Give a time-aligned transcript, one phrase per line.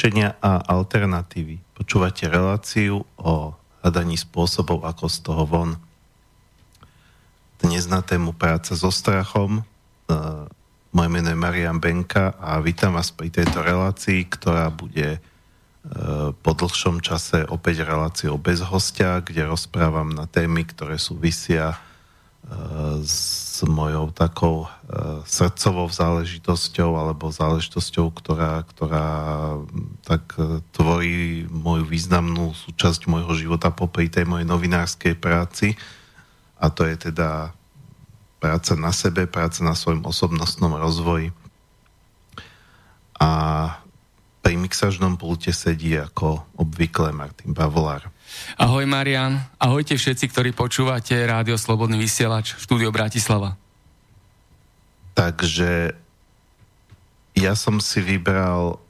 [0.00, 1.60] riešenia a alternatívy.
[1.76, 3.52] Počúvate reláciu o
[3.84, 5.76] hľadaní spôsobov, ako z toho von.
[7.60, 9.60] Dnes na tému práca so strachom.
[9.60, 9.62] E,
[10.96, 16.52] moje meno je Marian Benka a vítam vás pri tejto relácii, ktorá bude e, po
[16.56, 21.76] dlhšom čase opäť reláciou bez hostia, kde rozprávam na témy, ktoré súvisia
[23.04, 23.12] s
[23.68, 29.08] mojou takou uh, srdcovou záležitosťou alebo záležitosťou, ktorá, ktorá
[30.06, 35.74] tak uh, tvorí moju významnú súčasť môjho života popri tej mojej novinárskej práci
[36.60, 37.56] a to je teda
[38.40, 41.32] práca na sebe, práca na svojom osobnostnom rozvoji.
[43.20, 43.28] A
[44.40, 48.08] pri mixažnom pulte sedí ako obvykle Martin Bavolár.
[48.60, 53.56] Ahoj Marian, ahojte všetci, ktorí počúvate Rádio Slobodný vysielač, štúdio Bratislava.
[55.14, 55.94] Takže
[57.34, 58.80] ja som si vybral uh,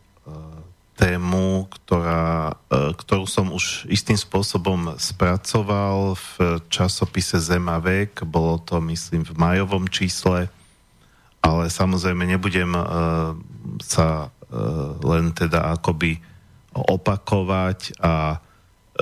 [0.98, 9.24] tému, ktorá, uh, ktorú som už istým spôsobom spracoval v časopise Zemavek, bolo to myslím
[9.24, 10.50] v majovom čísle,
[11.40, 12.84] ale samozrejme nebudem uh,
[13.80, 14.34] sa
[15.06, 16.18] len teda akoby
[16.74, 18.42] opakovať a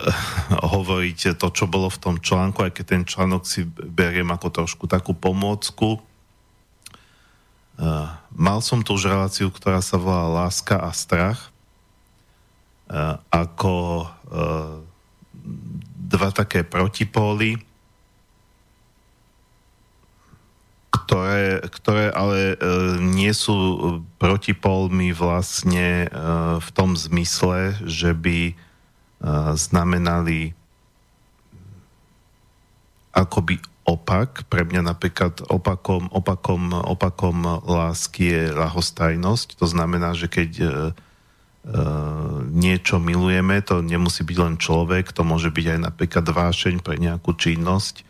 [0.74, 4.84] hovoriť to, čo bolo v tom článku, aj keď ten článok si beriem ako trošku
[4.86, 6.00] takú pomôcku.
[7.78, 11.54] Uh, mal som tu už reláciu, ktorá sa volá Láska a strach.
[12.88, 14.82] Uh, ako uh,
[16.08, 17.60] dva také protipóly,
[20.88, 22.56] ktoré, ktoré ale
[23.00, 23.54] nie sú
[24.16, 26.08] protipólmi vlastne
[26.58, 28.56] v tom zmysle, že by
[29.58, 30.54] znamenali
[33.10, 34.46] akoby opak.
[34.46, 39.58] Pre mňa napríklad opakom, opakom, opakom lásky je lahostajnosť.
[39.58, 40.70] To znamená, že keď uh,
[42.52, 47.34] niečo milujeme, to nemusí byť len človek, to môže byť aj napríklad vášeň pre nejakú
[47.34, 48.07] činnosť, E,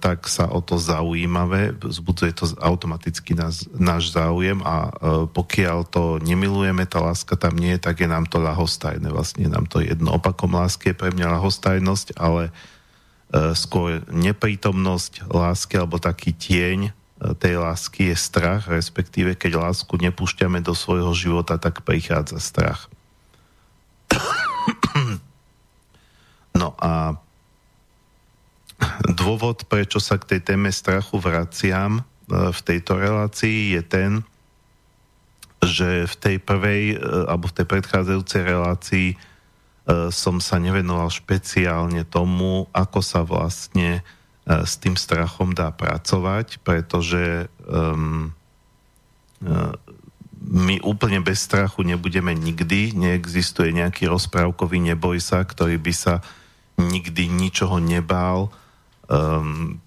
[0.00, 4.92] tak sa o to zaujímavé, zbudzuje to automaticky náš, náš záujem a e,
[5.28, 9.12] pokiaľ to nemilujeme, tá láska tam nie je, tak je nám to lahostajné.
[9.12, 15.76] Vlastne nám to jedno opakom lásky je pre mňa lahostajnosť, ale e, skôr neprítomnosť lásky
[15.76, 16.96] alebo taký tieň
[17.38, 22.88] tej lásky je strach, respektíve keď lásku nepúšťame do svojho života, tak prichádza strach.
[26.52, 27.16] No a
[29.06, 32.02] dôvod, prečo sa k tej téme strachu vraciam e,
[32.50, 34.10] v tejto relácii je ten,
[35.62, 36.96] že v tej prvej e,
[37.30, 39.16] alebo v tej predchádzajúcej relácii e,
[40.10, 44.02] som sa nevenoval špeciálne tomu, ako sa vlastne
[44.42, 48.34] s tým strachom dá pracovať, pretože um,
[50.42, 56.26] my úplne bez strachu nebudeme nikdy, neexistuje nejaký rozprávkový neboj sa, ktorý by sa
[56.74, 58.50] nikdy ničoho nebál,
[59.10, 59.80] Um,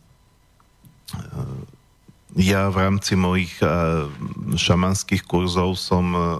[2.35, 4.11] ja v rámci mojich uh,
[4.55, 6.39] šamanských kurzov som uh,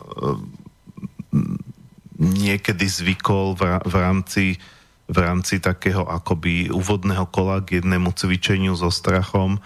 [2.20, 4.60] niekedy zvykol v, rámci
[5.06, 9.62] v rámci takého akoby úvodného kola k jednému cvičeniu so strachom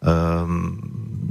[0.00, 0.80] um,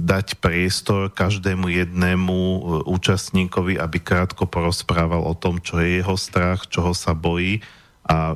[0.08, 2.40] dať priestor každému jednému
[2.88, 7.60] účastníkovi, aby krátko porozprával o tom, čo je jeho strach, čoho sa bojí
[8.08, 8.36] a e,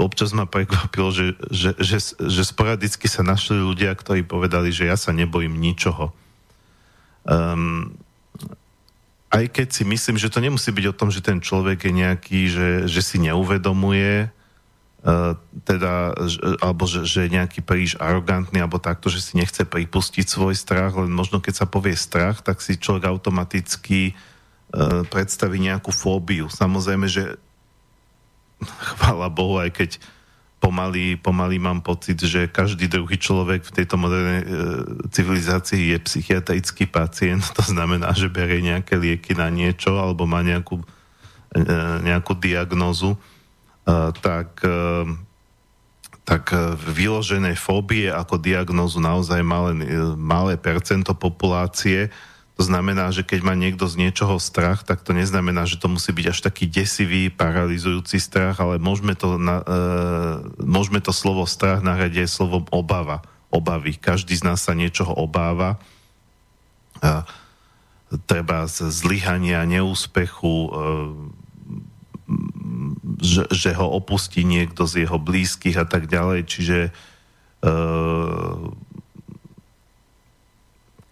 [0.00, 4.96] občas ma prekvapilo, že, že, že, že sporadicky sa našli ľudia, ktorí povedali, že ja
[4.96, 6.16] sa nebojím ničoho.
[7.28, 7.92] Um,
[9.28, 12.40] aj keď si myslím, že to nemusí byť o tom, že ten človek je nejaký,
[12.48, 14.32] že, že si neuvedomuje,
[15.04, 15.36] uh,
[15.68, 16.16] teda,
[16.64, 20.96] alebo že, že je nejaký príliš arogantný, alebo takto, že si nechce pripustiť svoj strach,
[20.96, 26.48] len možno keď sa povie strach, tak si človek automaticky uh, predstaví nejakú fóbiu.
[26.48, 27.36] Samozrejme, že
[28.66, 29.90] chvála Bohu, aj keď
[30.62, 34.48] pomaly, pomaly mám pocit, že každý druhý človek v tejto modernej e,
[35.10, 40.78] civilizácii je psychiatrický pacient, to znamená, že berie nejaké lieky na niečo alebo má nejakú,
[41.50, 41.66] e,
[42.06, 43.18] nejakú diagnózu, e,
[44.22, 45.10] tak, e,
[46.22, 49.74] tak vyložené fóbie ako diagnózu naozaj malé,
[50.14, 52.06] malé percento populácie,
[52.52, 56.12] to znamená, že keď má niekto z niečoho strach, tak to neznamená, že to musí
[56.12, 59.74] byť až taký desivý, paralizujúci strach, ale môžeme to, na, e,
[60.60, 63.96] môžeme to slovo strach nahradiť aj slovom obava, obavy.
[63.96, 65.80] Každý z nás sa niečoho obáva.
[67.00, 67.24] E,
[68.28, 70.70] treba zlyhania, neúspechu, e,
[73.16, 76.44] že, že ho opustí niekto z jeho blízkych a tak ďalej.
[76.44, 76.90] Čiže e,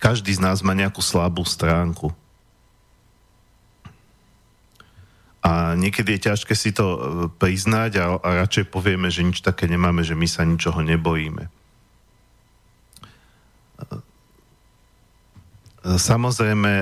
[0.01, 2.11] každý z nás má nejakú slabú stránku.
[5.77, 6.85] niekedy je ťažké si to
[7.41, 11.49] priznať a, a radšej povieme, že nič také nemáme, že my sa ničoho nebojíme.
[15.81, 16.73] Samozrejme,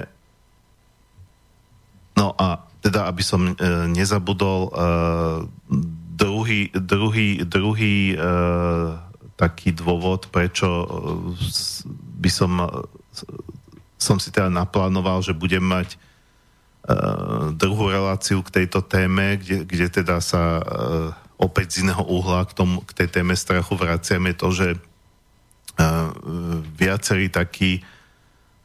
[2.19, 3.55] no a teda, aby som e,
[3.95, 4.71] nezabudol, e,
[6.19, 8.17] druhý, druhý, druhý e,
[9.39, 10.87] taký dôvod, prečo e,
[12.19, 12.67] by som, e,
[13.99, 15.97] som si teda naplánoval, že budem mať e,
[17.59, 20.63] druhú reláciu k tejto téme, kde, kde teda sa e,
[21.39, 24.79] opäť z iného uhla k, tomu, k tej téme strachu vraciame to, že e,
[26.79, 27.83] viacerí takí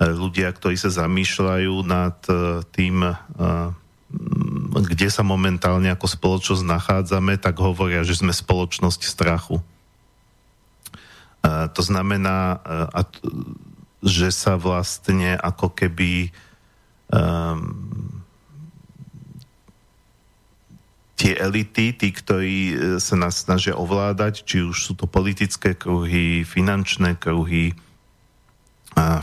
[0.02, 3.14] ľudia, ktorí sa zamýšľajú nad e, tým, e,
[4.84, 9.62] kde sa momentálne ako spoločnosť nachádzame, tak hovoria, že sme spoločnosť strachu.
[9.62, 9.64] E,
[11.72, 12.60] to znamená,
[14.04, 16.30] že sa vlastne ako keby
[17.10, 18.22] um,
[21.16, 22.58] tie elity, tí, ktorí
[23.00, 27.72] sa nás snažia ovládať, či už sú to politické kruhy, finančné kruhy,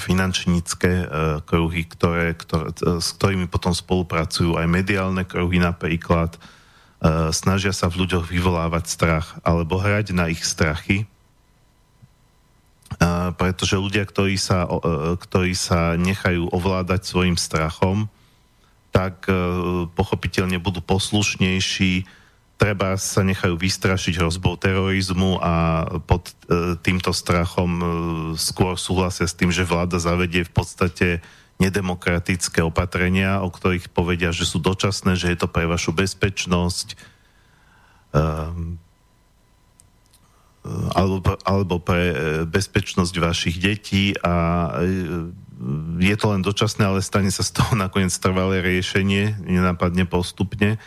[0.00, 1.06] finančnícke e,
[1.47, 6.38] kruhy, ktoré, ktoré, e, s ktorými potom spolupracujú aj mediálne kruhy napríklad, e,
[7.31, 11.06] snažia sa v ľuďoch vyvolávať strach alebo hrať na ich strachy,
[13.35, 14.69] pretože ľudia, ktorí sa,
[15.19, 18.11] ktorí sa nechajú ovládať svojim strachom,
[18.91, 19.31] tak
[19.94, 22.05] pochopiteľne budú poslušnejší,
[22.61, 25.55] treba sa nechajú vystrašiť hrozbou terorizmu a
[26.05, 27.85] pod e, týmto strachom e,
[28.37, 31.09] skôr súhlasia s tým, že vláda zavedie v podstate
[31.56, 37.00] nedemokratické opatrenia, o ktorých povedia, že sú dočasné, že je to pre vašu bezpečnosť.
[38.12, 38.77] Um,
[40.66, 42.12] alebo, alebo pre
[42.44, 44.68] bezpečnosť vašich detí a
[46.00, 50.80] je to len dočasné, ale stane sa z toho nakoniec trvalé riešenie, nenápadne postupne.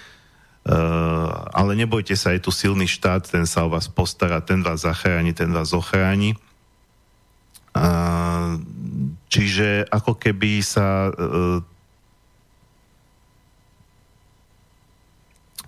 [0.64, 4.88] Uh, ale nebojte sa, je tu silný štát, ten sa o vás postará, ten vás
[4.88, 6.40] zachráni, ten vás ochráni.
[7.76, 8.64] Uh,
[9.28, 11.60] čiže ako keby sa uh,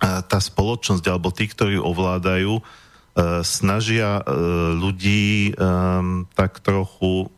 [0.00, 2.64] tá spoločnosť alebo tí, ktorí ovládajú,
[3.40, 4.20] snažia
[4.76, 7.32] ľudí um, tak trochu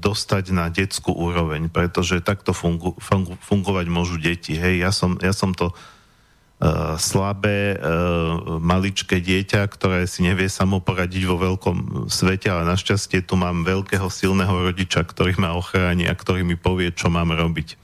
[0.00, 4.56] dostať na detskú úroveň, pretože takto fungu, fungu, fungovať môžu deti.
[4.56, 10.80] Hej, ja som, ja som to uh, slabé, uh, maličké dieťa, ktoré si nevie samo
[10.80, 16.16] poradiť vo veľkom svete, ale našťastie tu mám veľkého silného rodiča, ktorý ma ochráni a
[16.16, 17.76] ktorý mi povie, čo mám robiť.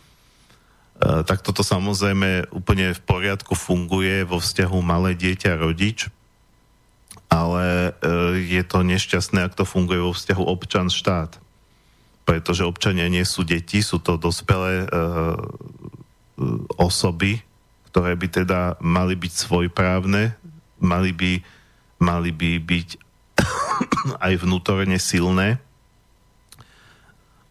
[0.96, 6.08] Uh, tak toto samozrejme úplne v poriadku funguje vo vzťahu malé dieťa rodič,
[7.36, 11.36] ale uh, je to nešťastné, ak to funguje vo vzťahu občan-štát.
[12.24, 15.36] Pretože občania nie sú deti, sú to dospelé uh,
[16.80, 17.44] osoby,
[17.92, 20.36] ktoré by teda mali byť svojprávne,
[20.84, 21.32] mali by,
[21.96, 22.88] mali by byť
[24.26, 25.56] aj vnútorne silné.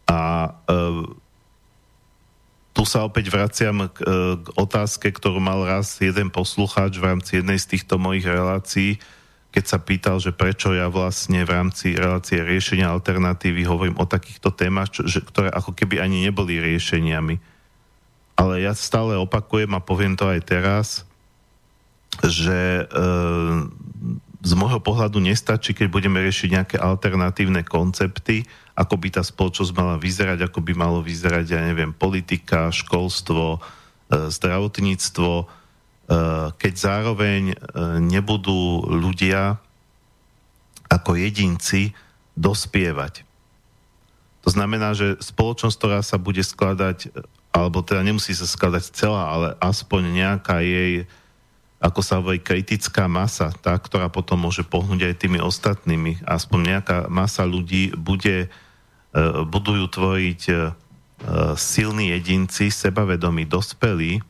[0.06, 0.78] A e,
[2.70, 7.42] tu sa opäť vraciam k, e, k otázke, ktorú mal raz jeden poslucháč v rámci
[7.42, 9.02] jednej z týchto mojich relácií,
[9.56, 14.52] keď sa pýtal, že prečo ja vlastne v rámci relácie riešenia alternatívy hovorím o takýchto
[14.52, 17.40] témach, čo, že, ktoré ako keby ani neboli riešeniami.
[18.36, 20.86] Ale ja stále opakujem a poviem to aj teraz,
[22.20, 23.04] že e,
[24.44, 28.44] z môjho pohľadu nestačí, keď budeme riešiť nejaké alternatívne koncepty,
[28.76, 33.60] ako by tá spoločnosť mala vyzerať, ako by malo vyzerať, ja neviem, politika, školstvo, e,
[34.28, 35.48] zdravotníctvo,
[36.54, 37.56] keď zároveň e,
[37.98, 39.58] nebudú ľudia
[40.86, 41.98] ako jedinci
[42.38, 43.26] dospievať.
[44.46, 47.10] To znamená, že spoločnosť, ktorá sa bude skladať
[47.56, 51.08] alebo teda nemusí sa skladať celá, ale aspoň nejaká jej,
[51.80, 56.20] ako sa hovorí, kritická masa, tá, ktorá potom môže pohnúť aj tými ostatnými.
[56.28, 58.52] Aspoň nejaká masa ľudí bude,
[59.48, 60.42] budú ju tvoriť
[61.56, 64.20] silní jedinci, sebavedomí, dospelí,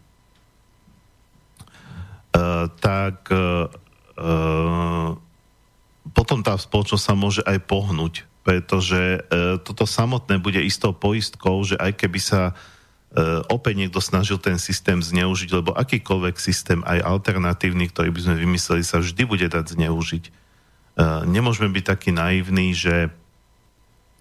[2.80, 3.68] tak uh,
[6.12, 9.26] potom tá spoločnosť sa môže aj pohnúť, pretože
[9.66, 12.42] toto samotné bude istou poistkou, že aj keby sa
[13.16, 18.36] E, opäť niekto snažil ten systém zneužiť, lebo akýkoľvek systém, aj alternatívny, ktorý by sme
[18.36, 20.24] vymysleli, sa vždy bude dať zneužiť.
[20.28, 20.30] E,
[21.24, 23.08] nemôžeme byť takí naivní, že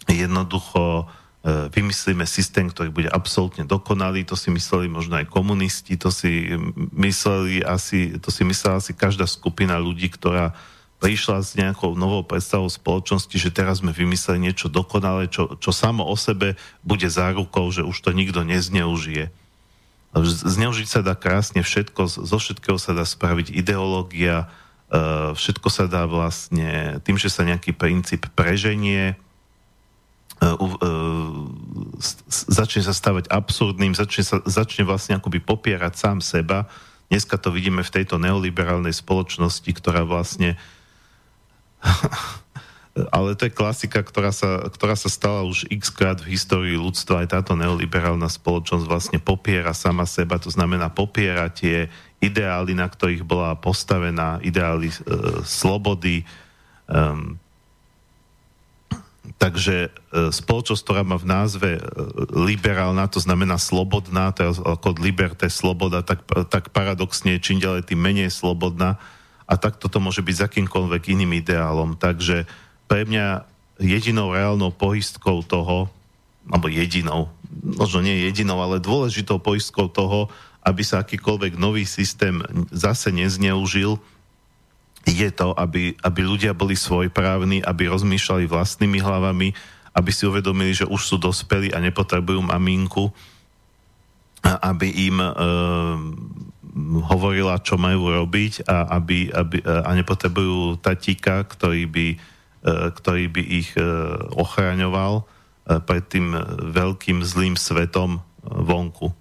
[0.08, 1.06] jednoducho e,
[1.46, 6.58] vymyslíme systém, ktorý bude absolútne dokonalý, to si mysleli možno aj komunisti, to si
[6.98, 10.58] mysleli asi, to si myslela asi každá skupina ľudí, ktorá
[10.98, 16.08] prišla s nejakou novou predstavou spoločnosti, že teraz sme vymysleli niečo dokonalé, čo, čo samo
[16.08, 19.30] o sebe bude zárukou, že už to nikto nezneužije.
[20.26, 24.48] Zneužiť sa dá krásne všetko, zo všetkého sa dá spraviť ideológia,
[24.88, 29.16] e, všetko sa dá vlastne tým, že sa nejaký princíp preženie, e,
[32.30, 36.70] začne sa stavať absurdným, začne, sa, začne vlastne akoby popierať sám seba.
[37.10, 40.58] Dneska to vidíme v tejto neoliberálnej spoločnosti, ktorá vlastne
[43.12, 47.24] ale to je klasika, ktorá sa, ktorá sa stala už x krát v histórii ľudstva.
[47.24, 51.92] Aj táto neoliberálna spoločnosť vlastne popiera sama seba, to znamená popiera tie
[52.24, 54.96] ideály, na ktorých bola postavená, ideály e,
[55.44, 56.24] slobody.
[56.88, 57.38] Um,
[59.36, 59.90] takže e,
[60.32, 61.82] spoločnosť, ktorá má v názve e,
[62.34, 68.00] liberálna, to znamená slobodná, to je ako liberté, sloboda, tak, tak paradoxne čím ďalej tým
[68.00, 68.98] menej slobodná
[69.46, 72.00] a tak toto môže byť za akýmkoľvek iným ideálom.
[72.00, 72.50] Takže
[72.90, 73.46] pre mňa
[73.78, 75.92] jedinou reálnou poistkou toho,
[76.50, 77.30] alebo jedinou,
[77.62, 80.30] možno nie jedinou, ale dôležitou poistkou toho,
[80.66, 82.42] aby sa akýkoľvek nový systém
[82.74, 84.02] zase nezneužil,
[85.06, 89.54] je to, aby, aby ľudia boli svojprávni, aby rozmýšľali vlastnými hlavami,
[89.96, 93.14] aby si uvedomili, že už sú dospelí a nepotrebujú maminku,
[94.44, 95.30] aby im e,
[97.06, 102.08] hovorila, čo majú robiť a, aby, aby, a nepotrebujú tatíka, ktorý by
[102.66, 103.86] E, ktorý by ich e,
[104.34, 105.24] ochraňoval e,
[105.86, 106.34] pred tým
[106.74, 109.14] veľkým zlým svetom vonku.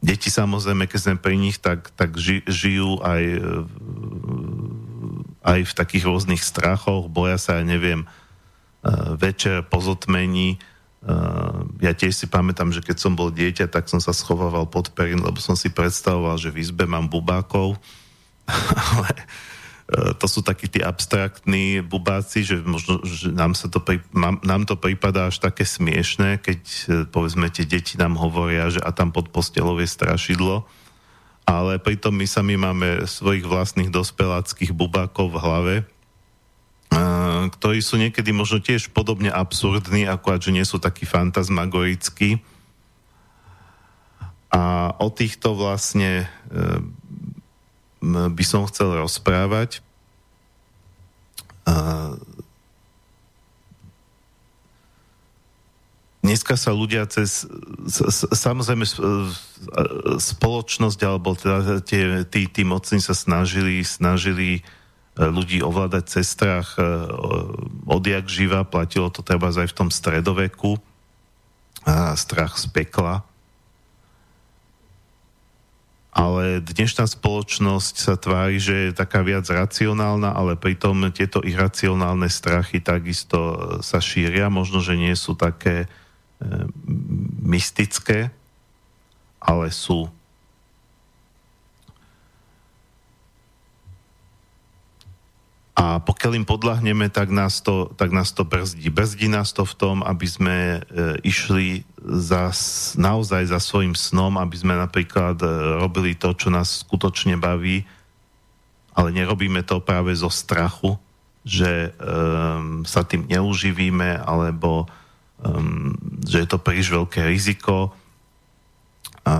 [0.00, 3.22] Deti samozrejme, keď sme pri nich, tak, tak ži, žijú aj,
[5.48, 8.04] aj v takých rôznych strachoch, boja sa, ja neviem,
[9.16, 10.60] večer po zotmení.
[11.80, 15.24] Ja tiež si pamätám, že keď som bol dieťa, tak som sa schovával pod perin,
[15.24, 17.80] lebo som si predstavoval, že v izbe mám bubákov.
[18.92, 19.12] Ale
[19.88, 23.80] E, to sú takí tí abstraktní bubáci, že možno že nám, sa to,
[24.44, 28.92] nám to prípada až také smiešné, keď e, povedzme tie deti nám hovoria, že a
[28.92, 30.68] tam pod postelou je strašidlo,
[31.48, 35.84] ale pritom my sami máme svojich vlastných dospeláckých bubákov v hlave, e,
[37.48, 42.44] ktorí sú niekedy možno tiež podobne absurdní, ako že nie sú takí fantasmagorickí.
[44.52, 46.24] A o týchto vlastne
[48.00, 49.84] by som chcel rozprávať.
[56.28, 57.48] Dneska sa ľudia cez
[58.36, 58.84] samozrejme
[60.20, 64.62] spoločnosť alebo teda tie, tí, tí mocní sa snažili, snažili e,
[65.24, 66.84] ľudí ovládať cez strach e,
[67.88, 70.76] odjak živa, platilo to treba aj v tom stredoveku.
[71.88, 73.24] A strach z pekla.
[76.12, 82.84] Ale dnešná spoločnosť sa tvári, že je taká viac racionálna, ale pritom tieto iracionálne strachy
[82.84, 86.07] takisto e, sa šíria, možno, že nie sú také e,
[87.42, 88.30] mystické,
[89.42, 90.10] ale sú.
[95.78, 98.90] A pokiaľ im podľahneme, tak nás to, tak nás to brzdí.
[98.90, 100.78] Brzdí nás to v tom, aby sme e,
[101.22, 102.50] išli za,
[102.98, 105.46] naozaj za svojim snom, aby sme napríklad e,
[105.78, 107.86] robili to, čo nás skutočne baví,
[108.90, 110.98] ale nerobíme to práve zo strachu,
[111.46, 112.10] že e,
[112.82, 114.90] sa tým neuživíme, alebo
[115.38, 115.52] e,
[116.26, 117.94] že je to príliš veľké riziko.
[119.24, 119.34] A,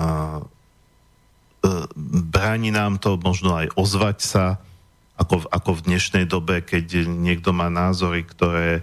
[1.61, 1.73] e,
[2.29, 4.47] bráni nám to možno aj ozvať sa,
[5.19, 8.83] ako, ako v dnešnej dobe, keď niekto má názory, ktoré e,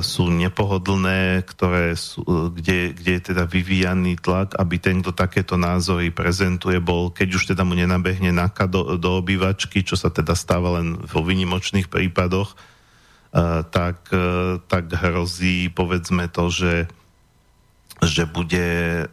[0.00, 5.60] sú nepohodlné, ktoré sú, e, kde, kde je teda vyvíjaný tlak, aby ten, kto takéto
[5.60, 10.32] názory prezentuje, bol, keď už teda mu nenabehne naka do, do obývačky, čo sa teda
[10.32, 12.56] stáva len vo vynimočných prípadoch,
[13.70, 14.10] tak,
[14.66, 16.90] tak hrozí povedzme to, že
[18.00, 18.68] že bude
[19.04, 19.06] e,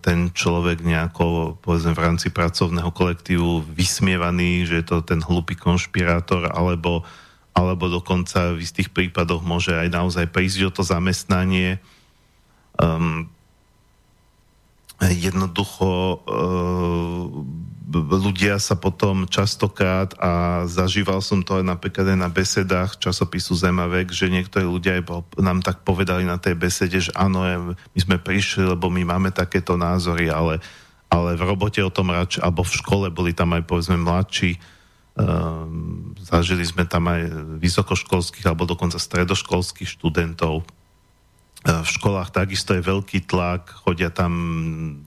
[0.00, 6.48] ten človek nejako, povedzme, v rámci pracovného kolektívu vysmievaný, že je to ten hlupý konšpirátor,
[6.48, 7.04] alebo,
[7.52, 11.84] alebo dokonca v istých prípadoch môže aj naozaj prísť o to zamestnanie.
[12.80, 13.28] Um,
[15.04, 17.28] jednoducho uh,
[17.90, 24.14] ľudia sa potom častokrát a zažíval som to aj napríklad aj na besedách časopisu Zemavek,
[24.14, 25.02] že niektorí ľudia
[25.42, 27.42] nám tak povedali na tej besede, že áno,
[27.74, 30.62] my sme prišli, lebo my máme takéto názory, ale,
[31.10, 34.54] ale v robote o tom radšej, alebo v škole boli tam aj povedzme mladší,
[35.18, 37.26] um, zažili sme tam aj
[37.58, 40.62] vysokoškolských alebo dokonca stredoškolských študentov,
[41.60, 44.32] v školách takisto je veľký tlak, chodia tam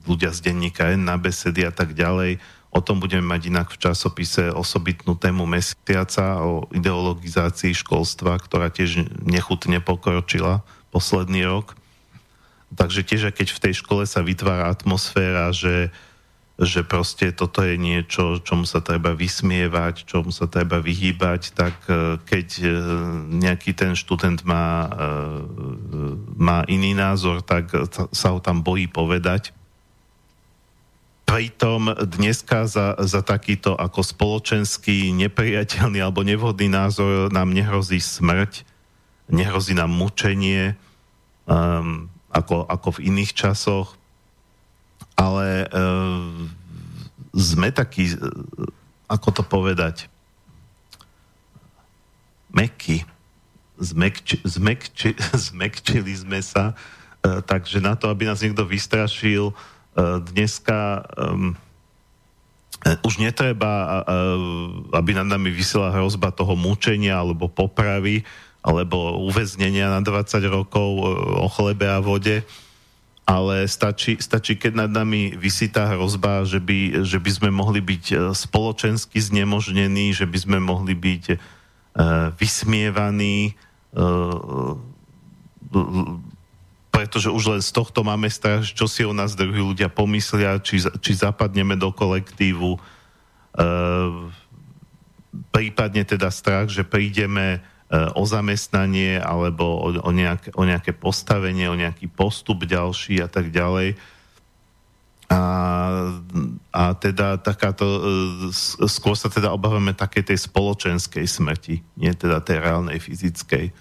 [0.06, 2.38] ľudia z denníka N na besedy a tak ďalej.
[2.74, 9.06] O tom budeme mať inak v časopise osobitnú tému mesiaca o ideologizácii školstva, ktorá tiež
[9.22, 11.78] nechutne pokročila posledný rok.
[12.74, 15.94] Takže tiež, keď v tej škole sa vytvára atmosféra, že,
[16.58, 22.18] že proste toto je niečo, čomu sa treba vysmievať, čomu sa treba vyhýbať, tak e,
[22.26, 22.66] keď e,
[23.38, 24.98] nejaký ten študent má, e,
[26.34, 27.70] má iný názor, tak
[28.10, 29.54] sa ho tam bojí povedať.
[31.24, 38.60] Pritom dneska za, za takýto ako spoločenský nepriateľný alebo nevhodný názor nám nehrozí smrť,
[39.32, 40.76] nehrozí nám mučenie,
[41.48, 43.96] um, ako, ako v iných časoch,
[45.16, 46.28] ale uh,
[47.32, 48.12] sme takí,
[49.08, 50.12] ako to povedať,
[52.52, 53.08] meky.
[53.74, 55.16] Zmekči, zmekči,
[55.50, 59.73] zmekčili sme sa, uh, takže na to, aby nás niekto vystrašil, uh,
[60.34, 61.54] dneska um,
[63.00, 64.04] už netreba,
[64.92, 68.26] aby nad nami vysela hrozba toho mučenia alebo popravy,
[68.60, 70.88] alebo uväznenia na 20 rokov
[71.40, 72.44] o chlebe a vode
[73.24, 77.80] ale stačí, stačí, keď nad nami vysí tá hrozba, že by, že by sme mohli
[77.80, 83.56] byť e, spoločensky znemožnení, že by sme mohli byť uh, vysmievaní,
[87.04, 90.80] pretože už len z tohto máme strach, čo si o nás druhí ľudia pomyslia, či,
[90.80, 92.80] či zapadneme do kolektívu, uh,
[95.52, 97.60] prípadne teda strach, že prídeme
[98.14, 103.52] o zamestnanie alebo o, o, nejaké, o nejaké postavenie, o nejaký postup ďalší a tak
[103.54, 103.94] ďalej.
[105.30, 105.42] A,
[106.68, 108.00] a teda takáto, e,
[108.86, 113.72] skôr sa teda obávame také tej spoločenskej smrti, nie teda tej reálnej fyzickej.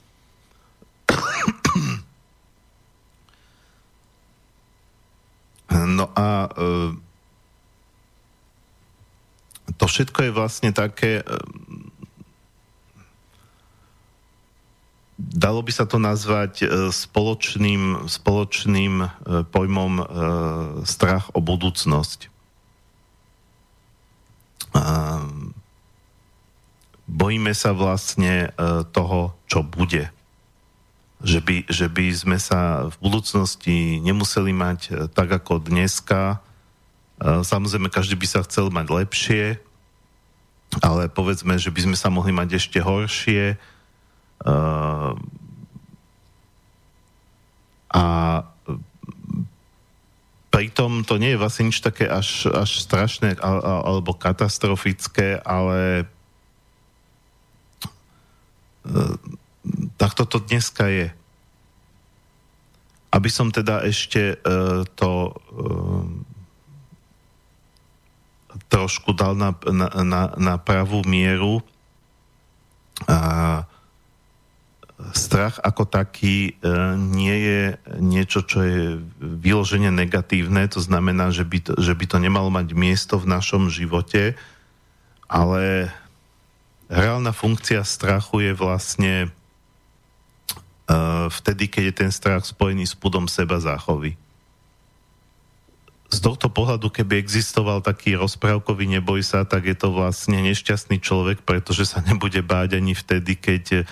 [5.73, 6.93] No a e,
[9.73, 11.25] to všetko je vlastne také, e,
[15.17, 19.09] dalo by sa to nazvať e, spoločným, spoločným
[19.49, 19.93] pojmom
[20.85, 22.29] strach o budúcnosť.
[27.03, 28.49] Bojíme sa vlastne
[28.89, 30.09] toho, čo bude.
[31.23, 36.43] Že by, že by sme sa v budúcnosti nemuseli mať tak ako dneska.
[37.23, 39.43] Samozrejme, každý by sa chcel mať lepšie,
[40.83, 43.55] ale povedzme, že by sme sa mohli mať ešte horšie,
[44.43, 45.15] Ehm,
[47.93, 48.03] a
[50.49, 56.09] pritom to nie je vlastne nič také až, až strašné alebo katastrofické, ale
[60.03, 61.07] ehm, takto to dneska je.
[63.13, 66.03] Aby som teda ešte uh, to uh,
[68.67, 71.63] trošku dal na, na, na, na pravú mieru.
[73.05, 73.63] Uh,
[75.11, 77.61] strach ako taký e, nie je
[77.99, 78.81] niečo, čo je
[79.19, 83.67] vyložene negatívne, to znamená, že by to, že by to nemalo mať miesto v našom
[83.67, 84.39] živote,
[85.27, 85.91] ale
[86.87, 89.29] reálna funkcia strachu je vlastne e,
[91.29, 94.17] vtedy, keď je ten strach spojený s pudom seba záchovy.
[96.13, 101.41] Z tohto pohľadu, keby existoval taký rozprávkový neboj sa, tak je to vlastne nešťastný človek,
[101.41, 103.89] pretože sa nebude báť ani vtedy, keď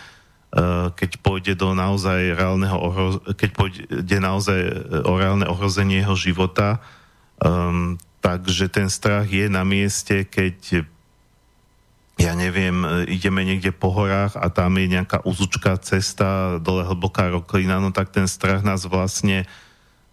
[0.52, 4.74] Eh, keď pôjde do naozaj reálneho ohroz- keď pôjde naozaj eh,
[5.08, 6.84] o reálne ohrozenie jeho života.
[7.40, 10.84] Um, takže ten strach je na mieste, keď
[12.22, 17.34] ja neviem, eh, ideme niekde po horách a tam je nejaká uzučká cesta, dole hlboká
[17.34, 19.50] roklina, no tak ten strach nás vlastne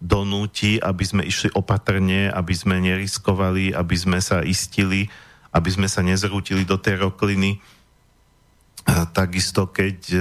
[0.01, 5.11] donúti, aby sme išli opatrne, aby sme neriskovali, aby sme sa istili,
[5.51, 7.59] aby sme sa nezrútili do tej rokliny.
[9.11, 10.19] Takisto keď e,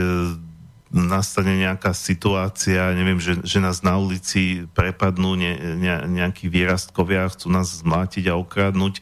[0.90, 7.46] nastane nejaká situácia, neviem, že, že nás na ulici prepadnú ne, ne, nejakí výrastkovia, chcú
[7.54, 8.98] nás zmátiť a okradnúť,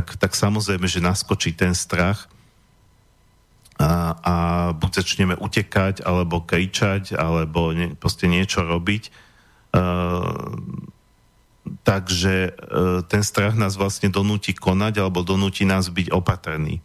[0.00, 2.26] tak, tak samozrejme, že naskočí ten strach
[3.76, 4.34] a, a
[4.72, 9.12] buď začneme utekať, alebo kričať, alebo ne, proste niečo robiť.
[9.70, 10.56] Uh,
[11.84, 16.82] takže uh, ten strach nás vlastne donúti konať, alebo donúti nás byť opatrný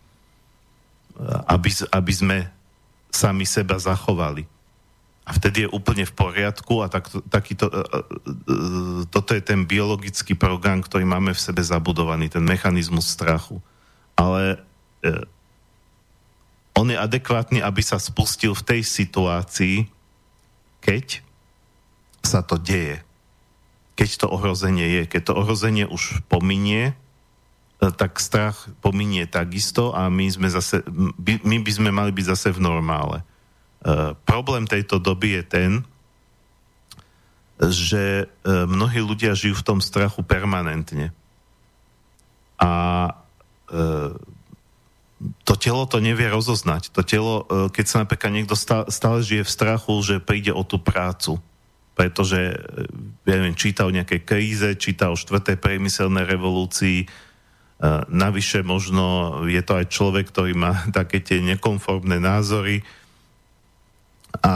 [1.48, 2.38] aby, aby sme
[3.12, 4.44] sami seba zachovali.
[5.26, 8.58] A vtedy je úplne v poriadku a tak, takýto, e, e, e,
[9.10, 13.58] toto je ten biologický program, ktorý máme v sebe zabudovaný, ten mechanizmus strachu.
[14.14, 14.62] Ale
[16.78, 19.90] on je adekvátny, aby sa spustil v tej situácii,
[20.82, 21.26] keď
[22.22, 23.02] sa to deje.
[23.98, 25.04] Keď to ohrozenie je.
[25.10, 26.94] Keď to ohrozenie už pominie,
[27.80, 30.82] tak strach pominie takisto a my, sme zase,
[31.22, 33.22] my by sme mali byť zase v normále.
[33.86, 35.72] Uh, problém tejto doby je ten,
[37.62, 41.14] že uh, mnohí ľudia žijú v tom strachu permanentne.
[42.58, 42.72] a
[45.46, 46.94] to telo to nevie rozoznať.
[46.94, 48.56] To telo, keď sa napríklad niekto
[48.90, 51.42] stále žije v strachu, že príde o tú prácu,
[51.98, 52.54] pretože
[53.26, 57.10] ja neviem, číta o nejakej kríze, číta o štvrtej priemyselnej revolúcii,
[58.12, 62.84] navyše možno je to aj človek, ktorý má také tie nekonformné názory,
[64.42, 64.56] a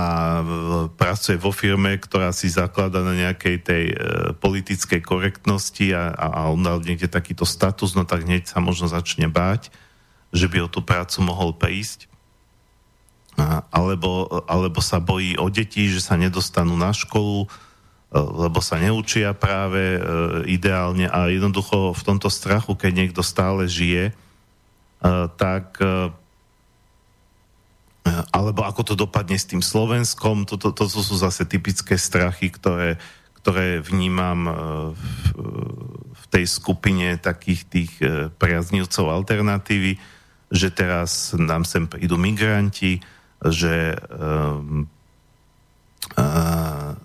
[0.98, 3.96] pracuje vo firme, ktorá si zaklada na nejakej tej e,
[4.36, 9.30] politickej korektnosti a, a on dal niekde takýto status, no tak hneď sa možno začne
[9.30, 9.72] báť,
[10.36, 12.10] že by o tú prácu mohol prísť.
[13.40, 17.48] A, alebo, alebo sa bojí o deti, že sa nedostanú na školu, e,
[18.18, 20.00] lebo sa neučia práve e,
[20.50, 24.12] ideálne a jednoducho v tomto strachu, keď niekto stále žije,
[25.40, 25.80] tak
[28.30, 32.98] alebo ako to dopadne s tým Slovenskom, toto to, to sú zase typické strachy, ktoré,
[33.40, 34.54] ktoré vnímam e,
[34.94, 35.04] v,
[36.14, 40.00] v tej skupine takých tých e, priaznivcov alternatívy,
[40.50, 43.00] že teraz nám sem prídu migranti,
[43.40, 44.90] že, um,
[46.18, 46.98] uh,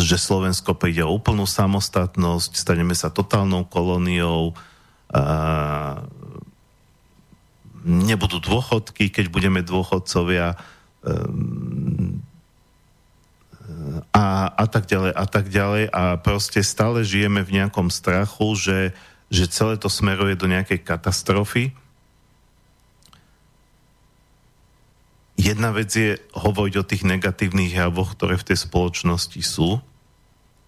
[0.00, 4.56] že Slovensko príde o úplnú samostatnosť, staneme sa totálnou kolóniou,
[7.86, 10.58] nebudú dôchodky, keď budeme dôchodcovia
[11.06, 12.18] ehm,
[14.10, 18.78] a, a tak ďalej a tak ďalej a proste stále žijeme v nejakom strachu, že,
[19.30, 21.74] že celé to smeruje do nejakej katastrofy.
[25.36, 29.78] Jedna vec je hovoriť o tých negatívnych javoch, ktoré v tej spoločnosti sú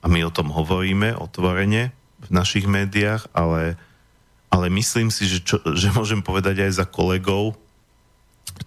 [0.03, 3.81] a my o tom hovoríme otvorene v našich médiách, ale
[4.49, 7.57] ale myslím si, že, čo, že môžem povedať aj za kolegov,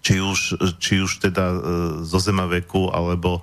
[0.00, 1.58] či už, či už teda e,
[2.06, 2.18] zo
[2.48, 3.42] veku, alebo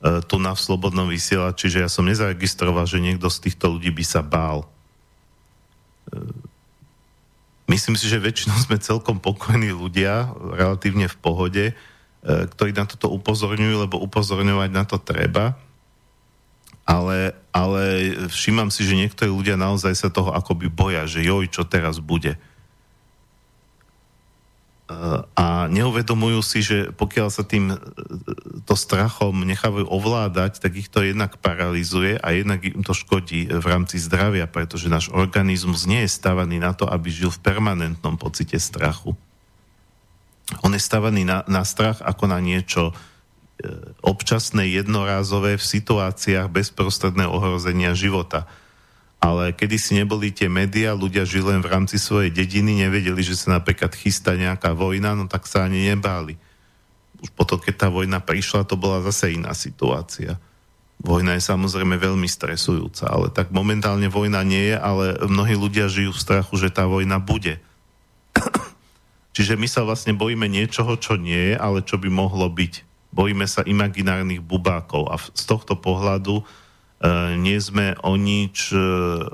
[0.00, 3.90] e, tu na v Slobodnom vysielači, že ja som nezaregistroval, že niekto z týchto ľudí
[3.90, 4.64] by sa bál.
[4.64, 6.18] E,
[7.68, 11.74] myslím si, že väčšinou sme celkom pokojní ľudia, relatívne v pohode, e,
[12.24, 15.58] ktorí na toto upozorňujú, lebo upozorňovať na to treba
[16.90, 17.82] ale, ale
[18.26, 22.34] všímam si, že niektorí ľudia naozaj sa toho akoby boja, že joj, čo teraz bude.
[25.38, 27.78] A neuvedomujú si, že pokiaľ sa tým
[28.66, 33.66] to strachom nechávajú ovládať, tak ich to jednak paralizuje a jednak im to škodí v
[33.70, 38.58] rámci zdravia, pretože náš organizmus nie je stavaný na to, aby žil v permanentnom pocite
[38.58, 39.14] strachu.
[40.66, 42.90] On je stavaný na, na strach ako na niečo
[44.00, 48.48] občasné jednorázové v situáciách bezprostredného ohrozenia života.
[49.20, 53.36] Ale kedy si neboli tie médiá, ľudia žili len v rámci svojej dediny, nevedeli, že
[53.36, 56.40] sa napríklad chystá nejaká vojna, no tak sa ani nebáli.
[57.20, 60.40] Už potom, keď tá vojna prišla, to bola zase iná situácia.
[61.04, 66.16] Vojna je samozrejme veľmi stresujúca, ale tak momentálne vojna nie je, ale mnohí ľudia žijú
[66.16, 67.60] v strachu, že tá vojna bude.
[69.36, 73.46] Čiže my sa vlastne bojíme niečoho, čo nie je, ale čo by mohlo byť bojíme
[73.46, 76.44] sa imaginárnych bubákov a z tohto pohľadu e,
[77.38, 78.78] nie sme o nič e,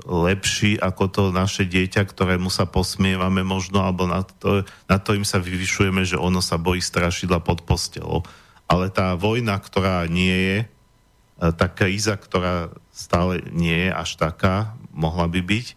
[0.01, 5.25] lepší ako to naše dieťa, ktorému sa posmievame možno, alebo na to, na to im
[5.25, 8.25] sa vyvyšujeme, že ono sa bojí strašidla pod postelou.
[8.67, 10.67] Ale tá vojna, ktorá nie je, e,
[11.53, 15.67] tá kríza, ktorá stále nie je až taká, mohla by byť,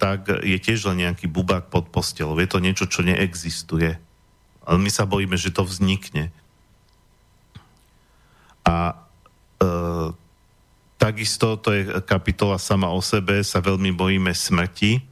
[0.00, 2.32] tak je tiež len nejaký bubák pod postelou.
[2.40, 4.00] Je to niečo, čo neexistuje.
[4.64, 6.32] Ale my sa bojíme, že to vznikne.
[8.66, 8.92] A
[9.60, 9.66] e,
[11.00, 15.02] takisto, to je kapitola sama o sebe, sa veľmi bojíme smrti, e,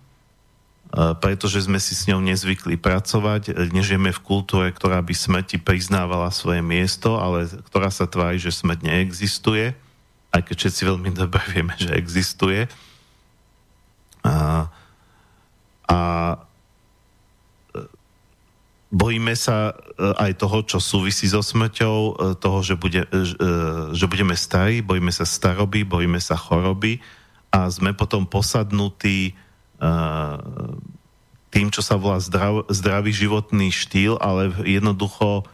[1.21, 3.57] pretože sme si s ňou nezvykli pracovať.
[3.73, 8.85] Nežijeme v kultúre, ktorá by smrti priznávala svoje miesto, ale ktorá sa tvári, že smrť
[8.85, 9.73] neexistuje,
[10.33, 12.69] aj keď všetci veľmi dobre vieme, že existuje.
[14.27, 14.69] A,
[15.89, 15.99] a
[18.89, 23.19] Bojíme sa e, aj toho, čo súvisí so smrťou, e, toho, že, bude, e,
[23.93, 27.05] že budeme starí, bojíme sa staroby, bojíme sa choroby
[27.53, 29.33] a sme potom posadnutí
[31.55, 35.47] tým, čo sa volá zdrav, zdravý životný štýl, ale jednoducho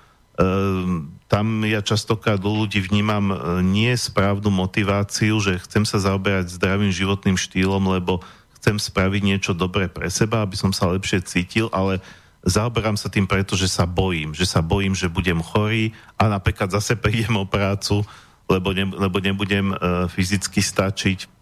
[1.29, 7.37] tam ja častokrát u ľudí vnímam nie správnu motiváciu, že chcem sa zaoberať zdravým životným
[7.37, 8.25] štýlom, lebo
[8.57, 12.01] chcem spraviť niečo dobré pre seba, aby som sa lepšie cítil, ale
[12.45, 16.71] zaoberám sa tým preto, že sa bojím, že sa bojím, že budem chorý a napríklad
[16.71, 18.05] zase prídem o prácu,
[18.47, 21.33] lebo, ne, lebo nebudem uh, fyzicky stačiť.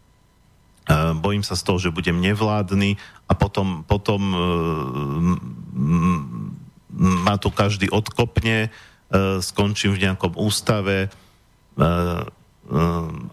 [0.82, 4.38] Uh, bojím sa z toho, že budem nevládny a potom, potom uh,
[6.94, 12.22] ma tu každý odkopne, uh, skončím v nejakom ústave uh,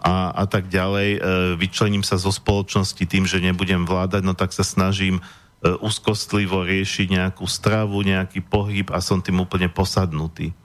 [0.01, 1.21] a, a tak ďalej.
[1.62, 5.21] Vyčlením sa zo spoločnosti tým, že nebudem vládať, no tak sa snažím
[5.60, 10.56] úzkostlivo riešiť nejakú stravu, nejaký pohyb a som tým úplne posadnutý.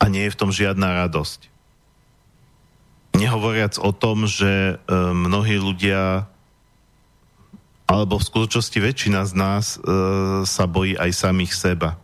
[0.00, 1.46] A nie je v tom žiadna radosť.
[3.14, 4.82] Nehovoriac o tom, že
[5.14, 6.30] mnohí ľudia
[7.90, 9.78] alebo v skutočnosti väčšina z nás e,
[10.46, 11.98] sa bojí aj samých seba.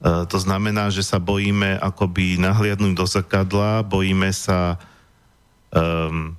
[0.00, 4.80] E, to znamená, že sa bojíme akoby nahliadnúť do zrkadla, bojíme sa
[5.76, 6.37] um,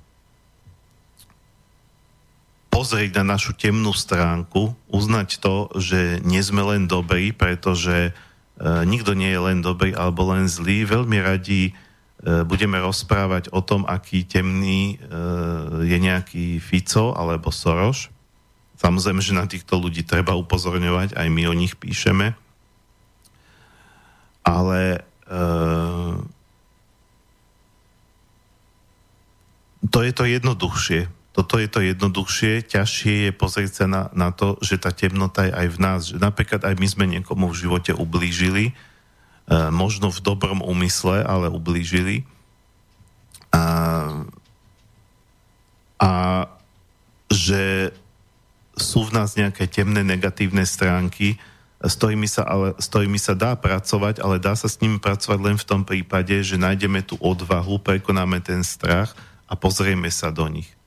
[2.70, 8.12] pozrieť na našu temnú stránku, uznať to, že nie sme len dobrí, pretože e,
[8.86, 10.86] nikto nie je len dobrý alebo len zlý.
[10.86, 11.72] Veľmi radi e,
[12.46, 15.06] budeme rozprávať o tom, aký temný e,
[15.84, 18.08] je nejaký Fico alebo Soroš
[18.80, 22.32] Samozrejme, že na týchto ľudí treba upozorňovať, aj my o nich píšeme.
[24.40, 25.04] Ale
[29.84, 31.12] to je to jednoduchšie.
[31.30, 35.54] Toto je to jednoduchšie, ťažšie je pozrieť sa na, na to, že tá temnota je
[35.54, 36.00] aj v nás.
[36.10, 38.72] Že napríklad aj my sme niekomu v živote ublížili, e,
[39.70, 42.26] možno v dobrom úmysle, ale ublížili.
[43.54, 43.62] A,
[46.02, 46.10] a
[47.30, 47.94] že
[48.74, 51.38] sú v nás nejaké temné negatívne stránky,
[51.80, 55.38] s ktorými, sa, ale, s ktorými sa dá pracovať, ale dá sa s nimi pracovať
[55.40, 59.14] len v tom prípade, že nájdeme tú odvahu, prekonáme ten strach
[59.46, 60.79] a pozrieme sa do nich.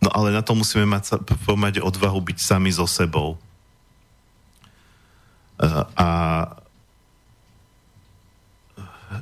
[0.00, 3.36] No ale na to musíme mať, mať odvahu byť sami so sebou.
[5.96, 6.08] A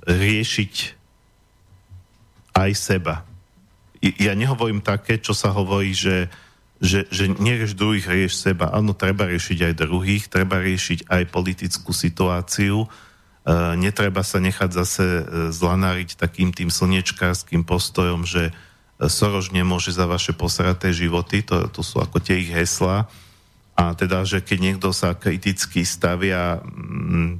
[0.07, 0.75] riešiť
[2.55, 3.27] aj seba.
[3.99, 6.31] Ja nehovorím také, čo sa hovorí, že
[6.79, 8.71] že, že nerieš druhých, rieš seba.
[8.71, 12.87] Áno, treba riešiť aj druhých, treba riešiť aj politickú situáciu.
[12.87, 12.89] E,
[13.75, 18.53] netreba sa nechať zase e, zlanáriť takým tým slnečkárským postojom, že e,
[18.99, 23.07] Soroš nemôže za vaše posraté životy, to, to sú ako tie ich heslá.
[23.79, 27.39] A teda, že keď niekto sa kriticky stavia mm,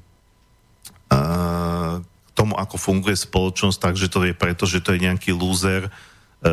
[1.11, 1.19] a,
[1.99, 5.91] k tomu, ako funguje spoločnosť, takže to je preto, že to je nejaký lúzer, e,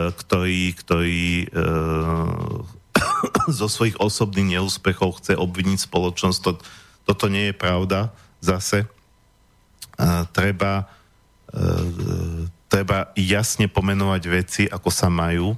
[0.09, 1.47] ktorý, ktorý e,
[3.61, 6.39] zo svojich osobných neúspechov chce obviniť spoločnosť.
[6.49, 6.57] To,
[7.05, 8.09] toto nie je pravda
[8.41, 8.89] zase.
[10.01, 10.89] A treba,
[11.53, 15.54] e, treba jasne pomenovať veci, ako sa majú,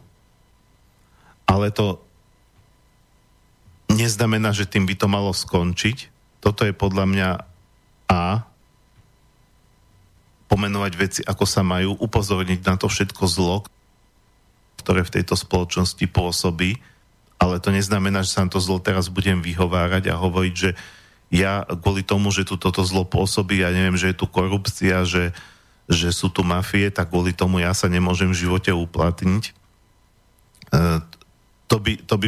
[1.47, 2.03] ale to
[3.91, 6.11] neznamená, že tým by to malo skončiť.
[6.43, 7.29] Toto je podľa mňa
[8.07, 8.47] A,
[10.47, 13.57] pomenovať veci, ako sa majú, upozorniť na to všetko zlo,
[14.79, 16.79] ktoré v tejto spoločnosti pôsobí
[17.37, 20.73] ale to neznamená, že sa na to zlo teraz budem vyhovárať a hovoriť, že
[21.29, 25.35] ja kvôli tomu, že tu toto zlo pôsobí, ja neviem, že je tu korupcia, že,
[25.87, 29.43] že sú tu mafie, tak kvôli tomu ja sa nemôžem v živote uplatniť.
[29.47, 29.51] E,
[31.71, 32.27] to by, to by,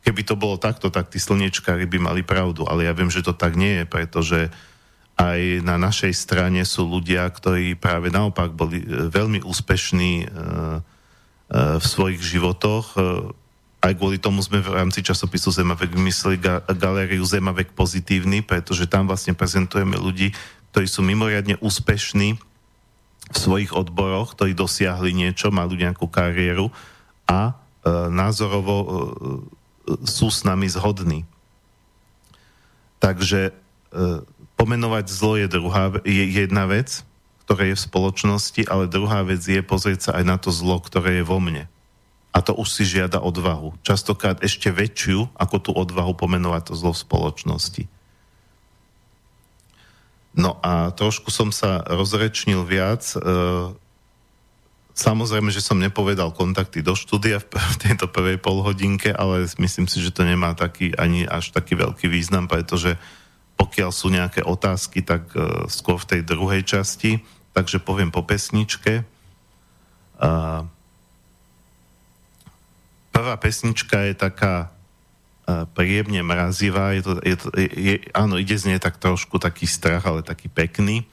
[0.00, 3.36] keby to bolo takto, tak tí slniečkári by mali pravdu, ale ja viem, že to
[3.36, 4.40] tak nie je, pretože
[5.16, 10.26] aj na našej strane sú ľudia, ktorí práve naopak boli e, veľmi úspešní e,
[11.52, 12.98] v svojich životoch,
[13.86, 19.06] aj kvôli tomu sme v rámci časopisu Zemavek vymysleli ga- galériu Zemavek pozitívny, pretože tam
[19.06, 20.34] vlastne prezentujeme ľudí,
[20.74, 22.34] ktorí sú mimoriadne úspešní
[23.26, 26.70] v svojich odboroch, ktorí dosiahli niečo, mali nejakú kariéru
[27.26, 27.54] a e,
[28.10, 28.86] názorovo e,
[30.06, 31.26] sú s nami zhodní.
[33.02, 33.52] Takže e,
[34.54, 37.02] pomenovať zlo je, druhá, je jedna vec,
[37.46, 41.22] ktorá je v spoločnosti, ale druhá vec je pozrieť sa aj na to zlo, ktoré
[41.22, 41.70] je vo mne
[42.36, 43.80] a to už si žiada odvahu.
[43.80, 47.82] Častokrát ešte väčšiu, ako tú odvahu pomenovať to zlo v spoločnosti.
[50.36, 53.08] No a trošku som sa rozrečnil viac.
[53.16, 53.18] E,
[54.92, 60.12] samozrejme, že som nepovedal kontakty do štúdia v tejto prvej polhodinke, ale myslím si, že
[60.12, 63.00] to nemá taký, ani až taký veľký význam, pretože
[63.56, 67.24] pokiaľ sú nejaké otázky, tak e, skôr v tej druhej časti.
[67.56, 69.08] Takže poviem po pesničke.
[70.16, 70.64] Uh,
[73.12, 74.75] prvá pesnička je taká
[75.46, 80.02] príjemne mrazivá, je to, je to, je, áno, ide z nej tak trošku taký strach,
[80.02, 81.06] ale taký pekný.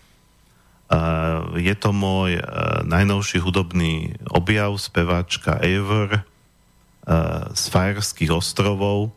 [0.90, 9.14] Uh, je to môj uh, najnovší hudobný objav, speváčka Ever uh, z Fajerských ostrovov,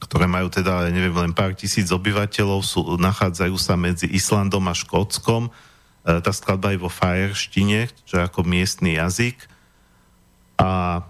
[0.00, 5.48] ktoré majú teda, neviem, len pár tisíc obyvateľov, sú, nachádzajú sa medzi Islandom a Škótskom.
[5.48, 9.40] Uh, tá skladba je vo fajerštine, čo je ako miestny jazyk.
[10.56, 11.00] A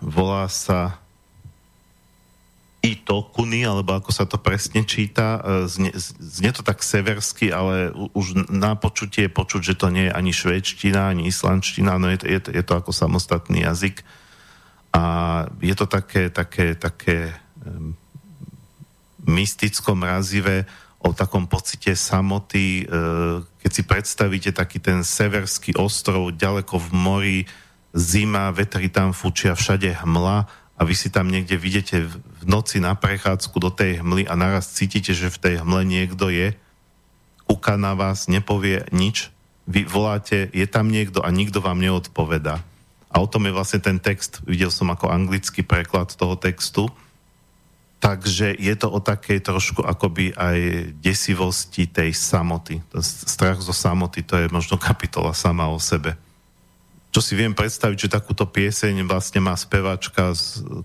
[0.00, 0.98] volá sa
[2.78, 5.42] Itokuny, alebo ako sa to presne číta.
[5.66, 5.90] Znie,
[6.22, 10.30] znie to tak seversky, ale už na počutie je počuť, že to nie je ani
[10.30, 14.06] švédština, ani islandština, no je to, je to, je to ako samostatný jazyk.
[14.94, 15.02] A
[15.58, 17.34] je to také, také, také
[19.28, 20.64] mysticko mrazivé
[20.98, 27.38] o takom pocite samoty, uh, keď si predstavíte taký ten severský ostrov ďaleko v mori,
[27.98, 30.46] zima, vetry tam fučia, všade hmla
[30.78, 34.70] a vy si tam niekde vidíte v noci na prechádzku do tej hmly a naraz
[34.70, 36.54] cítite, že v tej hmle niekto je,
[37.50, 39.34] uká na vás, nepovie nič,
[39.66, 42.62] vy voláte, je tam niekto a nikto vám neodpoveda.
[43.10, 46.88] A o tom je vlastne ten text, videl som ako anglický preklad toho textu.
[47.98, 52.78] Takže je to o takej trošku akoby aj desivosti tej samoty.
[53.02, 56.14] Strach zo samoty, to je možno kapitola sama o sebe
[57.08, 60.36] čo si viem predstaviť, že takúto pieseň vlastne má spevačka,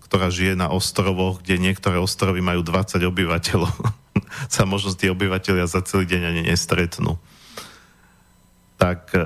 [0.08, 3.76] ktorá žije na ostrovoch, kde niektoré ostrovy majú 20 obyvateľov.
[4.54, 7.20] sa možno tí obyvateľia za celý deň ani nestretnú.
[8.80, 9.24] Tak uh,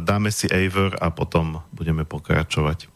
[0.00, 2.91] dáme si Aver a potom budeme pokračovať.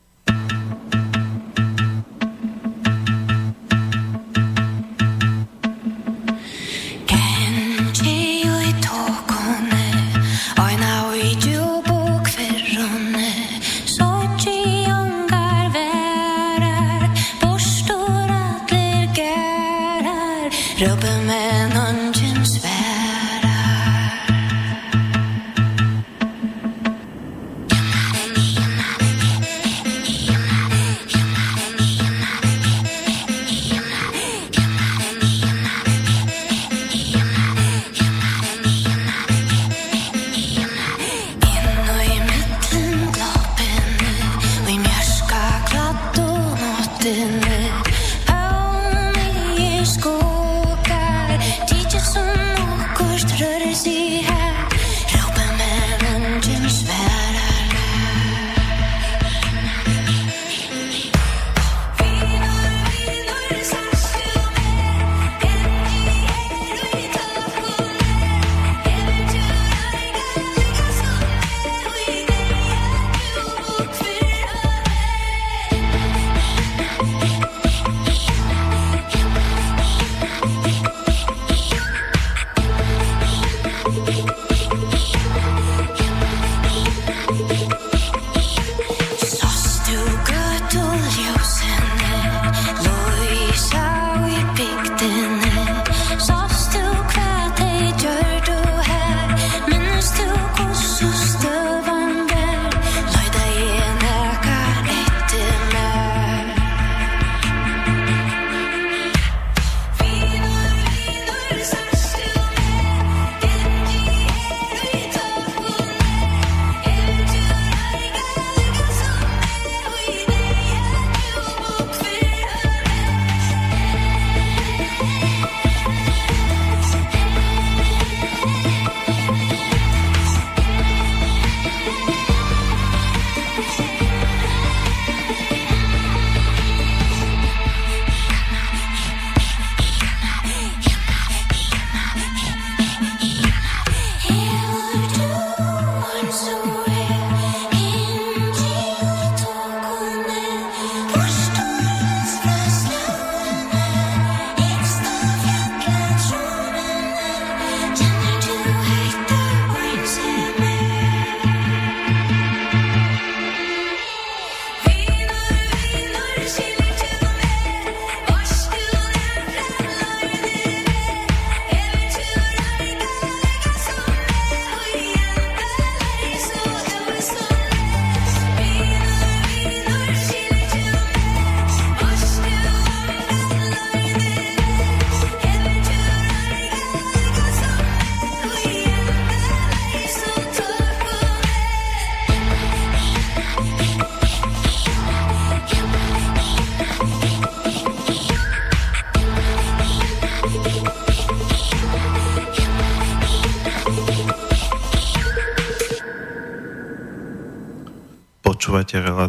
[83.86, 84.25] Počúvate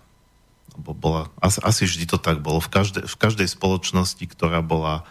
[0.77, 2.61] Bola, asi, asi vždy to tak bolo.
[2.61, 5.09] V každej, v každej spoločnosti, ktorá bola,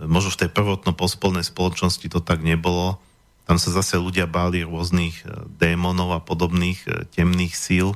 [0.00, 3.00] možno v tej prvotno pospolnej spoločnosti to tak nebolo,
[3.44, 7.92] tam sa zase ľudia báli rôznych eh, démonov a podobných eh, temných síl,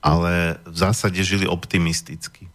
[0.00, 2.48] ale v zásade žili optimisticky.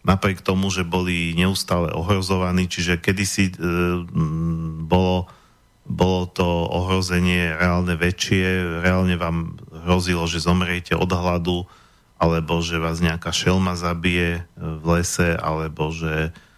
[0.00, 3.54] Napriek tomu, že boli neustále ohrozovaní, čiže kedysi e,
[4.88, 5.28] bolo,
[5.84, 11.68] bolo to ohrozenie reálne väčšie, reálne vám hrozilo, že zomriete od hladu,
[12.16, 16.49] alebo že vás nejaká šelma zabije v lese, alebo že e,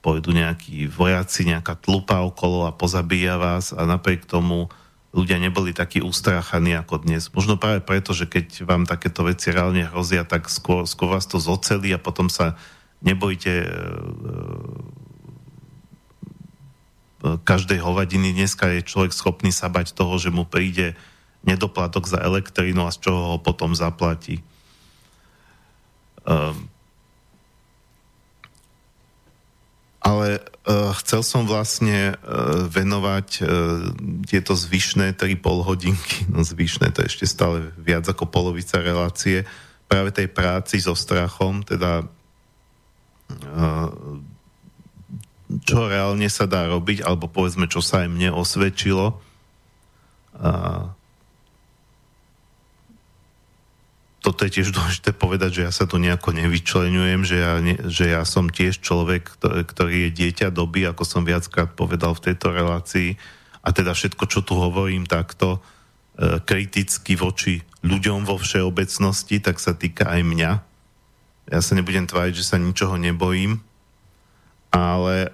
[0.00, 4.72] pôjdu nejakí vojaci, nejaká tlupa okolo a pozabíja vás a napriek tomu
[5.12, 7.28] ľudia neboli takí ustráchaní ako dnes.
[7.34, 11.36] Možno práve preto, že keď vám takéto veci reálne hrozia, tak skôr, skôr vás to
[11.36, 12.56] zocelí a potom sa
[13.04, 13.68] nebojte e,
[17.26, 18.32] e, každej hovadiny.
[18.32, 20.96] Dneska je človek schopný sa bať toho, že mu príde
[21.44, 24.40] nedoplatok za elektrínu a z čoho ho potom zaplatí.
[26.24, 26.68] Um,
[30.10, 33.46] ale uh, chcel som vlastne uh, venovať uh,
[34.26, 39.46] tieto zvyšné 3,5 hodinky, no zvyšné to je ešte stále viac ako polovica relácie,
[39.86, 42.02] práve tej práci so strachom, teda
[43.30, 43.90] uh,
[45.66, 49.18] čo reálne sa dá robiť, alebo povedzme, čo sa aj mne osvedčilo.
[50.38, 50.94] Uh,
[54.20, 58.12] toto je tiež dôležité povedať, že ja sa tu nejako nevyčlenujem, že ja, ne, že
[58.12, 63.16] ja som tiež človek, ktorý je dieťa doby, ako som viackrát povedal v tejto relácii.
[63.64, 69.72] A teda všetko, čo tu hovorím takto e, kriticky voči ľuďom vo všeobecnosti, tak sa
[69.72, 70.52] týka aj mňa.
[71.48, 73.64] Ja sa nebudem tváriť, že sa ničoho nebojím,
[74.68, 75.30] ale e,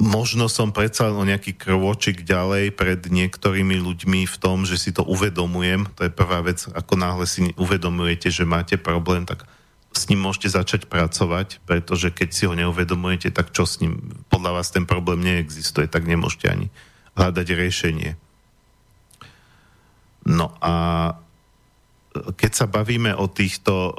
[0.00, 5.04] možno som predsa o nejaký krôčik ďalej pred niektorými ľuďmi v tom, že si to
[5.04, 5.86] uvedomujem.
[6.00, 9.44] To je prvá vec, ako náhle si uvedomujete, že máte problém, tak
[9.92, 14.24] s ním môžete začať pracovať, pretože keď si ho neuvedomujete, tak čo s ním?
[14.32, 16.66] Podľa vás ten problém neexistuje, tak nemôžete ani
[17.18, 18.10] hľadať riešenie.
[20.24, 20.74] No a
[22.36, 23.94] keď sa bavíme o týchto uh,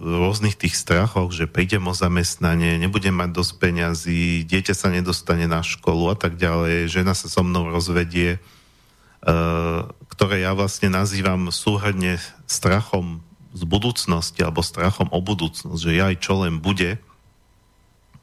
[0.00, 5.60] rôznych tých strachoch, že prídem o zamestnanie, nebudem mať dosť peňazí, dieťa sa nedostane na
[5.60, 12.22] školu a tak ďalej, žena sa so mnou rozvedie, uh, ktoré ja vlastne nazývam súhrne
[12.46, 13.20] strachom
[13.56, 17.00] z budúcnosti alebo strachom o budúcnosť, že aj čo len bude,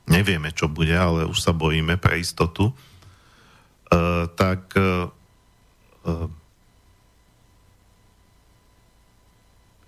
[0.05, 5.09] nevieme čo bude, ale už sa bojíme pre istotu, uh, tak uh,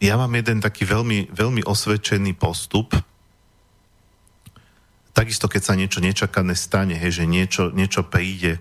[0.03, 2.91] ja mám jeden taký veľmi, veľmi osvedčený postup.
[5.15, 8.59] Takisto, keď sa niečo nečakané stane, hej, že niečo, niečo príde,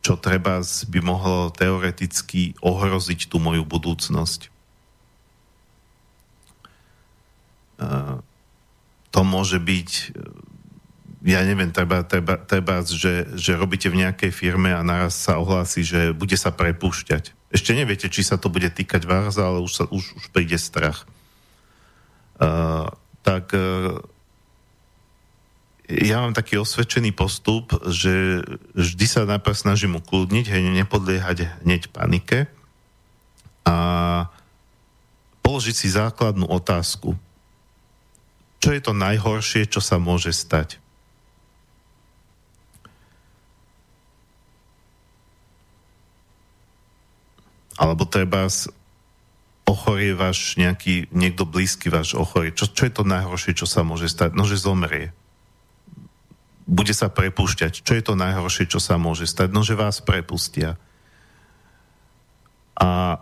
[0.00, 4.48] čo treba by mohlo teoreticky ohroziť tú moju budúcnosť.
[9.12, 9.90] To môže byť
[11.22, 15.86] ja neviem, treba, treba, treba že, že robíte v nejakej firme a naraz sa ohlási,
[15.86, 17.30] že bude sa prepúšťať.
[17.52, 21.04] Ešte neviete, či sa to bude týkať vás, ale už, sa, už, už príde strach.
[22.40, 22.88] Uh,
[23.22, 23.54] tak
[25.86, 28.42] ja mám taký osvedčený postup, že
[28.74, 32.50] vždy sa najprv snažím ukludniť, hej, nepodliehať hneď panike
[33.62, 33.76] a
[35.46, 37.14] položiť si základnú otázku.
[38.58, 40.81] Čo je to najhoršie, čo sa môže stať?
[47.82, 48.46] Alebo treba
[49.66, 52.54] ochorie váš nejaký, niekto blízky váš ochorie.
[52.54, 54.38] Čo, čo je to najhoršie, čo sa môže stať?
[54.38, 55.10] No, že zomrie
[56.66, 57.82] bude sa prepúšťať.
[57.82, 59.50] Čo je to najhoršie, čo sa môže stať?
[59.50, 60.78] No, že vás prepustia.
[62.78, 63.18] A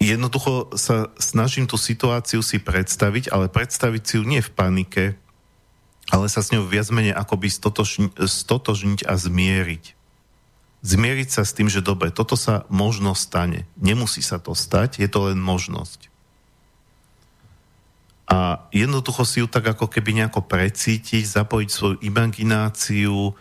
[0.00, 5.04] jednoducho sa snažím tú situáciu si predstaviť, ale predstaviť si ju nie v panike,
[6.10, 9.99] ale sa s ňou viac menej akoby stotožniť, stotožniť a zmieriť.
[10.80, 13.68] Zmieriť sa s tým, že dobre, toto sa možno stane.
[13.76, 16.10] Nemusí sa to stať, je to len možnosť
[18.30, 23.18] a jednoducho si ju tak ako keby nejako precítiť, zapojiť svoju imagináciu.
[23.26, 23.32] E,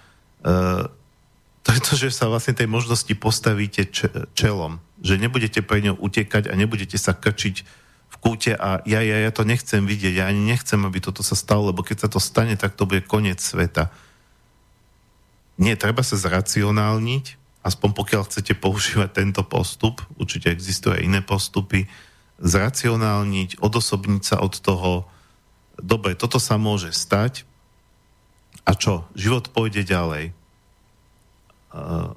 [1.61, 3.85] to sa vlastne tej možnosti postavíte
[4.33, 4.81] čelom.
[5.05, 7.55] Že nebudete pre ňou utekať a nebudete sa krčiť
[8.09, 11.37] v kúte a ja, ja, ja to nechcem vidieť, ja ani nechcem, aby toto sa
[11.37, 13.93] stalo, lebo keď sa to stane, tak to bude koniec sveta.
[15.59, 17.35] Nie, treba sa zracionálniť,
[17.67, 21.91] aspoň pokiaľ chcete používať tento postup, určite existujú aj iné postupy,
[22.39, 25.03] zracionálniť, odosobniť sa od toho,
[25.75, 27.43] dobre, toto sa môže stať
[28.63, 29.03] a čo?
[29.19, 30.31] Život pôjde ďalej.
[31.75, 32.15] Uh,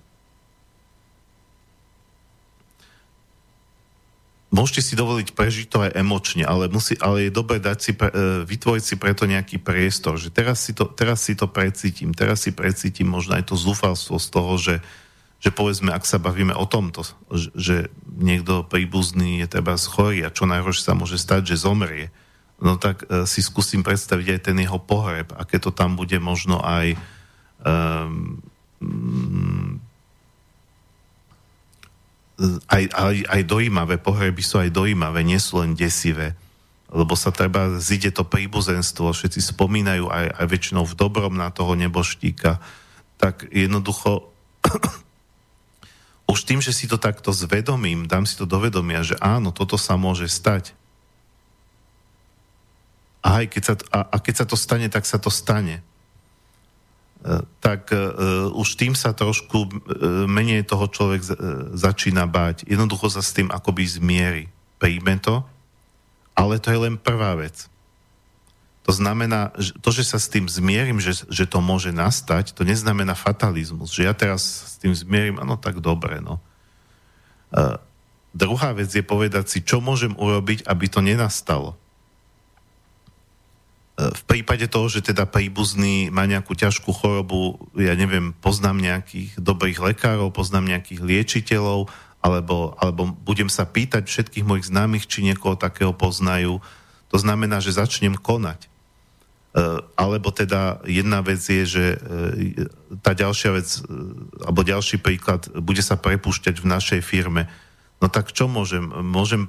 [4.53, 8.12] môžete si dovoliť prežiť to aj emočne, ale, musí, ale je dobre dať si, pre,
[8.12, 12.44] uh, vytvoriť si preto nejaký priestor, že teraz si, to, teraz si to precítim, teraz
[12.44, 14.76] si precítim možno aj to zúfalstvo z toho, že
[15.42, 17.03] že povedzme, ak sa bavíme o tomto,
[17.34, 22.14] že niekto príbuzný je treba schorý a čo najhoršie sa môže stať, že zomrie,
[22.62, 26.62] no tak uh, si skúsim predstaviť aj ten jeho pohreb, aké to tam bude možno
[26.62, 26.94] aj
[27.66, 28.38] um,
[32.66, 36.34] aj, aj, aj dojímavé, pohreby sú aj dojímavé, nie sú len desivé
[36.93, 41.72] lebo sa treba, zide to príbuzenstvo, všetci spomínajú aj, aj väčšinou v dobrom na toho
[41.72, 42.61] neboštíka,
[43.16, 44.28] tak jednoducho
[46.32, 49.80] už tým, že si to takto zvedomím, dám si to do vedomia, že áno, toto
[49.80, 50.76] sa môže stať.
[53.24, 55.80] A, aj keď sa to, a, a keď sa to stane, tak sa to stane.
[57.23, 59.70] E, tak uh, už tým sa trošku uh,
[60.27, 61.31] menej toho človek uh,
[61.70, 62.66] začína báť.
[62.66, 64.45] Jednoducho sa s tým akoby zmieri.
[64.83, 65.47] Príjme to,
[66.35, 67.70] ale to je len prvá vec.
[68.83, 72.66] To znamená, že to, že sa s tým zmierim, že, že to môže nastať, to
[72.66, 73.95] neznamená fatalizmus.
[73.95, 76.43] Že ja teraz s tým zmierim, áno, tak dobre, no.
[77.55, 77.79] Uh,
[78.35, 81.79] druhá vec je povedať si, čo môžem urobiť, aby to nenastalo.
[83.93, 89.78] V prípade toho, že teda príbuzný má nejakú ťažkú chorobu, ja neviem, poznám nejakých dobrých
[89.84, 91.93] lekárov, poznám nejakých liečiteľov,
[92.24, 96.62] alebo, alebo budem sa pýtať všetkých mojich známych, či niekoho takého poznajú.
[97.12, 98.72] To znamená, že začnem konať.
[99.53, 102.64] Eh, alebo teda jedna vec je, že eh,
[103.05, 107.53] tá ďalšia vec, eh, alebo ďalší príklad, bude sa prepúšťať v našej firme.
[108.03, 108.82] No tak čo môžem?
[108.90, 109.46] Môžem,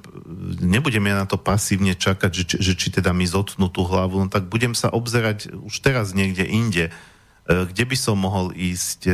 [0.62, 4.28] nebudem ja na to pasívne čakať, že, že či teda mi zotnú tú hlavu, no
[4.30, 6.94] tak budem sa obzerať už teraz niekde inde,
[7.44, 9.10] kde by som mohol ísť,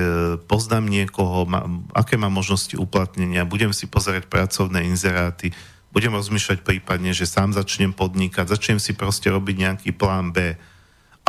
[0.46, 1.50] poznám niekoho,
[1.96, 5.50] aké má možnosti uplatnenia, budem si pozerať pracovné inzeráty,
[5.90, 10.54] budem rozmýšľať prípadne, že sám začnem podnikať, začnem si proste robiť nejaký plán B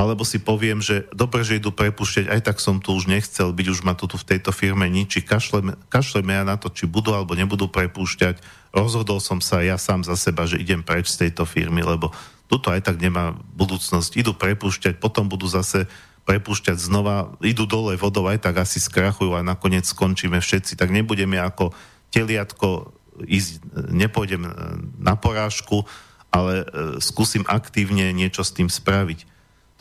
[0.01, 3.67] alebo si poviem, že dobre, že idú prepušťať, aj tak som tu už nechcel byť,
[3.69, 7.37] už ma tu v tejto firme ničí, kašleme, kašleme ja na to, či budú alebo
[7.37, 8.41] nebudú prepúšťať.
[8.73, 12.09] Rozhodol som sa ja sám za seba, že idem preč z tejto firmy, lebo
[12.49, 14.17] tuto aj tak nemá budúcnosť.
[14.17, 15.85] Idú prepúšťať, potom budú zase
[16.25, 20.81] prepúšťať znova, idú dole vodou, aj tak asi skrachujú a nakoniec skončíme všetci.
[20.81, 21.77] Tak nebudeme ako
[22.09, 22.89] teliatko
[23.21, 23.61] ísť,
[23.93, 24.49] nepôjdem
[24.97, 25.85] na porážku,
[26.31, 26.65] ale e,
[27.03, 29.30] skúsim aktívne niečo s tým spraviť.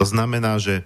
[0.01, 0.80] To znamená, že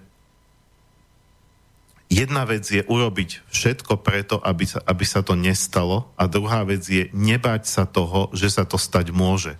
[2.11, 6.83] jedna vec je urobiť všetko preto, aby sa, aby sa to nestalo a druhá vec
[6.83, 9.55] je nebať sa toho, že sa to stať môže.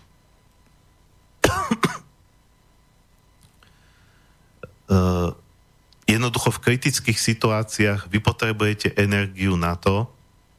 [4.91, 5.32] uh,
[6.12, 10.12] jednoducho v kritických situáciách vy potrebujete energiu na to,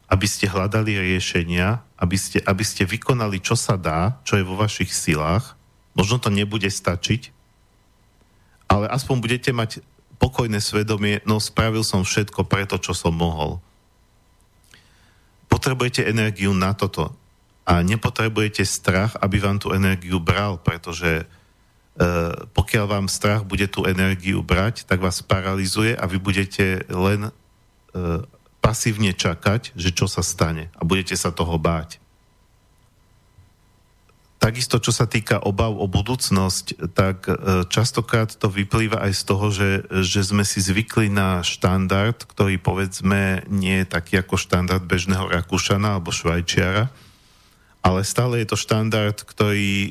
[0.09, 4.57] aby ste hľadali riešenia, aby ste, aby ste vykonali, čo sa dá, čo je vo
[4.57, 5.53] vašich silách.
[5.93, 7.36] Možno to nebude stačiť,
[8.67, 9.81] ale aspoň budete mať
[10.17, 13.61] pokojné svedomie, no spravil som všetko preto, čo som mohol.
[15.47, 17.15] Potrebujete energiu na toto
[17.67, 21.27] a nepotrebujete strach, aby vám tú energiu bral, pretože
[22.53, 27.33] pokiaľ vám strach bude tú energiu brať, tak vás paralizuje a vy budete len
[28.61, 31.97] pasívne čakať, že čo sa stane a budete sa toho báť.
[34.47, 39.47] Takisto, čo sa týka obav o budúcnosť, tak e, častokrát to vyplýva aj z toho,
[39.51, 39.71] že,
[40.07, 45.99] že sme si zvykli na štandard, ktorý povedzme nie je taký ako štandard bežného Rakúšana
[45.99, 46.95] alebo Švajčiara,
[47.83, 49.91] ale stále je to štandard, ktorý e,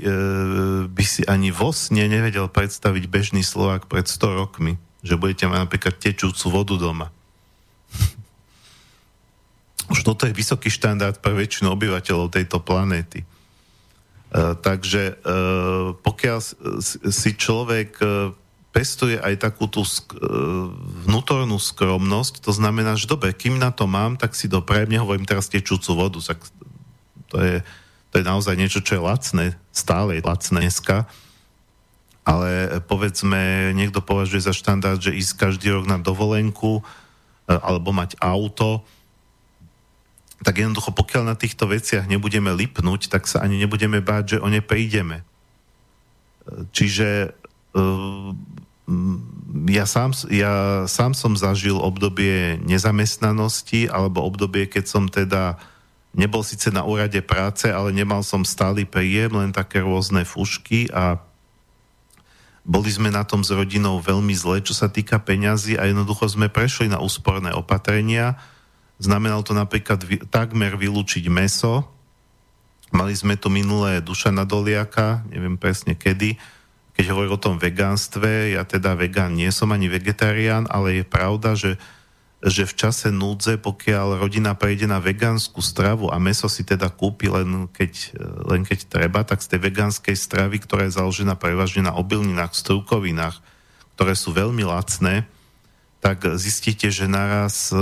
[0.88, 5.68] by si ani vo sne nevedel predstaviť bežný Slovák pred 100 rokmi, že budete mať
[5.68, 7.12] napríklad tečúcu vodu doma.
[9.92, 13.28] Už toto je vysoký štandard pre väčšinu obyvateľov tejto planéty.
[14.36, 15.34] E, takže e,
[15.96, 16.40] pokiaľ
[17.08, 18.08] si človek e,
[18.76, 19.88] pestuje aj takú tú
[21.08, 25.48] vnútornú skromnosť, to znamená, že dobre, kým na to mám, tak si doprajem, nehovorím teraz
[25.48, 26.44] tečúcu vodu, tak
[27.32, 27.64] to je,
[28.12, 31.08] to je naozaj niečo, čo je lacné, stále je lacné dneska,
[32.28, 36.84] ale povedzme, niekto považuje za štandard, že ísť každý rok na dovolenku
[37.48, 38.84] alebo mať auto,
[40.44, 44.48] tak jednoducho pokiaľ na týchto veciach nebudeme lipnúť, tak sa ani nebudeme báť, že o
[44.52, 45.24] ne prídeme.
[46.76, 47.34] Čiže
[47.74, 48.32] uh,
[49.66, 55.58] ja sám, ja sám som zažil obdobie nezamestnanosti alebo obdobie, keď som teda
[56.16, 61.20] nebol síce na úrade práce, ale nemal som stály príjem, len také rôzne fušky a
[62.66, 66.50] boli sme na tom s rodinou veľmi zle, čo sa týka peňazí a jednoducho sme
[66.50, 68.42] prešli na úsporné opatrenia,
[68.96, 71.84] Znamenalo to napríklad vy, takmer vylúčiť meso.
[72.96, 76.40] Mali sme tu minulé Dušana Doliaka, neviem presne kedy,
[76.96, 81.52] keď hovorí o tom vegánstve, ja teda vegán nie som ani vegetarián, ale je pravda,
[81.60, 81.76] že,
[82.40, 87.28] že v čase núdze, pokiaľ rodina prejde na vegánsku stravu a meso si teda kúpi
[87.28, 88.16] len keď,
[88.48, 93.44] len keď treba, tak z tej vegánskej stravy, ktorá je založená prevažne na obilninách, strukovinách,
[94.00, 95.28] ktoré sú veľmi lacné,
[96.06, 97.82] tak zistíte, že naraz, e,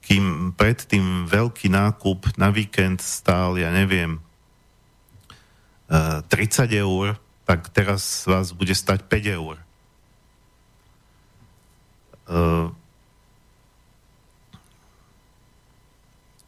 [0.00, 4.16] kým predtým veľký nákup na víkend stál, ja neviem,
[5.92, 9.56] 30 e, eur, tak teraz vás bude stať 5 eur.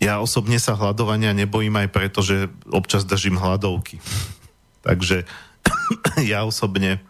[0.00, 4.00] Ja osobne sa hľadovania nebojím aj preto, že občas držím hladovky.
[4.88, 5.28] Takže
[6.32, 7.04] ja osobne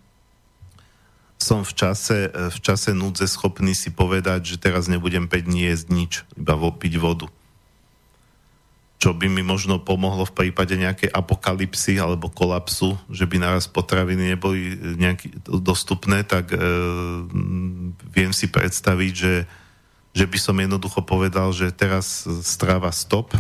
[1.43, 5.87] som v čase, v čase núdze schopný si povedať, že teraz nebudem 5 dní jesť
[5.91, 7.27] nič, iba piť vodu.
[9.03, 14.39] Čo by mi možno pomohlo v prípade nejakej apokalipsy alebo kolapsu, že by naraz potraviny
[14.39, 16.59] neboli nejaký dostupné, tak e,
[18.15, 19.35] viem si predstaviť, že,
[20.15, 23.35] že by som jednoducho povedal, že teraz strava stop,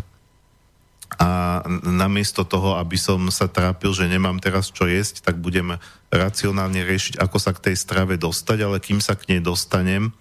[1.20, 5.76] a namiesto toho, aby som sa trápil, že nemám teraz čo jesť, tak budem
[6.12, 10.12] racionálne riešiť, ako sa k tej strave dostať, ale kým sa k nej dostanem,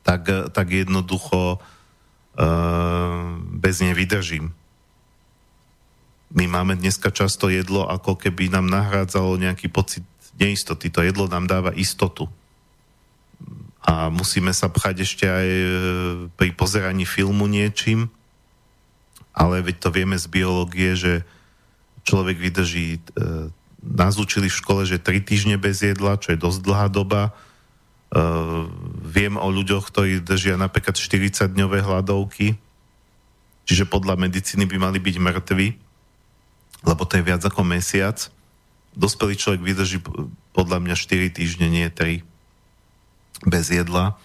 [0.00, 0.24] tak,
[0.56, 3.28] tak jednoducho uh,
[3.60, 4.56] bez nej vydržím.
[6.32, 10.04] My máme dneska často jedlo, ako keby nám nahrádzalo nejaký pocit
[10.36, 10.92] neistoty.
[10.92, 12.28] To jedlo nám dáva istotu.
[13.80, 15.68] A musíme sa pchať ešte aj e,
[16.36, 18.12] pri pozeraní filmu niečím,
[19.32, 21.12] ale veď to vieme z biológie, že
[22.04, 23.02] človek vydrží, e,
[23.82, 27.22] nás učili v škole, že 3 týždne bez jedla, čo je dosť dlhá doba.
[27.28, 27.32] E,
[29.06, 32.58] viem o ľuďoch, ktorí držia napríklad 40-dňové hladovky,
[33.68, 35.68] čiže podľa medicíny by mali byť mŕtvi,
[36.86, 38.18] lebo to je viac ako mesiac.
[38.98, 39.98] Dospelý človek vydrží
[40.54, 42.26] podľa mňa 4 týždne, nie 3
[43.46, 44.18] bez jedla.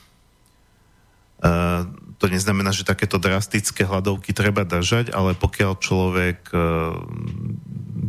[1.43, 1.85] Uh,
[2.23, 6.57] to neznamená, že takéto drastické hladovky treba držať, ale pokiaľ človek e,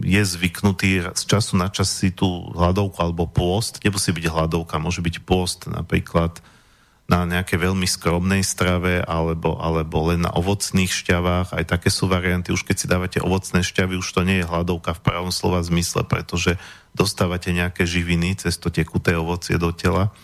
[0.07, 5.03] je zvyknutý z času na čas si tú hladovku alebo pôst, nemusí byť hladovka, môže
[5.03, 6.39] byť pôst napríklad
[7.11, 11.51] na nejaké veľmi skromnej strave alebo, alebo len na ovocných šťavách.
[11.51, 12.55] Aj také sú varianty.
[12.55, 16.07] Už keď si dávate ovocné šťavy, už to nie je hladovka v pravom slova zmysle,
[16.07, 16.55] pretože
[16.95, 20.15] dostávate nejaké živiny cez to tekuté ovocie do tela.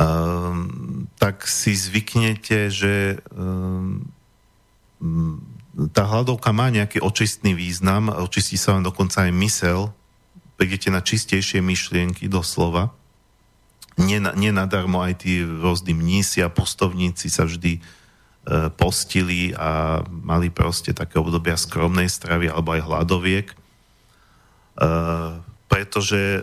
[0.00, 4.08] Ehm, tak si zvyknete, že ehm,
[5.92, 9.92] tá hladovka má nejaký očistný význam, očistí sa vám dokonca aj mysel,
[10.56, 12.92] prídete na čistejšie myšlienky doslova.
[14.00, 17.80] Nenadarmo aj tí rôzni mnísi a pustovníci sa vždy e,
[18.72, 23.46] postili a mali proste také obdobia skromnej stravy alebo aj hladoviek.
[23.52, 23.56] E,
[25.68, 26.42] pretože e,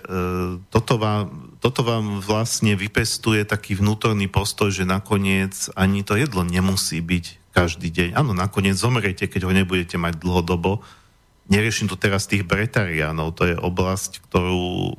[0.69, 7.03] toto, vám, toto vám vlastne vypestuje taký vnútorný postoj, že nakoniec ani to jedlo nemusí
[7.03, 8.09] byť každý deň.
[8.15, 10.79] Áno, nakoniec zomrete, keď ho nebudete mať dlhodobo,
[11.51, 14.95] neriešim tu teraz tých bretariánov, to je oblasť, ktorú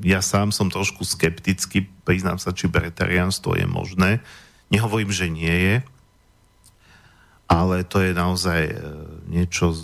[0.00, 4.24] ja sám som trošku skeptický, priznám sa, či bretariánstvo je možné.
[4.72, 5.76] Nehovorím, že nie je,
[7.52, 8.74] ale to je naozaj e,
[9.28, 9.76] niečo,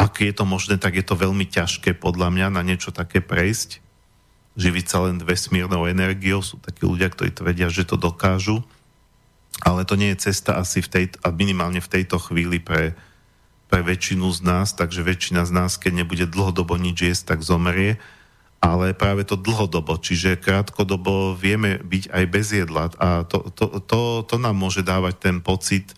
[0.00, 3.89] ak je to možné, tak je to veľmi ťažké podľa mňa na niečo také prejsť.
[4.60, 8.60] Živiť sa len vesmírnou energiou, sú takí ľudia, ktorí tvrdia, že to dokážu,
[9.64, 12.92] ale to nie je cesta asi v tej, a minimálne v tejto chvíli pre,
[13.72, 17.96] pre väčšinu z nás, takže väčšina z nás, keď nebude dlhodobo nič jesť, tak zomrie.
[18.60, 22.92] Ale práve to dlhodobo, čiže krátkodobo vieme byť aj bez jedla.
[23.00, 25.96] A to, to, to, to nám môže dávať ten pocit,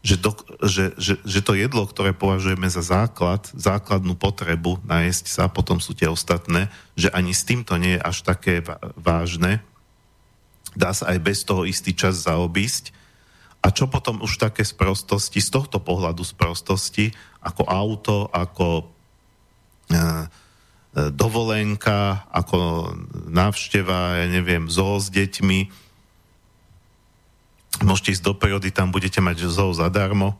[0.00, 0.32] že, do,
[0.64, 5.92] že, že, že to jedlo, ktoré považujeme za základ, základnú potrebu najesť sa, potom sú
[5.92, 8.64] tie ostatné, že ani s týmto nie je až také
[8.96, 9.60] vážne.
[10.72, 12.96] Dá sa aj bez toho istý čas zaobísť.
[13.60, 17.12] A čo potom už také sprostosti, z tohto pohľadu sprostosti,
[17.44, 18.88] ako auto, ako
[19.92, 20.24] uh,
[20.90, 22.90] E, dovolenka, ako
[23.30, 25.70] návšteva, ja neviem, zoo s deťmi.
[27.78, 30.34] Môžete ísť do prírody, tam budete mať zoo zadarmo.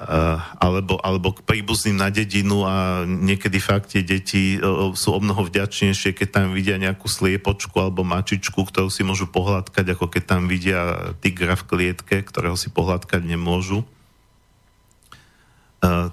[0.00, 4.56] Uh, alebo, alebo k príbuzným na dedinu a niekedy fakt tie deti
[4.96, 9.92] sú o mnoho vďačnejšie, keď tam vidia nejakú sliepočku alebo mačičku, ktorú si môžu pohľadkať,
[9.92, 13.84] ako keď tam vidia tigra v klietke, ktorého si pohľadkať nemôžu.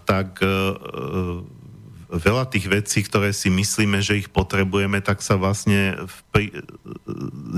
[0.03, 0.51] Tak eh,
[2.07, 5.99] veľa tých vecí, ktoré si myslíme, že ich potrebujeme, tak sa vlastne...
[6.33, 6.51] V,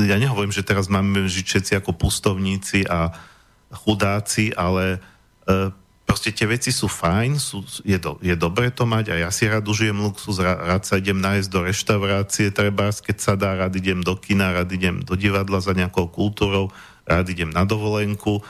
[0.06, 3.14] ja nehovorím, že teraz máme žiť všetci ako pustovníci a
[3.70, 4.98] chudáci, ale
[5.46, 5.70] eh,
[6.10, 9.46] proste tie veci sú fajn, sú, je, do, je dobre to mať a ja si
[9.46, 14.02] rád užijem luxus, rád sa idem nájsť do reštaurácie, treba, keď sa dá, rád idem
[14.02, 16.74] do kina, rád idem do divadla za nejakou kultúrou,
[17.06, 18.42] rád idem na dovolenku,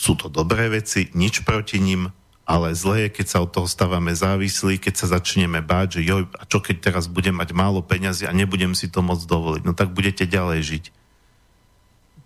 [0.00, 2.08] sú to dobré veci, nič proti ním,
[2.50, 6.26] ale zlé je, keď sa od toho stávame závislí, keď sa začneme báť, že joj,
[6.34, 9.70] a čo keď teraz budem mať málo peňazí a nebudem si to môcť dovoliť, no
[9.70, 10.84] tak budete ďalej žiť.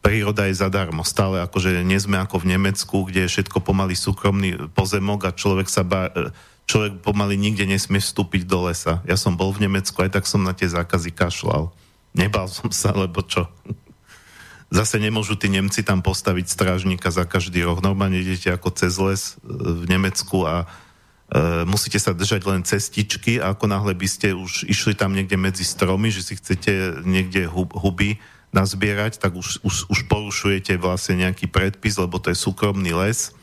[0.01, 4.72] Príroda je zadarmo, stále akože nie sme ako v Nemecku, kde je všetko pomaly súkromný
[4.72, 6.09] pozemok a človek sa bá,
[6.64, 9.05] človek pomaly nikde nesmie vstúpiť do lesa.
[9.05, 11.68] Ja som bol v Nemecku, aj tak som na tie zákazy kašľal.
[12.16, 13.45] Nebal som sa, lebo čo?
[14.73, 17.79] Zase nemôžu tí Nemci tam postaviť strážnika za každý roh.
[17.85, 20.67] Normálne idete ako cez les e, v Nemecku a e,
[21.69, 25.62] musíte sa držať len cestičky a ako náhle by ste už išli tam niekde medzi
[25.62, 28.17] stromy, že si chcete niekde hub, huby
[28.55, 33.35] nazbierať, tak už, už, už porušujete vlastne nejaký predpis, lebo to je súkromný les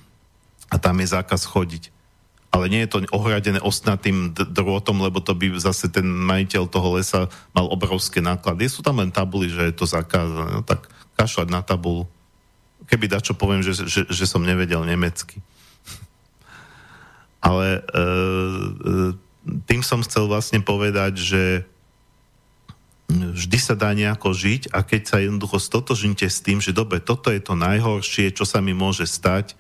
[0.72, 1.92] a tam je zákaz chodiť.
[2.52, 7.32] Ale nie je to ohradené ostnatým drôtom, lebo to by zase ten majiteľ toho lesa
[7.56, 8.68] mal obrovské náklady.
[8.68, 10.60] Sú tam len tabuly, že je to zakázané.
[10.60, 12.08] No tak kašľať na tabulu.
[12.88, 15.40] Keby dačo poviem, že, že, že som nevedel nemecky.
[17.48, 18.04] Ale e, e,
[19.66, 21.44] tým som chcel vlastne povedať, že
[23.12, 27.28] vždy sa dá nejako žiť a keď sa jednoducho stotožnite s tým, že dobre, toto
[27.28, 29.60] je to najhoršie, čo sa mi môže stať,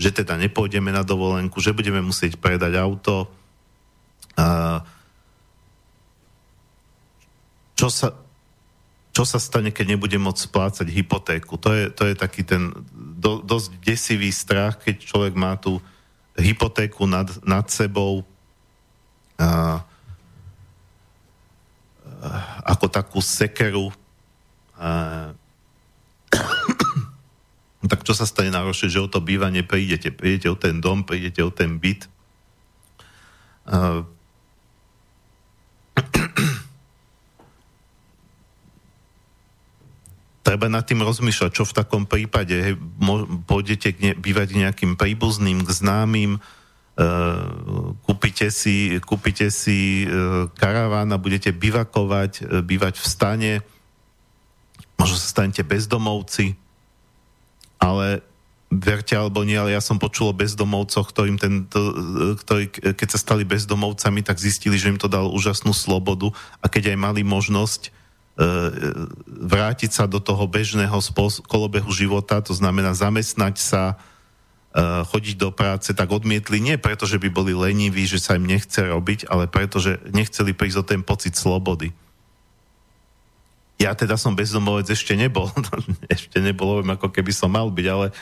[0.00, 3.28] že teda nepôjdeme na dovolenku, že budeme musieť predať auto,
[4.36, 4.80] a
[7.76, 8.12] čo sa,
[9.16, 11.56] čo sa stane, keď nebudem môcť splácať hypotéku.
[11.64, 15.80] To je, to je taký ten do, dosť desivý strach, keď človek má tú
[16.36, 18.28] hypotéku nad, nad sebou
[19.40, 19.80] a,
[22.60, 23.88] ako takú sekeru.
[24.76, 25.32] A,
[27.88, 30.12] tak čo sa stane náročne, že o to bývanie prídete?
[30.12, 32.04] Prídete o ten dom, prídete o ten byt.
[33.64, 34.04] A,
[40.46, 42.54] treba nad tým rozmýšľať, čo v takom prípade.
[42.54, 42.74] Hej,
[43.50, 46.38] pôjdete k ne, bývať nejakým príbuzným, k známym,
[46.96, 53.52] Uh, kúpite si, kúpite si uh, karaván a budete bivakovať, uh, bývať v stane,
[54.96, 56.56] možno sa stanete bezdomovci,
[57.76, 58.24] ale
[58.72, 61.80] verte alebo nie, ale ja som počul o bezdomovcoch, ktorým ten, to,
[62.40, 66.32] ktorí, keď sa stali bezdomovcami, tak zistili, že im to dalo úžasnú slobodu
[66.64, 67.92] a keď aj mali možnosť
[69.26, 71.00] vrátiť sa do toho bežného
[71.48, 73.82] kolobehu života, to znamená zamestnať sa,
[74.76, 78.44] e, chodiť do práce, tak odmietli nie preto, že by boli leniví, že sa im
[78.44, 81.96] nechce robiť, ale preto, že nechceli prísť o ten pocit slobody.
[83.80, 85.48] Ja teda som bezdomovec ešte nebol,
[86.12, 88.14] ešte nebol, ako keby som mal byť, ale e,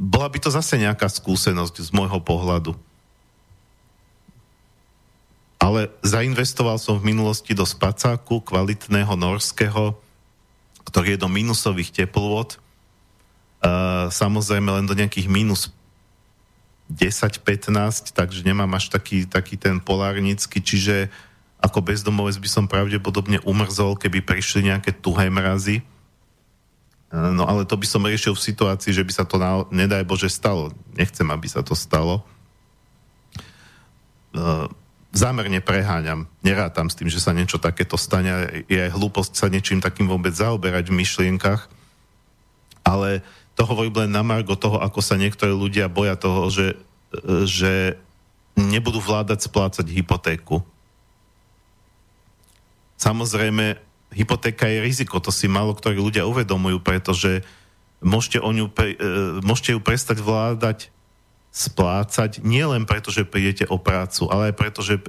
[0.00, 2.72] bola by to zase nejaká skúsenosť z môjho pohľadu
[5.66, 9.98] ale zainvestoval som v minulosti do spacáku kvalitného norského,
[10.86, 12.54] ktorý je do minusových teplôt
[14.12, 15.72] samozrejme len do nejakých minus
[16.86, 21.10] 10-15, takže nemám až taký, taký ten polárnický, čiže
[21.58, 25.82] ako bezdomovec by som pravdepodobne umrzol, keby prišli nejaké tuhé mrazy.
[27.10, 30.30] No ale to by som riešil v situácii, že by sa to, na, nedaj Bože,
[30.30, 30.70] stalo.
[30.94, 32.22] Nechcem, aby sa to stalo.
[35.16, 36.28] Zámerne preháňam.
[36.44, 38.60] Nerátam s tým, že sa niečo takéto stane.
[38.68, 41.72] Je aj hlúposť sa niečím takým vôbec zaoberať v myšlienkach.
[42.84, 43.24] Ale
[43.56, 46.76] to hovorím len na margo toho, ako sa niektorí ľudia boja toho, že,
[47.48, 47.96] že
[48.60, 50.60] nebudú vládať splácať hypotéku.
[53.00, 53.80] Samozrejme,
[54.12, 57.40] hypotéka je riziko, to si málo ktorí ľudia uvedomujú, pretože
[58.04, 60.92] môžete, o ňu, pre, e, môžete ju prestať vládať
[61.56, 65.00] splácať, nielen preto, že prídete o prácu, ale aj preto, že,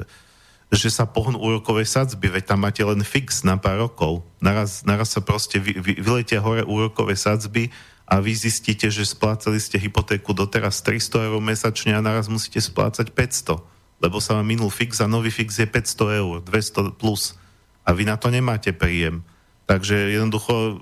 [0.71, 4.23] že sa pohnú úrokové sadzby, veď tam máte len fix na pár rokov.
[4.39, 7.67] Naraz, naraz sa proste vy, vy, vyletia hore úrokové sadzby
[8.07, 13.11] a vy zistíte, že splácali ste hypotéku doteraz 300 eur mesačne a naraz musíte splácať
[13.11, 13.59] 500,
[13.99, 17.35] lebo sa vám minul fix a nový fix je 500 eur, 200 plus
[17.83, 19.27] a vy na to nemáte príjem.
[19.67, 20.79] Takže jednoducho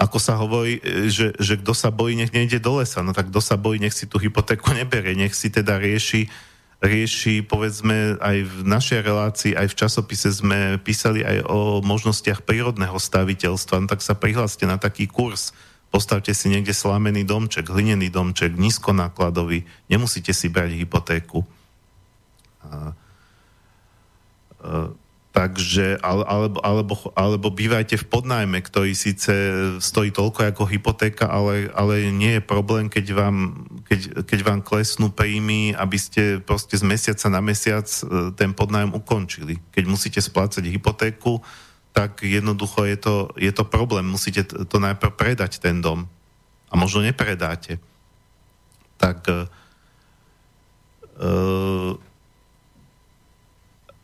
[0.00, 0.80] ako sa hovorí,
[1.12, 3.04] že, že kto sa bojí, nech nejde do lesa.
[3.04, 6.28] No tak kto sa bojí, nech si tú hypotéku nebere, nech si teda rieši
[6.80, 12.96] rieši, povedzme, aj v našej relácii, aj v časopise sme písali aj o možnostiach prírodného
[12.96, 15.52] staviteľstva, no tak sa prihláste na taký kurz.
[15.92, 21.44] Postavte si niekde slamený domček, hlinený domček, nízkonákladový, nemusíte si brať hypotéku.
[22.64, 22.80] A, a,
[25.30, 29.30] Takže, alebo, alebo, alebo bývajte v podnajme, ktorý síce
[29.78, 33.36] stojí toľko ako hypotéka, ale, ale nie je problém, keď vám,
[33.86, 38.98] keď, keď vám klesnú príjmy, aby ste proste z mesiaca na mesiac e, ten podnájom
[38.98, 39.62] ukončili.
[39.70, 41.38] Keď musíte splácať hypotéku,
[41.94, 44.10] tak jednoducho je to, je to problém.
[44.10, 46.10] Musíte to najprv predať, ten dom.
[46.70, 47.82] A možno nepredáte.
[48.94, 49.46] Tak uh,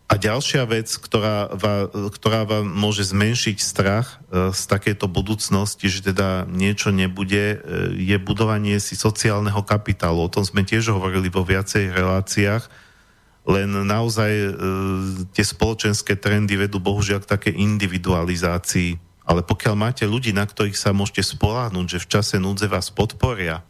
[0.07, 6.15] a ďalšia vec, ktorá, va, ktorá vám môže zmenšiť strach e, z takéto budúcnosti, že
[6.15, 7.59] teda niečo nebude, e,
[8.07, 10.23] je budovanie si sociálneho kapitálu.
[10.23, 12.71] O tom sme tiež hovorili vo viacej reláciách,
[13.51, 14.51] len naozaj e,
[15.35, 19.03] tie spoločenské trendy vedú bohužiaľ k také individualizácii.
[19.27, 23.67] Ale pokiaľ máte ľudí, na ktorých sa môžete spoláhnuť, že v čase núdze vás podporia,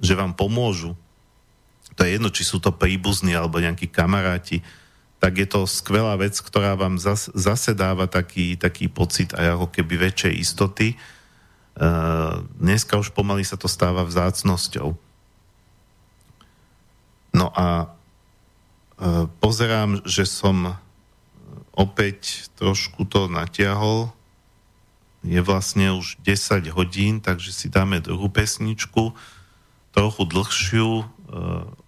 [0.00, 0.96] že vám pomôžu,
[1.96, 4.64] to je jedno, či sú to príbuzní alebo nejakí kamaráti,
[5.16, 9.66] tak je to skvelá vec, ktorá vám zas, zase dáva taký, taký pocit aj ako
[9.72, 10.88] keby väčšej istoty.
[11.76, 14.96] Uh, dneska už pomaly sa to stáva vzácnosťou.
[17.36, 20.76] No a uh, pozerám, že som
[21.76, 24.12] opäť trošku to natiahol.
[25.20, 29.12] Je vlastne už 10 hodín, takže si dáme druhú pesničku,
[29.92, 31.04] trochu dlhšiu uh,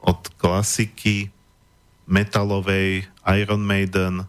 [0.01, 1.33] od klasiky
[2.09, 3.05] metalovej
[3.37, 4.25] Iron Maiden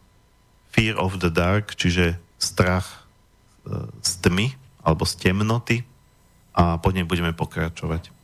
[0.70, 3.08] Fear of the Dark, čiže strach
[3.66, 4.54] e, z tmy
[4.84, 5.78] alebo z temnoty
[6.54, 8.19] a po nej budeme pokračovať.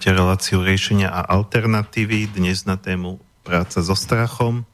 [0.00, 4.64] Počúvate reláciu riešenia a alternatívy dnes na tému práca so strachom.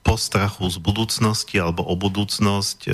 [0.06, 2.94] po strachu z budúcnosti alebo o budúcnosť e,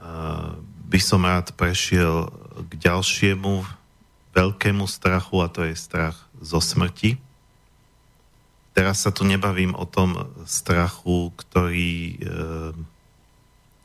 [0.00, 2.30] e, by som rád prešiel
[2.70, 3.66] k ďalšiemu
[4.30, 7.18] veľkému strachu a to je strach zo smrti.
[8.78, 10.14] Teraz sa tu nebavím o tom
[10.46, 12.16] strachu, ktorý e,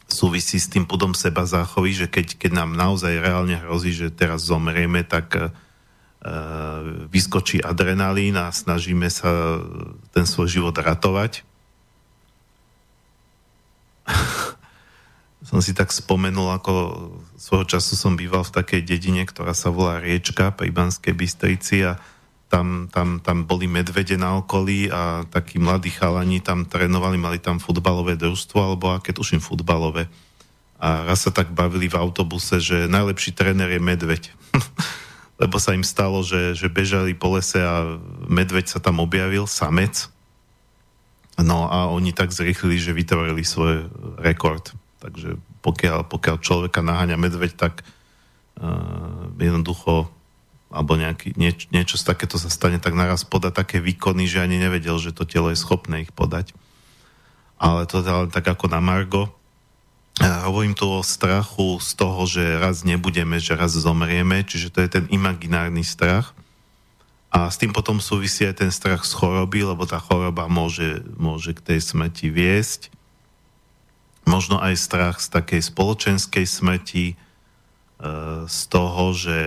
[0.05, 4.45] súvisí s tým pudom seba záchovy, že keď, keď nám naozaj reálne hrozí, že teraz
[4.45, 5.49] zomrieme, tak e,
[7.09, 9.57] vyskočí adrenalín a snažíme sa
[10.13, 11.41] ten svoj život ratovať.
[15.49, 16.73] Som si tak spomenul, ako
[17.33, 21.97] svojho času som býval v takej dedine, ktorá sa volá Riečka pri Banskej Bystrici a
[22.53, 27.57] tam, tam, tam boli medvede na okolí a takí mladí chalani tam trénovali, mali tam
[27.57, 30.05] futbalové družstvo, alebo aké tuším futbalové.
[30.77, 34.23] A raz sa tak bavili v autobuse, že najlepší tréner je medveď.
[35.41, 37.97] Lebo sa im stalo, že, že bežali po lese a
[38.29, 40.13] medveď sa tam objavil, samec.
[41.41, 43.89] No a oni tak zrychlili, že vytvorili svoj
[44.21, 44.77] rekord.
[44.99, 47.83] Takže pokiaľ, pokiaľ človeka naháňa medveď, tak
[48.59, 50.11] uh, jednoducho
[50.69, 54.61] alebo nejaký, nieč, niečo z takéto sa stane, tak naraz poda také výkony, že ani
[54.61, 56.53] nevedel, že to telo je schopné ich podať.
[57.57, 59.33] Ale to len tak ako na Margo.
[60.21, 64.79] Ja hovorím tu o strachu z toho, že raz nebudeme, že raz zomrieme, čiže to
[64.85, 66.37] je ten imaginárny strach.
[67.29, 71.57] A s tým potom súvisí aj ten strach z choroby, lebo tá choroba môže, môže
[71.57, 72.93] k tej smrti viesť.
[74.29, 77.17] Možno aj strach z takej spoločenskej smrti,
[78.45, 79.37] z toho, že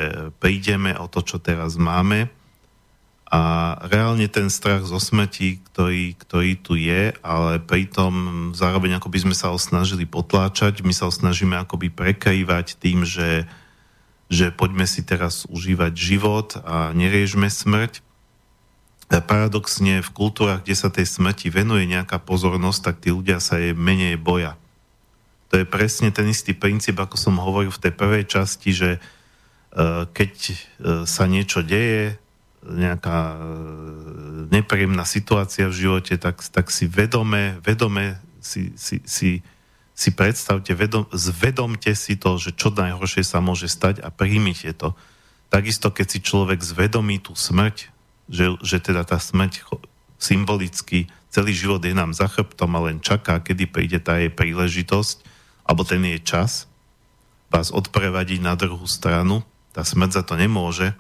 [0.43, 2.29] prídeme o to, čo teraz máme
[3.33, 3.41] a
[3.89, 8.13] reálne ten strach zo smrti, ktorý, ktorý tu je, ale pritom
[8.53, 13.09] zároveň ako by sme sa ho snažili potláčať, my sa ho snažíme akoby prekrývať tým,
[13.09, 13.49] že,
[14.29, 18.05] že poďme si teraz užívať život a neriežme smrť.
[19.09, 23.57] A paradoxne v kultúrach, kde sa tej smrti venuje nejaká pozornosť, tak tí ľudia sa
[23.57, 24.61] jej menej boja.
[25.53, 29.01] To je presne ten istý princíp, ako som hovoril v tej prvej časti, že e,
[30.09, 30.55] keď e,
[31.05, 32.17] sa niečo deje,
[32.65, 33.39] nejaká e,
[34.49, 39.45] nepríjemná situácia v živote, tak, tak si vedome, vedome si, si, si,
[39.93, 44.97] si predstavte, vedom, zvedomte si to, že čo najhoršie sa môže stať a príjmite to.
[45.53, 47.93] Takisto, keď si človek zvedomí tú smrť,
[48.33, 49.69] že, že teda tá smrť
[50.17, 55.32] symbolicky celý život je nám za chrbtom a len čaká, kedy príde tá jej príležitosť,
[55.73, 56.69] alebo ten jej čas
[57.49, 59.41] vás odprevadiť na druhú stranu,
[59.73, 60.93] tá smrť za to nemôže,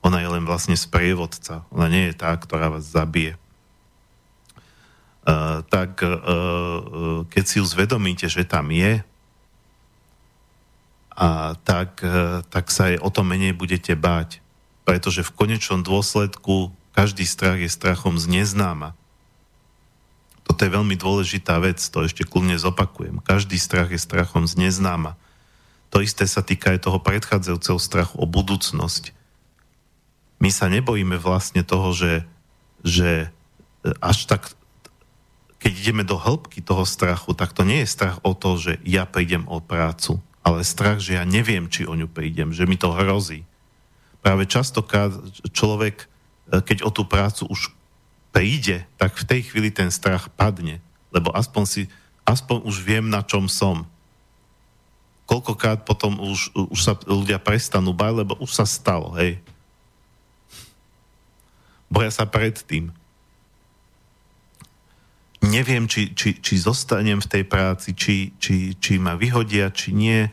[0.00, 3.36] ona je len vlastne sprievodca, ona nie je tá, ktorá vás zabije.
[5.28, 9.04] Uh, tak uh, keď si ju zvedomíte, že tam je,
[11.12, 14.40] a tak, uh, tak sa aj o to menej budete báť.
[14.88, 18.96] Pretože v konečnom dôsledku každý strach je strachom z neznáma.
[20.44, 23.24] Toto je veľmi dôležitá vec, to ešte kľudne zopakujem.
[23.24, 25.16] Každý strach je strachom z neznáma.
[25.88, 29.16] To isté sa týka aj toho predchádzajúceho strachu o budúcnosť.
[30.42, 32.28] My sa nebojíme vlastne toho, že,
[32.84, 33.32] že
[33.86, 34.52] e, až tak,
[35.62, 39.08] keď ideme do hĺbky toho strachu, tak to nie je strach o to, že ja
[39.08, 42.92] prídem o prácu, ale strach, že ja neviem, či o ňu prídem, že mi to
[42.92, 43.48] hrozí.
[44.20, 45.14] Práve častokrát
[45.56, 47.72] človek, e, keď o tú prácu už
[48.34, 50.82] príde, tak v tej chvíli ten strach padne,
[51.14, 51.82] lebo aspoň si,
[52.26, 53.86] aspoň už viem, na čom som.
[55.30, 59.38] Koľkokrát potom už, už sa ľudia prestanú bať, lebo už sa stalo, hej.
[61.86, 62.90] Boja sa predtým.
[65.44, 70.26] Neviem, či, či, či zostanem v tej práci, či, či, či ma vyhodia, či nie